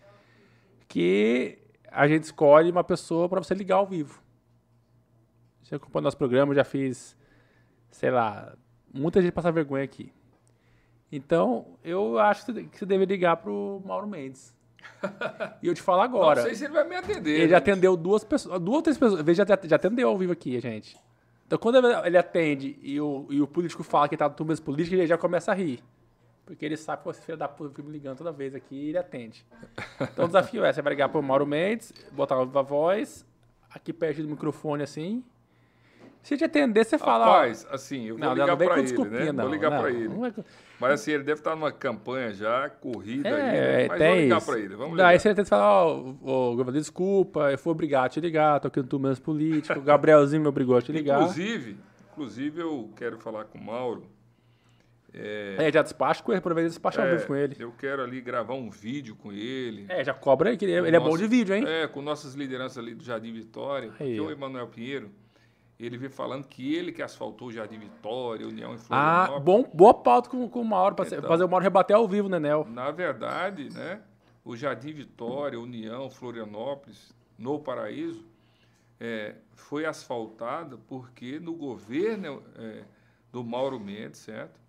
[0.88, 1.61] Que
[1.92, 4.22] a gente escolhe uma pessoa pra você ligar ao vivo.
[5.62, 7.16] Você acompanha nosso programa, eu já fiz,
[7.90, 8.54] sei lá,
[8.92, 10.12] muita gente passa vergonha aqui.
[11.10, 14.54] Então, eu acho que você- deve ligar pro Mauro Mendes.
[15.62, 16.40] E eu te falo agora.
[16.40, 17.40] Não sei se ele vai me atender.
[17.40, 19.20] Ele já atendeu duas pessoas, duas ou três pessoas.
[19.20, 20.96] Ele já, já atendeu ao vivo aqui, gente.
[21.46, 24.54] Então, quando ele- ele atende e o, e o político fala que tá no turma
[24.56, 25.82] político, ele já começa a rir.
[26.44, 28.88] Porque ele sabe que você, filho da puta, fica me ligando toda vez aqui e
[28.88, 29.44] ele atende.
[30.00, 33.24] Então, o desafio é: você vai ligar pro Mauro Mendes, botar viva voz,
[33.70, 35.22] aqui perto do microfone assim.
[36.22, 37.26] Se te atender, você fala.
[37.26, 39.32] ó, Rapaz, assim, eu vou não, ligar para ele, né?
[39.32, 39.44] não.
[39.44, 40.08] vou ligar para ele.
[40.08, 40.32] não é-
[40.78, 43.88] Mas assim, ele deve estar numa campanha já, corrida aí, É, né?
[43.88, 45.20] Mas vou ligar para ele, vamos Daí ligar.
[45.20, 48.78] você tenta falar, ó, ô, governador, desculpa, eu fui obrigado a te ligar, tô aqui
[48.80, 51.20] no turma político, o Gabrielzinho me obrigou a te ligar.
[51.22, 51.76] Inclusive,
[52.12, 54.06] inclusive, eu quero falar com o Mauro.
[55.14, 57.54] É, já despacha com ele, por vez despacha ao É, vivo com ele.
[57.58, 59.84] Eu quero ali gravar um vídeo com ele.
[59.88, 61.64] É, já cobra aí, que ele, ele é bom de vídeo, hein?
[61.66, 63.92] É, com nossas lideranças ali do Jardim Vitória.
[64.00, 64.24] Aí, que ó.
[64.24, 65.10] o Emanuel Pinheiro,
[65.78, 69.44] ele veio falando que ele que asfaltou o Jardim Vitória, União em ah, Florianópolis.
[69.44, 71.22] bom, boa pauta com, com o Mauro, pra Então.
[71.22, 72.66] fazer o Mauro rebater ao vivo, né, Nel?
[72.70, 74.00] Na verdade, né,
[74.42, 78.24] o Jardim Vitória, União, Florianópolis, no Paraíso,
[78.98, 82.82] é, foi asfaltada porque no governo é,
[83.30, 84.61] do Mauro Mendes, certo?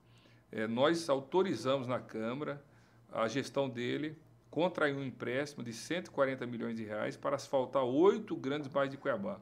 [0.55, 2.63] É, nós autorizamos na Câmara
[3.11, 4.15] a gestão dele
[4.51, 9.39] contrair um empréstimo de 140 milhões de reais para asfaltar oito grandes bairros de Cuiabá.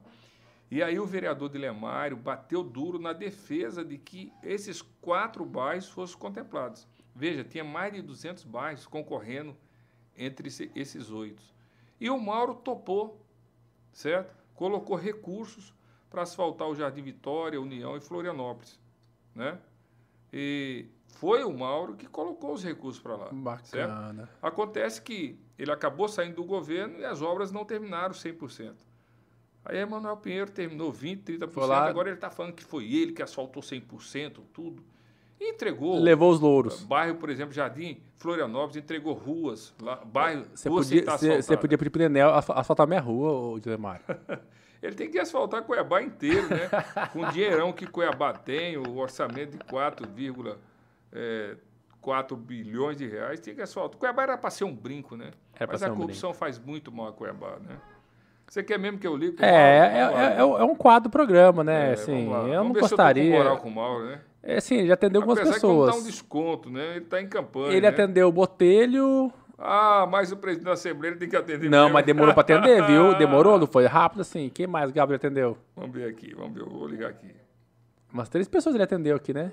[0.70, 6.16] E aí o vereador Dilemário bateu duro na defesa de que esses quatro bairros fossem
[6.18, 6.88] contemplados.
[7.14, 9.54] Veja, tinha mais de 200 bairros concorrendo
[10.16, 11.42] entre esse- esses oito.
[12.00, 13.22] E o Mauro topou,
[13.92, 14.34] certo?
[14.54, 15.74] Colocou recursos
[16.08, 18.80] para asfaltar o Jardim Vitória, União e Florianópolis,
[19.34, 19.58] né?
[20.32, 23.28] E foi o Mauro que colocou os recursos para lá.
[23.32, 24.14] Bacana.
[24.14, 24.28] Certo?
[24.42, 28.72] Acontece que ele acabou saindo do governo e as obras não terminaram 100%.
[29.64, 33.22] Aí Emanuel Pinheiro terminou 20%, 30%, lá- agora ele está falando que foi ele que
[33.22, 34.82] asfaltou 100%, tudo.
[35.40, 35.98] E entregou.
[36.00, 36.82] Levou os louros.
[36.84, 41.56] Bairro, por exemplo, Jardim Florianópolis, entregou ruas, lá, bairro, Você podia, você, asfaltada.
[41.60, 44.00] podia pedir pro Nenel asfa- asfaltar minha rua, Dilemar.
[44.82, 46.68] Ele tem que asfaltar Cuiabá inteiro, né?
[47.12, 49.64] Com o dinheirão que Cuiabá tem, o orçamento de
[51.12, 53.98] 4,4 bilhões de reais, tem que asfaltar.
[53.98, 55.30] Cuiabá era para ser um brinco, né?
[55.56, 57.76] Pra Mas a um corrupção faz muito mal a Cuiabá, né?
[58.48, 59.36] Você quer mesmo que eu ligue?
[59.42, 61.92] É, é, é, é um- é um quadro programa, né?
[61.92, 63.22] assim, eu não Vamos ver gostaria.
[63.24, 64.20] Se eu moral com o Mauro, né?
[64.42, 66.06] É, assim, ele já atendeu algumas Apesar que vamos dar um pessoas.
[66.12, 66.96] desconto, né?
[66.96, 67.68] Ele está em campanha.
[67.72, 67.88] Ele né?
[67.88, 69.32] atendeu o Botelho.
[69.56, 71.94] Ah, mas o presidente da Assembleia ele tem que atender Não, mesmo.
[71.94, 73.14] mas demorou pra atender, viu?
[73.16, 74.50] Demorou, não foi rápido assim.
[74.52, 75.56] Quem mais o Gabriel atendeu?
[75.76, 77.30] Vamos ver aqui, vamos ver, eu vou ligar aqui.
[78.12, 79.52] Umas três pessoas ele atendeu aqui, né?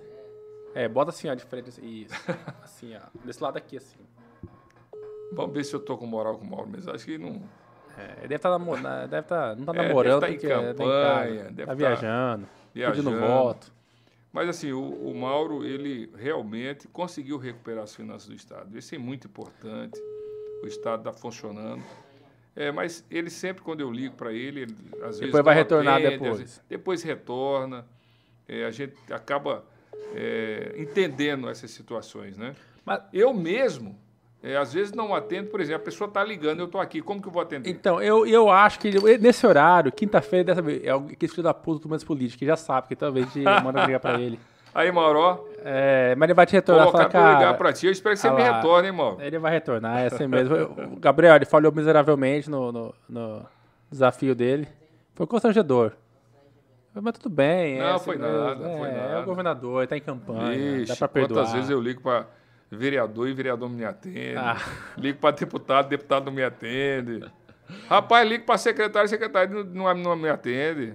[0.76, 1.70] É, bota assim, ó, de frente.
[1.70, 2.14] assim, Isso.
[2.64, 3.00] Assim, ó.
[3.26, 3.98] Desse lado aqui, assim.
[5.32, 6.92] Vamos ver se eu tô com moral com o Mauro mesmo.
[6.92, 7.42] Acho que não.
[7.98, 9.10] É, ele deve estar namorando.
[9.10, 10.88] Deve tá, não tá É, namorando deve tá em porque campanha, tá em
[11.38, 13.20] casa, deve tá tá viajando, pedindo viajando.
[13.20, 13.72] voto.
[14.32, 18.78] Mas assim, o, o Mauro, ele realmente conseguiu recuperar as finanças do Estado.
[18.78, 20.00] Isso é muito importante.
[20.64, 21.84] O Estado está funcionando.
[22.56, 25.20] É, mas ele sempre, quando eu ligo para ele, ele, às vezes.
[25.22, 26.38] Depois vai retornar atende, depois.
[26.40, 27.86] vezes- depois retorna.
[28.48, 29.64] É, a gente acaba
[30.16, 32.56] é, entendendo essas situações, né?
[32.86, 33.96] Mas- Eu mesmo,
[34.44, 37.22] é, às vezes não atendo, por exemplo, a pessoa está ligando, eu estou aqui, como
[37.22, 37.70] que eu vou atender?
[37.70, 41.84] Então, eu, eu acho que nesse horário, quinta-feira, dessa vez, é aquele filho da puta
[41.84, 44.40] do menos político, que já sabe que talvez a gente manda ligar pra ele.
[44.74, 47.54] Aí, Mauro, ó, É, mas ele vai te retornar falar, para eu ligar cara.
[47.56, 49.18] para ti, eu espero que você me retorne, hein, Mauro?
[49.20, 50.56] Ele vai retornar, é assim mesmo.
[50.94, 53.46] O Gabriel, ele falhou miseravelmente no, no, no
[53.92, 54.68] desafio dele.
[55.16, 55.94] Foi constrangedor.
[56.94, 57.78] Mas tudo bem.
[57.78, 59.22] é Não, assim foi nada, é, foi É nada.
[59.22, 61.38] o governador, ele tá em campanha, Ixi, dá pra perdoar.
[61.44, 62.26] quantas vezes eu ligo para
[62.72, 64.36] vereador e vereador não me atende.
[64.38, 64.58] Ah.
[64.98, 67.24] Ligo para deputado, deputado não me atende.
[67.88, 70.94] Rapaz, ligo para secretário, secretário não, não, me atende.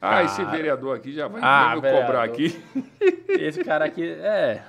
[0.00, 2.16] Ah, esse vereador aqui já vai, Ah, me cobrar vereador.
[2.24, 2.62] aqui.
[3.28, 4.62] Esse cara aqui, é...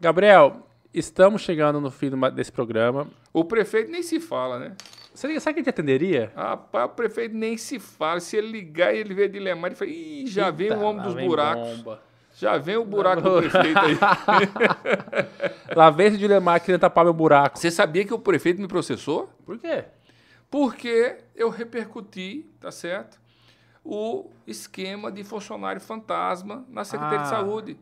[0.00, 3.08] Gabriel, estamos chegando no fim desse programa.
[3.32, 4.72] O prefeito nem se fala, né?
[5.14, 6.32] Você sabe quem te atenderia?
[6.34, 8.18] Rapaz, o prefeito nem se fala.
[8.20, 11.02] Se ele ligar e ele vê dilemar, ele fala, Ih, já vem Eita, o homem
[11.02, 11.76] dos vem buracos.
[11.78, 12.02] bomba.
[12.34, 13.98] Já vem o buraco do prefeito aí.
[15.76, 17.58] Lá vem esse Dilemar querendo tapar meu buraco.
[17.58, 19.28] Você sabia que o prefeito me processou?
[19.44, 19.84] Por quê?
[20.50, 23.20] Porque eu repercuti, tá certo?
[23.84, 27.22] O esquema de funcionário fantasma na Secretaria Ah.
[27.24, 27.76] de Saúde,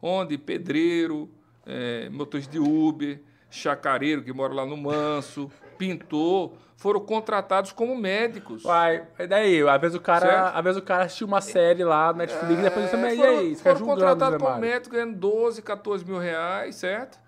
[0.00, 1.30] onde pedreiro,
[1.66, 5.50] eh, motorista de Uber, chacareiro que mora lá no Manso,
[5.86, 8.62] pintor, foram contratados como médicos.
[8.62, 10.56] Vai, e daí, às vezes o cara, Certo?
[10.56, 13.16] às vezes o cara assistiu uma série lá no Netflix e depois É, também, e
[13.16, 14.66] foram, aí, fica foram julgando, contratados Zé como Mário.
[14.70, 17.18] médico ganhando 12, 14 mil reais, certo?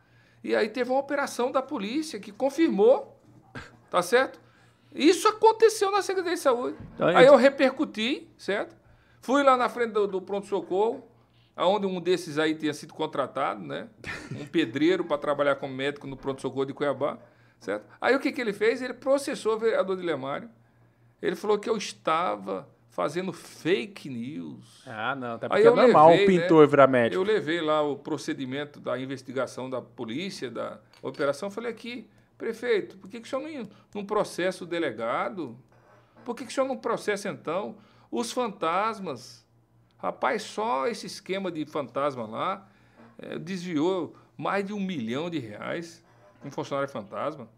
[0.43, 3.21] E aí teve uma operação da polícia que confirmou,
[3.91, 4.41] tá certo?
[4.95, 6.77] Isso aconteceu na Secretaria de Saúde.
[6.95, 8.77] Então, aí eu repercuti, certo?
[9.21, 11.03] Fui lá na frente do, do pronto-socorro,
[11.57, 13.89] aonde um desses aí tinha sido contratado, né?
[14.39, 17.19] Um pedreiro para trabalhar como médico no pronto-socorro de Cuiabá,
[17.65, 17.87] certo?
[18.01, 18.83] Aí o que, que ele fez?
[18.83, 20.49] Ele processou o vereador Dilemário.
[21.21, 24.85] Ele falou que eu estava fazendo fake news.
[24.87, 26.43] Ah, não, até Aí porque é normal levei, um né?
[26.43, 27.21] pintor virar médico.
[27.21, 31.51] Eu levei lá o procedimento da investigação da polícia, da operação.
[31.51, 35.59] Falei aqui, prefeito, por que, que o senhor não, não processa o delegado?
[36.25, 37.77] Por que, que o senhor não processa, então,
[38.11, 39.45] os fantasmas?
[39.99, 42.69] Rapaz, só esse esquema de fantasma lá
[43.19, 46.04] eh, desviou mais de um milhão de reais
[46.45, 47.49] um funcionário fantasma.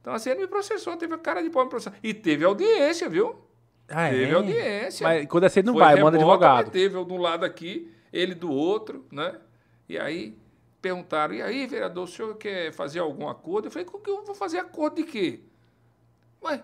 [0.00, 1.96] Então, assim, ele me processou, teve a cara de pau me processar.
[2.02, 3.36] E teve audiência, viu?
[3.88, 4.34] Ah, Teve é?
[4.34, 5.06] audiência.
[5.06, 6.70] Mas quando é assim, não Foi vai, manda advogado.
[6.70, 9.36] Teve de um lado aqui, ele do outro, né?
[9.88, 10.36] E aí
[10.82, 13.66] perguntaram, e aí, vereador, o senhor quer fazer algum acordo?
[13.66, 15.40] Eu falei, com que eu vou fazer acordo de quê?
[16.42, 16.62] Ué,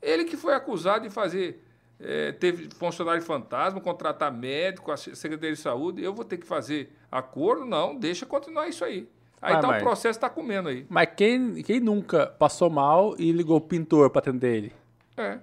[0.00, 1.62] ele que foi acusado de fazer,
[2.00, 6.94] eh, teve funcionário fantasma, contratar médico, a Secretaria de Saúde, eu vou ter que fazer
[7.10, 7.66] acordo?
[7.66, 9.08] Não, deixa continuar isso aí.
[9.40, 10.86] Aí Vai, tá mas- o processo está comendo aí.
[10.88, 14.72] Mas quem, quem nunca passou mal e ligou o pintor pra atender ele?
[15.16, 15.38] É.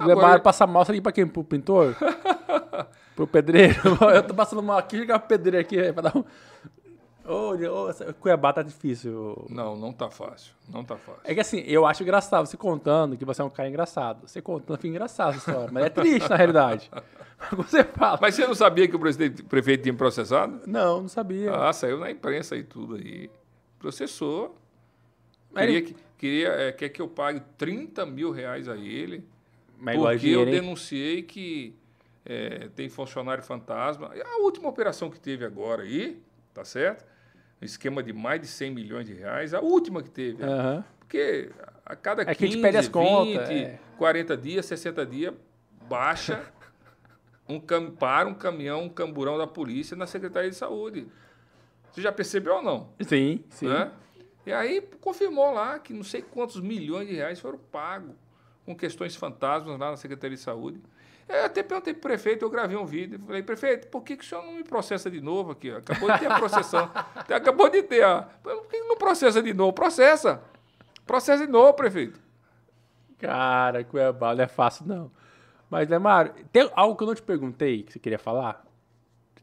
[0.00, 1.26] Se levaram passar mal, você liga pra quem?
[1.26, 1.94] Pro pintor?
[3.14, 3.98] Pro pedreiro?
[4.14, 6.24] Eu tô passando mal aqui, ligar pro pedreiro aqui pra dar um...
[7.32, 9.46] Ô, essa- Cuiabá tá difícil.
[9.48, 10.52] Não, não tá fácil.
[10.68, 11.20] Não tá fácil.
[11.24, 14.26] É que assim, eu acho engraçado você contando que você é um cara engraçado.
[14.26, 16.90] Você contando fica engraçado essa história, mas é triste na realidade.
[17.56, 18.18] Mas você fala.
[18.20, 20.60] Mas você não sabia que o presidente- prefeito tinha processado?
[20.66, 21.50] Não, não sabia.
[21.54, 23.30] Ah, saiu na imprensa e tudo aí.
[23.78, 24.54] Processou.
[25.50, 29.26] Mas Queria, ele- que, queria é, quer que eu pague 30 mil reais a ele,
[29.78, 31.74] mas igual porque dinheiro, eu denunciei que
[32.26, 34.10] é, tem funcionário fantasma.
[34.22, 36.20] A última operação que teve agora aí,
[36.52, 37.06] tá certo?
[37.64, 40.42] Esquema de mais de 100 milhões de reais, a última que teve.
[40.42, 40.84] Aham.
[40.98, 41.50] Porque
[41.84, 43.78] a cada É 15, que a gente pede as 20, contas, é.
[43.98, 45.34] 40 dias, 60 dias,
[45.88, 46.52] baixa
[47.48, 51.06] um cam para um caminhão, um camburão da polícia na Secretaria de Saúde.
[51.90, 52.88] Você já percebeu ou não?
[53.00, 53.68] Sim, sim.
[53.68, 53.90] né?
[54.46, 58.14] E aí confirmou lá que não sei quantos milhões de reais foram pagos
[58.64, 60.80] com questões fantasmas lá na Secretaria de Saúde.
[61.32, 64.26] Eu até perguntei pro prefeito, eu gravei um vídeo, falei, prefeito, por que, que o
[64.26, 65.70] senhor não me processa de novo aqui?
[65.70, 66.90] Acabou de ter a processão.
[67.32, 68.22] Acabou de ter, ó.
[68.42, 69.72] Por que não processa de novo?
[69.72, 70.42] Processa.
[71.06, 72.18] Processa de novo, prefeito.
[73.18, 75.10] Cara, Cuiabá não é fácil, não.
[75.68, 78.64] Mas, Lemar, tem algo que eu não te perguntei que você queria falar?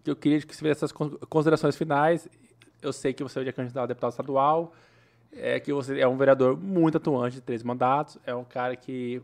[0.03, 2.27] Que eu queria que você fizesse essas con- considerações finais.
[2.81, 4.73] Eu sei que você é candidato a deputado estadual,
[5.31, 9.21] é que você é um vereador muito atuante de três mandatos, é um cara que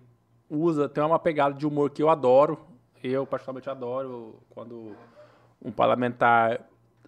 [0.54, 2.60] usa, tem uma pegada de humor que eu adoro.
[3.04, 4.96] Eu, particularmente, adoro quando
[5.62, 6.62] um parlamentar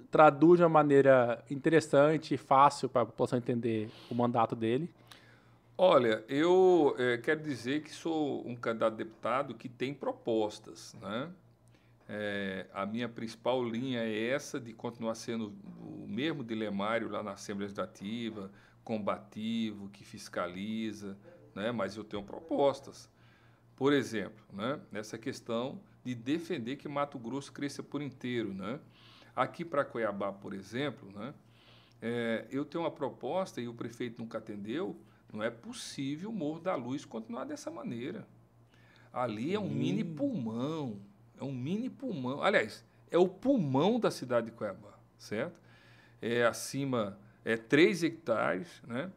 [0.09, 4.89] traduz de uma maneira interessante e fácil para a população entender o mandato dele.
[5.77, 11.29] Olha, eu eh, quero dizer que sou um candidato a deputado que tem propostas, né?
[12.07, 17.31] Eh, a minha principal linha é essa de continuar sendo o mesmo dilemário lá na
[17.31, 18.49] Assembleia Legislativa,
[18.85, 21.17] combativo, que fiscaliza,
[21.53, 21.73] né?
[21.73, 23.09] Mas eu tenho propostas.
[23.75, 24.79] Por exemplo, né?
[24.91, 28.79] Nessa questão de defender que Mato Grosso cresça por inteiro, né?
[29.35, 31.33] Aqui para Cuiabá, por exemplo, né?
[32.01, 34.95] É, eu tenho uma proposta e o prefeito nunca atendeu.
[35.33, 38.27] Não é possível o Morro da Luz continuar dessa maneira.
[39.11, 40.99] Ali é um mini pulmão.
[41.39, 42.41] É um mini pulmão.
[42.41, 45.59] Aliás, é o pulmão da cidade de Cuiabá, certo?
[46.21, 49.11] É acima, é 3 hectares, né?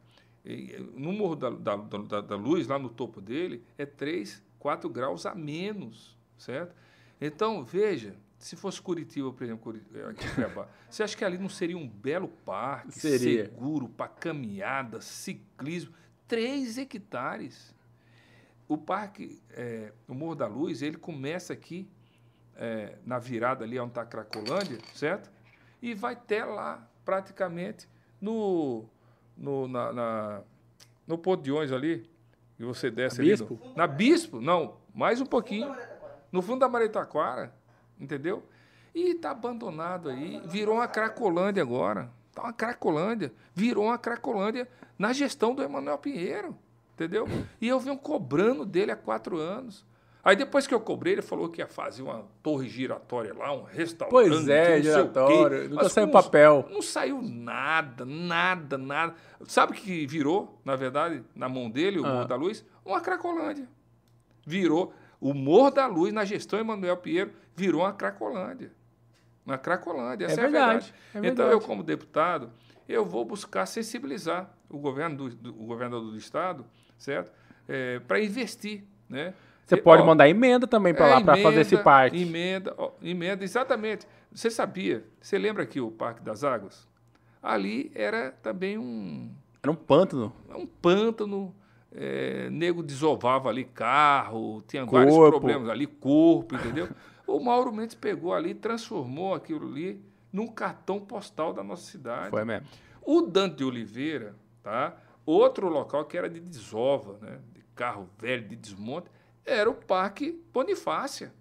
[0.94, 5.24] No Morro da, da, da, da Luz, lá no topo dele, é 3, 4 graus
[5.26, 6.74] a menos, certo?
[7.20, 11.76] Então, veja, se fosse Curitiba, por exemplo, em Cuiabá, você acha que ali não seria
[11.76, 13.44] um belo parque, Seria.
[13.46, 15.92] seguro, para caminhada, ciclismo?
[16.26, 17.74] 3 hectares.
[18.68, 21.88] O parque, eh, o Morro da Luz, ele começa aqui,
[22.54, 25.30] eh, na virada ali onde está a Cracolândia, certo?
[25.80, 27.88] E vai até lá, praticamente,
[28.20, 28.84] no,
[29.36, 30.42] no, na, na-
[31.06, 32.08] no ônibus ali,
[32.58, 33.30] e você desce ali.
[33.30, 33.58] Bispo?
[33.64, 34.40] no- na Bispo?
[34.40, 35.74] Não, mais um pouquinho.
[36.30, 37.52] No fundo da Maritaquara,
[37.98, 38.42] entendeu?
[38.94, 42.10] E está abandonado aí, virou uma Cracolândia agora.
[42.30, 43.32] Está uma Cracolândia.
[43.54, 44.68] Virou uma Cracolândia
[44.98, 46.56] na gestão do Emanuel Pinheiro,
[46.94, 47.26] entendeu?
[47.60, 49.84] E eu venho cobrando dele há quatro anos.
[50.28, 53.62] Aí depois que eu cobrei, ele falou que ia fazer uma torre giratória lá, um
[53.62, 54.10] restaurante.
[54.10, 55.70] Pois é, giratório.
[55.70, 56.68] Nunca saiu papel.
[56.70, 59.14] Não saiu nada, nada, nada.
[59.46, 62.12] Sabe o que virou, na verdade, na mão dele, o Ah.
[62.12, 62.62] Morro da Luz?
[62.84, 63.66] Uma Cracolândia.
[64.46, 64.92] Virou.
[65.18, 68.70] O Morro da Luz, na gestão Emanuel Pinheiro, virou uma Cracolândia.
[69.46, 70.94] Uma Cracolândia, essa É é, a verdade, verdade.
[71.14, 71.52] é Então, verdade.
[71.52, 72.50] eu, como deputado,
[72.86, 76.66] eu vou buscar sensibilizar o, governo do, do- o governador do Estado,
[76.98, 77.32] certo?
[78.06, 79.32] para investir, né?
[79.68, 82.22] Você E, pode ó, mandar emenda também para é, lá, para fazer esse parque.
[82.22, 84.06] Emenda, ó, emenda, exatamente.
[84.32, 86.88] Você sabia, você lembra aqui o Parque das Águas?
[87.42, 89.30] Ali era também um,
[89.62, 90.32] Era um pântano.
[90.56, 91.54] um pântano,
[91.94, 95.38] é, nego desovava ali carro, tinha vários Corpo.
[95.40, 96.88] problemas ali, corpo, entendeu?
[97.26, 102.30] o Mauro Mendes pegou ali, transformou aquilo ali num cartão postal da nossa cidade.
[102.30, 102.66] Foi mesmo.
[103.02, 104.96] O Dante de Oliveira, tá?
[105.26, 107.38] outro local que era de desova, né?
[107.52, 109.10] de carro velho, de desmonte,
[109.48, 111.32] era o Parque Bonifácia.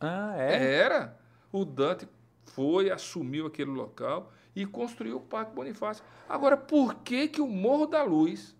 [0.00, 0.74] Ah, é?
[0.74, 1.18] Era.
[1.52, 2.08] O Dante
[2.44, 6.04] foi, assumiu aquele local e construiu o Parque Bonifácio.
[6.28, 8.54] Agora, por que, que o Morro da Luz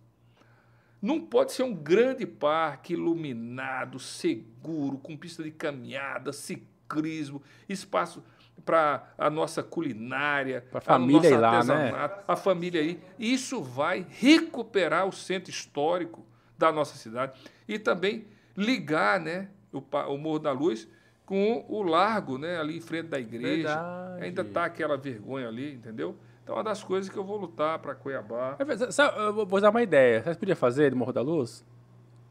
[1.03, 8.23] não pode ser um grande parque iluminado, seguro, com pista de caminhada, ciclismo, espaço
[8.65, 11.93] para a nossa culinária, Pra a família ir lá, né?
[12.27, 13.03] a família aí.
[13.19, 16.25] Isso vai recuperar o centro histórico
[16.57, 17.39] da nossa cidade
[17.69, 20.89] e também ligar né, o, o Morro da Luz
[21.27, 23.69] com o largo né, ali em frente da igreja.
[23.69, 24.25] Verdade.
[24.25, 26.17] Ainda está aquela vergonha ali, entendeu?
[26.43, 28.57] Então, é uma das coisas que eu vou lutar para Cuiabá.
[28.59, 28.91] É.
[28.93, 30.23] Sabe, eu vou- dar uma ideia.
[30.23, 31.65] Vocês podiam fazer de Morro da Luz?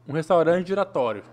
[0.06, 1.24] Um restaurante giratório.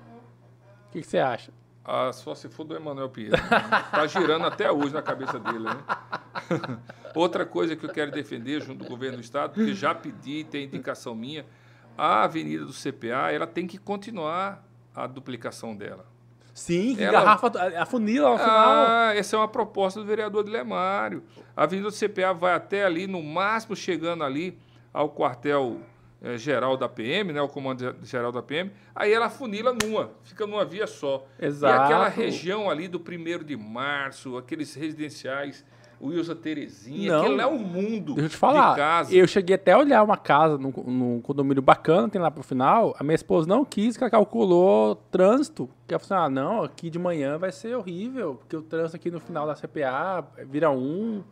[0.87, 1.51] O que, que você acha?
[1.85, 3.35] Ah, só se for do Emanuel Pinheiro.
[3.35, 5.77] Está girando até hoje na cabeça dele, né?
[7.15, 10.65] Outra coisa que eu quero defender junto do governo do Estado, porque já pedi, tem
[10.65, 11.45] indicação minha,
[11.97, 14.63] a avenida do CPA, ela tem que continuar
[14.95, 16.05] a duplicação dela.
[16.53, 17.47] Sim, que Ela- garrafa,
[17.79, 18.69] a funila ao final.
[18.87, 21.23] Ah, essa é uma proposta do vereador Dilemário.
[21.55, 24.59] A avenida do CPA vai até ali, no máximo chegando ali
[24.93, 25.79] ao quartel
[26.21, 30.45] eh, geral da PM, né, o comando geral da PM, aí ela funila numa, fica
[30.45, 31.25] numa via só.
[31.39, 31.73] Exato.
[31.73, 35.65] E aquela região ali do 1 de março, aqueles residenciais
[36.03, 37.11] Wilson Terezinha.
[37.13, 37.21] Não.
[37.21, 38.71] Aquilo é um mundo Deixa eu te falar.
[38.71, 39.13] de casa.
[39.15, 42.95] Eu cheguei até a olhar uma casa num, num condomínio bacana, tem lá pro final.
[42.99, 45.69] A minha esposa não quis, que ela calculou trânsito.
[45.87, 48.95] Que ela falou assim: ah, não, aqui de manhã vai ser horrível, porque o trânsito
[48.95, 51.23] aqui no final da CPA vira um.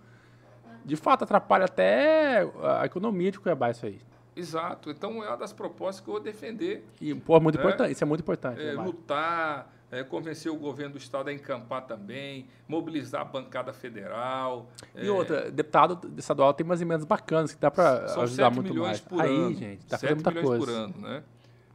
[0.86, 4.00] De fato, atrapalha até a economia de Cuiabá isso aí.
[4.36, 4.90] Exato.
[4.90, 6.88] Então é uma das propostas que eu vou defender.
[7.02, 7.62] E, pô, é muito É.
[7.62, 7.91] importante.
[7.91, 8.62] Isso é muito importante.
[8.62, 13.74] É, né, lutar, é, convencer o governo do estado a encampar também, mobilizar a bancada
[13.74, 14.70] federal.
[14.95, 18.74] E é, outra, deputado estadual tem umas emendas bacanas que dá São ajudar 7 muito
[18.74, 19.02] milhões mais.
[19.02, 19.56] por aí, ano.
[19.56, 20.66] gente, tá 7 fazendo muita milhões coisa.
[20.66, 21.24] por ano, né?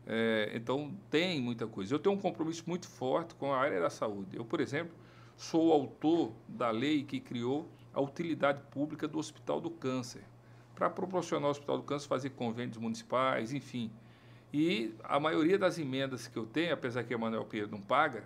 [0.06, 1.94] É, então, tem muita coisa.
[1.94, 4.36] Eu tenho um compromisso muito forte com a área da saúde.
[4.36, 4.94] Eu, por exemplo,
[5.36, 10.22] sou o autor da lei que criou a utilidade pública do Hospital do Câncer,
[10.74, 13.90] para proporcionar ao Hospital do Câncer fazer convênios municipais, enfim.
[14.56, 18.22] E a maioria das emendas que eu tenho, apesar que Emanuel Pinheiro não paga,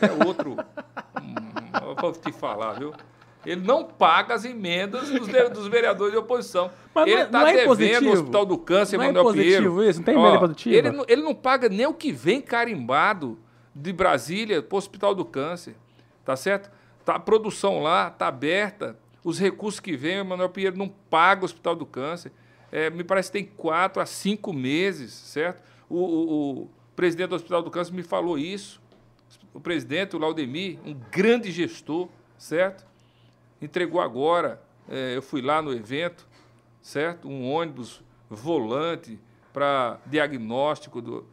[0.00, 0.52] é outro.
[1.20, 1.34] hum,
[1.86, 2.94] eu vou te falar, viu?
[3.44, 6.70] Ele não paga as emendas dos, dos vereadores de oposição.
[6.94, 8.08] Mas não ele é- está não é devendo impositivo?
[8.08, 9.90] o Hospital do Câncer, Não é Emanuel impositivo Pinheiro.
[9.90, 9.98] isso?
[10.00, 10.76] Não tem emenda Ó, impositiva?
[10.76, 13.38] Ele, não- ele não paga nem o que vem carimbado
[13.74, 15.76] de Brasília para o Hospital do Câncer.
[16.24, 16.70] Tá certo?
[17.04, 18.96] Tá, a produção lá está aberta.
[19.22, 22.32] Os recursos que vêm, o Emanuel Pinheiro não paga o Hospital do Câncer.
[22.70, 25.62] É, me parece que tem quatro a cinco meses, certo?
[25.88, 28.80] O, o- o presidente do Hospital do Câncer me falou isso.
[29.54, 32.84] O presidente, o Laudemir, um grande gestor, certo?
[33.60, 36.26] Entregou agora, é, eu fui lá no evento,
[36.80, 37.28] certo?
[37.28, 39.18] Um ônibus volante
[39.52, 41.24] para diagnóstico,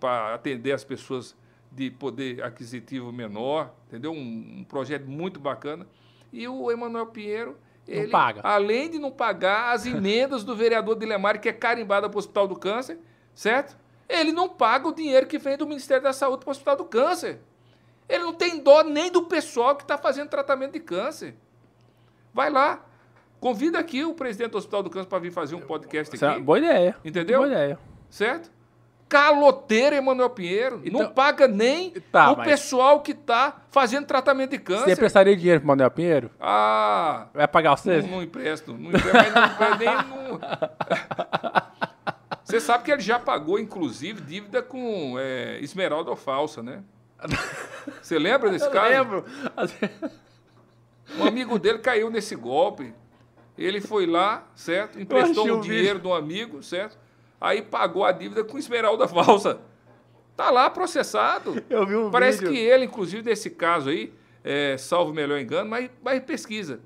[0.00, 1.36] para atender as pessoas
[1.70, 4.12] de poder aquisitivo menor, entendeu?
[4.12, 5.86] Um, um projeto muito bacana.
[6.32, 7.56] E o Emanuel Pinheiro,
[7.86, 8.40] ele, paga.
[8.42, 12.48] além de não pagar as emendas do vereador Dilemar, que é carimbada para o Hospital
[12.48, 12.98] do Câncer,
[13.34, 13.76] certo?
[14.08, 16.84] Ele não paga o dinheiro que vem do Ministério da Saúde para o Hospital do
[16.84, 17.40] Câncer.
[18.08, 21.34] Ele não tem dó nem do pessoal que está fazendo tratamento de câncer.
[22.32, 22.84] Vai lá.
[23.40, 26.28] Convida aqui o presidente do Hospital do Câncer para vir fazer um podcast Isso é
[26.28, 26.40] aqui.
[26.40, 26.96] boa ideia.
[27.04, 27.38] Entendeu?
[27.40, 27.78] Boa ideia.
[28.08, 28.50] Certo?
[29.08, 30.80] Caloteiro Emanuel Pinheiro.
[30.84, 34.90] Então- não paga nem Tá, o mas- pessoal que está fazendo tratamento de Você câncer.
[34.90, 36.30] emprestaria dinheiro pro Manuel Pinheiro?
[36.40, 38.00] Ah, Vai pagar você?
[38.02, 38.72] não, não empresto.
[38.72, 40.40] Não empresto, mas não empresto nem no...
[42.44, 46.82] Você sabe que ele já pagou, inclusive, dívida com é, esmeralda ou falsa, né?
[48.00, 48.88] Você lembra desse Eu caso?
[48.88, 49.24] lembro.
[51.18, 52.94] Um amigo dele caiu nesse golpe.
[53.58, 55.00] Ele foi lá, certo?
[55.00, 56.96] Emprestou um o dinheiro de um amigo, certo?
[57.40, 59.58] Aí pagou a dívida com esmeralda falsa.
[60.36, 61.62] Tá lá processado.
[61.70, 62.52] Eu vi um Parece vídeo.
[62.52, 64.12] que ele, inclusive, nesse caso aí,
[64.44, 66.80] é, salvo melhor engano, mas, mas pesquisa.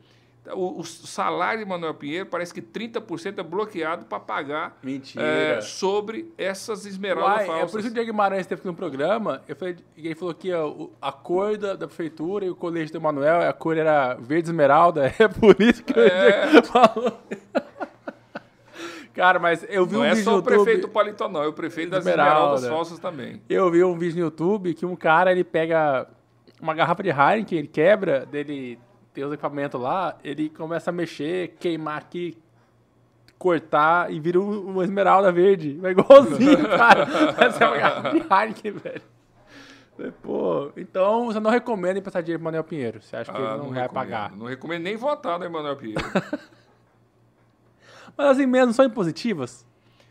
[0.55, 5.22] O, o salário de Manuel Pinheiro parece que 30% é bloqueado para pagar Mentira.
[5.22, 7.70] é, sobre essas esmeraldas Uai, é falsas.
[7.70, 9.43] por isso que o Diego Guimarães esteve aqui no programa.
[9.47, 12.93] Eu falei, e ele falou que o- a cor da, da prefeitura e o colégio
[12.94, 15.12] do Manuel, a cor era verde esmeralda.
[15.20, 16.47] É por isso que o É.
[16.48, 17.20] Diego falou.
[19.15, 20.93] Cara, mas eu vi Não um é vídeo só o prefeito YouTube.
[20.93, 21.43] Paletó, não.
[21.43, 22.55] É o prefeito das Esmeralda.
[22.57, 23.43] esmeraldas falsas também.
[23.49, 26.07] Eu vi um vídeo no YouTube que um cara ele pega
[26.61, 28.78] uma garrafa de Heineken, ele quebra, dele
[29.12, 32.39] tem os equipamentos lá, ele começa a mexer, queimar aqui,
[33.39, 35.81] cortar e vira um- uma esmeralda verde.
[35.82, 37.07] É igualzinho, cara.
[37.39, 39.03] Essa é uma garrafa de Heineken, velho.
[40.23, 43.03] Pô, então você não recomenda emprestar dinheiro pro Manuel Pinheiro.
[43.03, 43.91] Você acha que Ah, ele não, vai recomendo.
[43.93, 44.32] pagar?
[44.35, 46.01] Não recomendo nem votar no Emanuel Pinheiro.
[48.21, 49.67] Mas as emendas não são impositivas?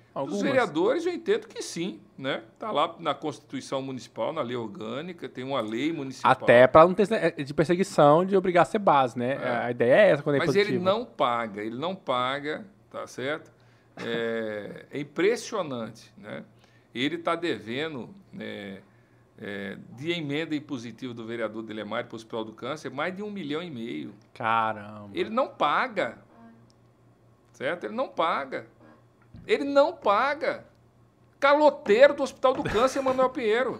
[0.10, 0.42] Os Algumas?
[0.42, 2.42] vereadores, eu entendo que sim, né?
[2.54, 6.32] Está lá na Constituição Municipal, na lei orgânica, tem uma lei municipal.
[6.32, 9.38] Até pra não ter é, de perseguição de obrigar a ser base, né?
[9.64, 10.76] A ideia é essa quando é Mas impositiva.
[10.76, 13.52] ele não paga, ele não paga, tá certo?
[13.98, 16.44] É, é impressionante, né?
[16.94, 18.80] Ele está devendo né,
[19.40, 23.30] é, de emenda impositiva do vereador Delemar para o Hospital do Câncer mais de um
[23.30, 24.16] milhão e meio.
[24.34, 25.12] Caramba.
[25.14, 26.18] Ele não paga.
[27.60, 27.84] Certo?
[27.84, 28.66] Ele não paga.
[29.46, 30.64] Ele não paga.
[31.42, 33.78] Caloteiro do Hospital do Câncer, Manuel Pinheiro.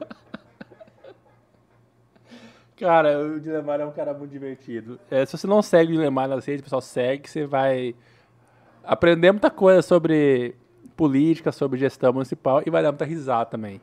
[2.78, 5.00] Cara, o Dilemar é um cara muito divertido.
[5.10, 7.96] É, se você não segue o Dilemar nas redes, pessoal, segue, você vai
[8.84, 10.56] aprender muita coisa sobre
[10.96, 13.82] política, sobre gestão municipal e vai dar muita risada também.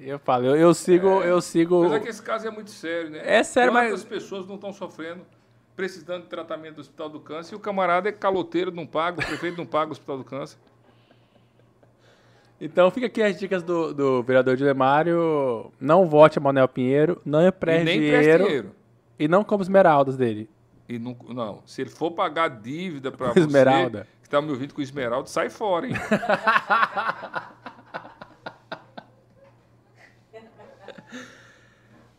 [0.00, 1.82] Eu falo, eu, eu sigo, eu sigo.
[1.84, 3.22] Mas é que esse caso é muito sério, né?
[3.24, 5.24] É sério, mas- Quantas pessoas não estão sofrendo,
[5.76, 9.26] precisando de tratamento do Hospital do Câncer e o camarada é caloteiro, não paga, o
[9.26, 10.58] prefeito não paga o Hospital do Câncer.
[12.60, 15.72] Então fica aqui as dicas do, do vereador Dilemário.
[15.80, 18.74] Não vote a Manuel Pinheiro, não empreste dinheiro, dinheiro.
[19.18, 20.48] e não compre esmeraldas dele.
[20.88, 24.06] E não, não, se ele for pagar dívida para você, esmeralda.
[24.20, 25.94] que está me ouvindo com esmeralda, sai fora, hein?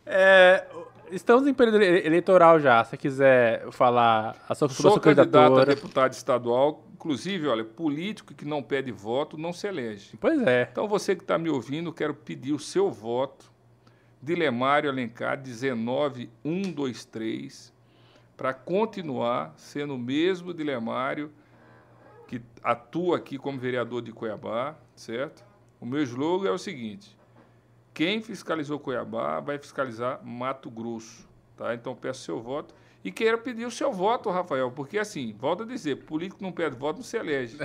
[0.08, 0.64] É,
[1.10, 2.82] estamos em período ele- eleitoral já.
[2.84, 6.84] Se você quiser falar a sua, Sou sua candidato a deputado estadual.
[6.94, 10.16] Inclusive, olha, político que não pede voto não se elege.
[10.20, 10.68] Pois é.
[10.70, 13.54] Então, você que está me ouvindo, quero pedir o seu voto.
[14.20, 15.36] Dilemário Alencar,
[16.44, 17.72] 19123,
[18.36, 21.30] para continuar sendo o mesmo Dilemário
[22.26, 25.44] que atua aqui como vereador de Cuiabá, certo?
[25.80, 27.16] O meu slogan é o seguinte:
[27.96, 31.74] quem fiscalizou Cuiabá vai fiscalizar Mato Grosso, tá?
[31.74, 35.66] Então peço seu voto e quero pedir o seu voto, Rafael, porque assim, volto a
[35.66, 37.56] dizer, político não pede voto, não se elege.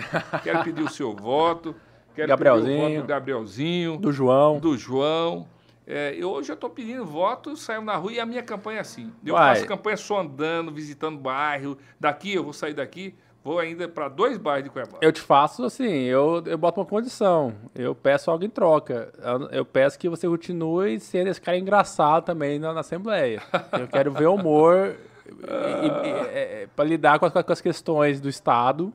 [0.41, 1.75] Quero pedir o seu voto,
[2.15, 2.79] quero pedir o Gabrielzinho.
[2.89, 4.57] voto do Gabrielzinho, Do João.
[4.57, 5.45] do João.
[5.85, 8.81] É, eu hoje eu estou pedindo voto, saio na rua e a minha campanha é
[8.81, 9.11] assim.
[9.25, 9.55] Eu Uai.
[9.55, 11.77] faço campanha só andando, visitando bairro.
[11.99, 14.97] Daqui eu vou sair daqui, vou ainda para dois bairros de Cuiabá.
[15.01, 17.53] Eu te faço assim, eu, eu boto uma condição.
[17.75, 19.11] Eu peço algo em troca.
[19.21, 23.41] Eu, eu peço que você continue sendo esse cara engraçado também na, na Assembleia.
[23.79, 24.95] Eu quero ver humor
[26.75, 28.93] para lidar com as, com as questões do Estado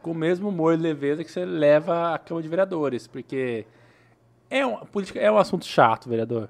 [0.00, 3.06] com o mesmo humor e leveza que você leva à Câmara de Vereadores.
[3.06, 3.66] Porque
[4.50, 6.48] é um, política é um assunto chato, vereador.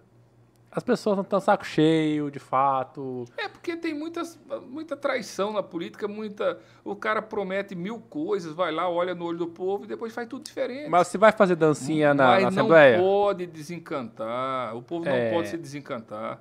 [0.74, 3.26] As pessoas não estão saco cheio, de fato.
[3.36, 4.40] É porque tem muitas,
[4.70, 6.58] muita traição na política, muita.
[6.82, 10.26] O cara promete mil coisas, vai lá, olha no olho do povo e depois faz
[10.26, 10.88] tudo diferente.
[10.88, 12.98] Mas você vai fazer dancinha na, Mas na não Assembleia?
[12.98, 14.74] pode desencantar.
[14.74, 15.30] O povo não É.
[15.30, 16.40] pode se desencantar.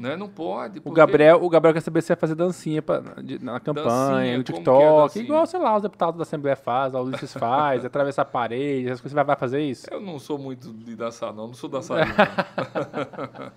[0.00, 0.16] Né?
[0.16, 0.78] Não pode.
[0.78, 4.34] O porque- Gabriel, o Gabriel quer saber se vai fazer dancinha pra- de- na campanha,
[4.34, 5.24] no é TikTok, dancinha?
[5.24, 7.34] igual, sei lá, os deputados da Assembleia fazem, a Ulisses faz,
[7.84, 9.86] atravessar a parede, essas coisas, você vai, vai fazer isso?
[9.90, 11.48] Eu não sou muito de dançar, não.
[11.48, 12.14] Não sou dançarino.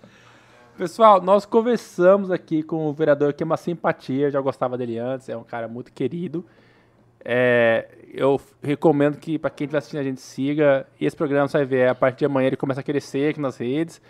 [0.77, 4.97] Pessoal, nós conversamos aqui com o vereador que é uma simpatia, eu já gostava dele
[4.97, 6.43] antes, é um cara muito querido.
[7.23, 10.85] É, eu recomendo que, para quem estiver assistindo, a gente siga.
[10.99, 13.39] E esse programa você vai ver, a partir de amanhã ele começa a crescer aqui
[13.39, 14.01] nas redes.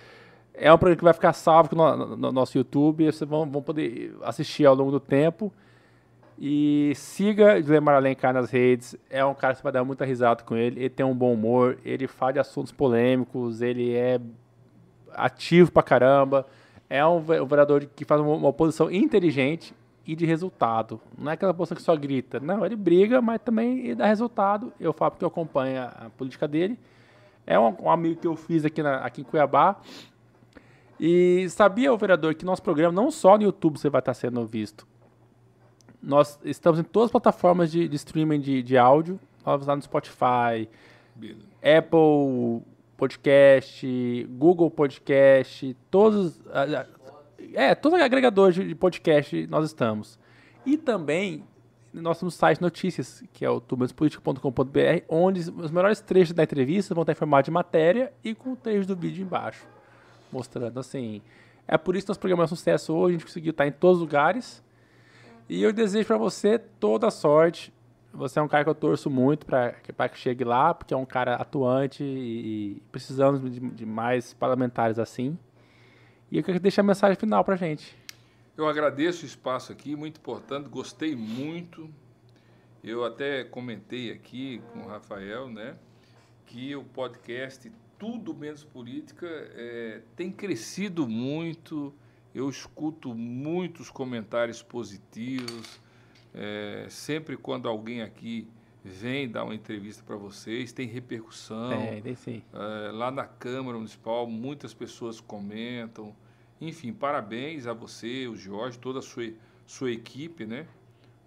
[0.53, 3.61] É um programa que vai ficar salvo no, no- no nosso YouTube, vocês vão, vão
[3.61, 5.51] poder assistir ao longo do tempo.
[6.37, 8.95] E siga Guilherme Alencar nas redes.
[9.09, 10.79] É um cara que você vai dar muita risada com ele.
[10.81, 11.77] Ele tem um bom humor.
[11.85, 13.61] Ele fala de assuntos polêmicos.
[13.61, 14.19] Ele é
[15.13, 16.45] ativo pra caramba.
[16.89, 19.73] É um ve- vereador que faz uma, uma oposição inteligente
[20.05, 20.99] e de resultado.
[21.17, 22.39] Não é aquela oposição que só grita.
[22.39, 24.73] Não, ele briga, mas também dá resultado.
[24.79, 26.77] Eu falo porque eu acompanho a, a política dele.
[27.45, 29.77] É um, um amigo que eu fiz aqui, na- aqui em Cuiabá.
[30.99, 34.45] E sabia, o vereador, que nosso programa não só no YouTube você vai estar sendo
[34.45, 34.87] visto.
[36.01, 39.19] Nós estamos em todas as plataformas de, de streaming de, de áudio.
[39.45, 40.69] Nós lá no Spotify.
[41.61, 42.61] Apple
[42.97, 46.39] Podcast, Google Podcast, todos.
[47.53, 50.19] É, todos os agregadores de podcast nós estamos.
[50.65, 51.43] E também
[51.93, 57.03] nós temos site notícias, que é o tubanspolitico.com.br, onde os melhores trechos da entrevista vão
[57.03, 59.67] estar em formato de matéria e com o trecho do vídeo embaixo.
[60.33, 61.21] Mostrando assim.
[61.67, 63.71] É por isso que nosso programa é um sucesso hoje, a gente conseguiu estar em
[63.71, 64.63] todos os lugares.
[65.47, 67.71] E eu desejo para você toda a sorte.
[68.11, 71.05] Você é um cara que eu torço muito para que chegue lá, porque é um
[71.05, 75.37] cara atuante e, e precisamos de, de mais parlamentares assim.
[76.31, 77.95] E eu quero deixar a mensagem final pra gente.
[78.57, 81.89] Eu agradeço o espaço aqui, muito importante, gostei muito.
[82.83, 85.75] Eu até comentei aqui com o Rafael, né,
[86.45, 87.71] que o podcast
[88.03, 91.93] Tudo Menos Política eh, tem crescido muito.
[92.35, 95.79] Eu escuto muitos comentários positivos.
[96.33, 98.45] Eh, sempre quando alguém aqui
[98.83, 101.71] vem dar uma entrevista para vocês, tem repercussão.
[101.71, 102.01] É.
[102.53, 106.13] É, lá na Câmara Municipal, muitas pessoas comentam.
[106.59, 109.31] Enfim, parabéns a você, o Jorge, toda a sua,
[109.65, 110.67] sua equipe, né?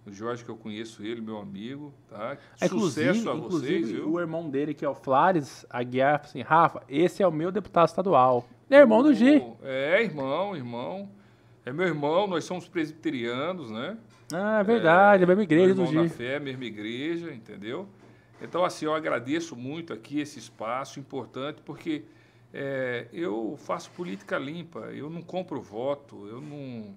[0.07, 2.37] O Jorge, que eu conheço ele, meu amigo, tá?
[2.69, 4.13] Sucesso a vocês, viu?
[4.13, 7.89] o irmão dele, que é o Flares Aguiar, assim, Rafa, esse é o meu deputado
[7.89, 8.47] estadual.
[8.69, 9.43] É irmão do Gi.
[9.61, 11.09] É, irmão, irmão.
[11.65, 13.97] É meu irmão, nós somos presbiterianos, né?
[14.33, 16.15] Ah, é verdade, é a mesma igreja Meu do irmão na Gi.
[16.15, 17.85] fé, mesma igreja, entendeu?
[18.41, 22.05] Então, assim, eu agradeço muito aqui esse espaço importante, porque
[22.53, 26.95] é, eu faço política limpa, eu não compro voto, eu não,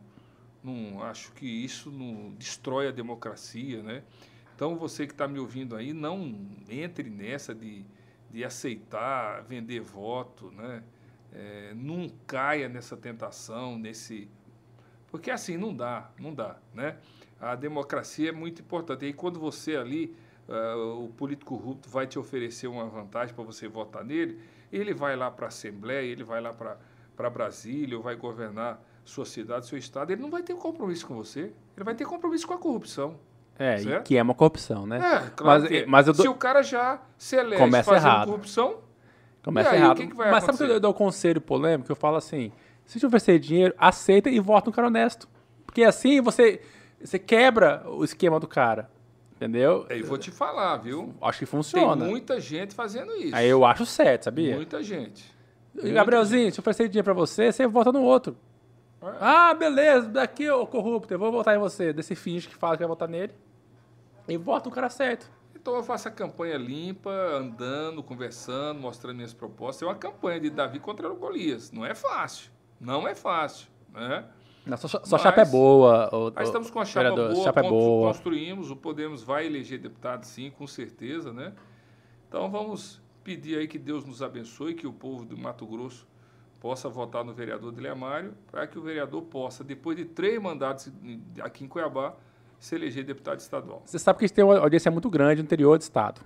[0.62, 4.02] não acho que isso não destrói a democracia, né?
[4.54, 6.34] Então, você que está me ouvindo aí, não
[6.68, 7.84] entre nessa de,
[8.30, 10.82] de aceitar vender voto, né?
[11.32, 14.28] É, não caia nessa tentação, nesse...
[15.10, 16.98] Porque assim, não dá, não dá, né?
[17.40, 19.06] A democracia é muito importante.
[19.06, 20.14] E quando você ali,
[20.46, 25.16] ah, o político corrupto vai te oferecer uma vantagem para você votar nele, ele vai
[25.16, 28.80] lá para a Assembleia, ele vai lá para Brasília, ou vai governar
[29.10, 32.46] sua cidade, seu estado, ele não vai ter compromisso com você, ele vai ter compromisso
[32.46, 33.16] com a corrupção.
[33.58, 34.96] É, que é uma corrupção, né?
[34.96, 35.86] É, claro Mas- que é.
[35.86, 38.26] mas eu dou- Se o cara já se elege Começa fazendo errado.
[38.26, 38.76] corrupção,
[39.42, 39.96] Começa aí, errado.
[39.98, 40.72] que que Mas sabe que acontecer?
[40.72, 41.90] eu dou um conselho polêmico?
[41.90, 42.52] Eu falo assim,
[42.86, 45.28] Se te oferecer dinheiro, aceita e vota um cara honesto.
[45.64, 46.60] Porque assim você,
[47.00, 48.90] você quebra o esquema do cara.
[49.36, 49.86] Entendeu?
[49.90, 51.14] E vou te falar, viu?
[51.22, 52.02] Acho que funciona.
[52.02, 53.34] Tem muita gente fazendo isso.
[53.36, 54.56] Aí eu acho certo, sabia?
[54.56, 55.24] Muita gente.
[55.82, 58.36] E, Gabrielzinho, se eu oferecer dinheiro pra você, você vota no outro.
[59.02, 61.92] Ah, beleza, daqui, ô corrupto, eu vou votar em você.
[61.92, 63.32] Desse finge que fala que vai votar nele.
[64.28, 65.30] E vota o cara certo.
[65.54, 69.82] Então eu faço a campanha limpa, andando, conversando, mostrando minhas propostas.
[69.82, 71.70] É uma campanha de Davi contra o Golias.
[71.70, 72.50] Não é fácil.
[72.78, 73.68] Não é fácil.
[73.92, 74.24] Né?
[74.64, 76.14] Não, sua, sua chapa é boa.
[76.14, 78.08] O, Nós estamos com a chapa vereador, boa, chapa é boa.
[78.12, 81.52] construímos, o Podemos vai eleger deputado sim, com certeza, né?
[82.28, 86.06] Então vamos pedir aí que Deus nos abençoe, que o povo do Mato Grosso
[86.60, 90.92] possa votar no vereador Dilemário, para que o vereador possa, depois de três mandatos
[91.40, 92.14] aqui em Cuiabá,
[92.58, 93.82] se eleger deputado estadual.
[93.86, 96.20] Você sabe que a gente tem uma audiência muito grande no interior do estado,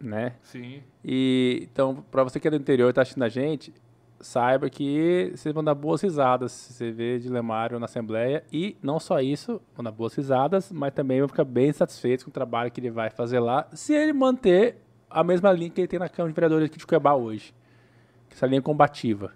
[0.00, 0.36] né?
[0.42, 3.74] Sim, E então, para você que é do interior e tá assistindo a gente,
[4.20, 8.42] saiba que vocês vão dar boas risadas se você vê de Lemário na Assembleia.
[8.50, 12.30] E não só isso, vão dar boas risadas, mas também vão ficar bem satisfeitos com
[12.30, 14.78] o trabalho que ele vai fazer lá, se ele manter
[15.10, 17.54] a mesma linha que ele tem na Câmara de Vereadores aqui de Cuiabá hoje.
[18.30, 19.32] Essa linha combativa.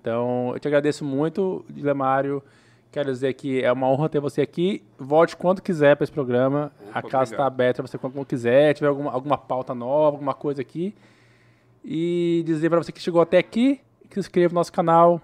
[0.00, 2.42] Então, eu te agradeço muito, Dilemário.
[2.90, 4.82] Quero dizer que é uma honra ter você aqui.
[4.98, 6.72] Volte quando quiser para esse programa.
[6.88, 8.74] Opa, a casa está aberta para você quando quiser.
[8.74, 10.94] Tiver alguma, alguma pauta nova, alguma coisa aqui.
[11.84, 15.20] E dizer para você que chegou até aqui, que se inscreva no nosso canal.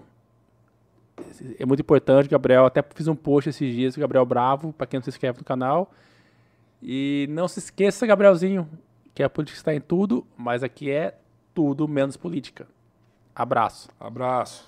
[1.59, 2.65] É muito importante, Gabriel.
[2.65, 5.91] Até fiz um post esses dias, Gabriel Bravo, para quem não se inscreve no canal.
[6.81, 8.69] E não se esqueça, Gabrielzinho,
[9.13, 11.17] que a política está em tudo, mas aqui é
[11.53, 12.67] tudo menos política.
[13.37, 13.89] Abraço.
[13.99, 14.65] abraço.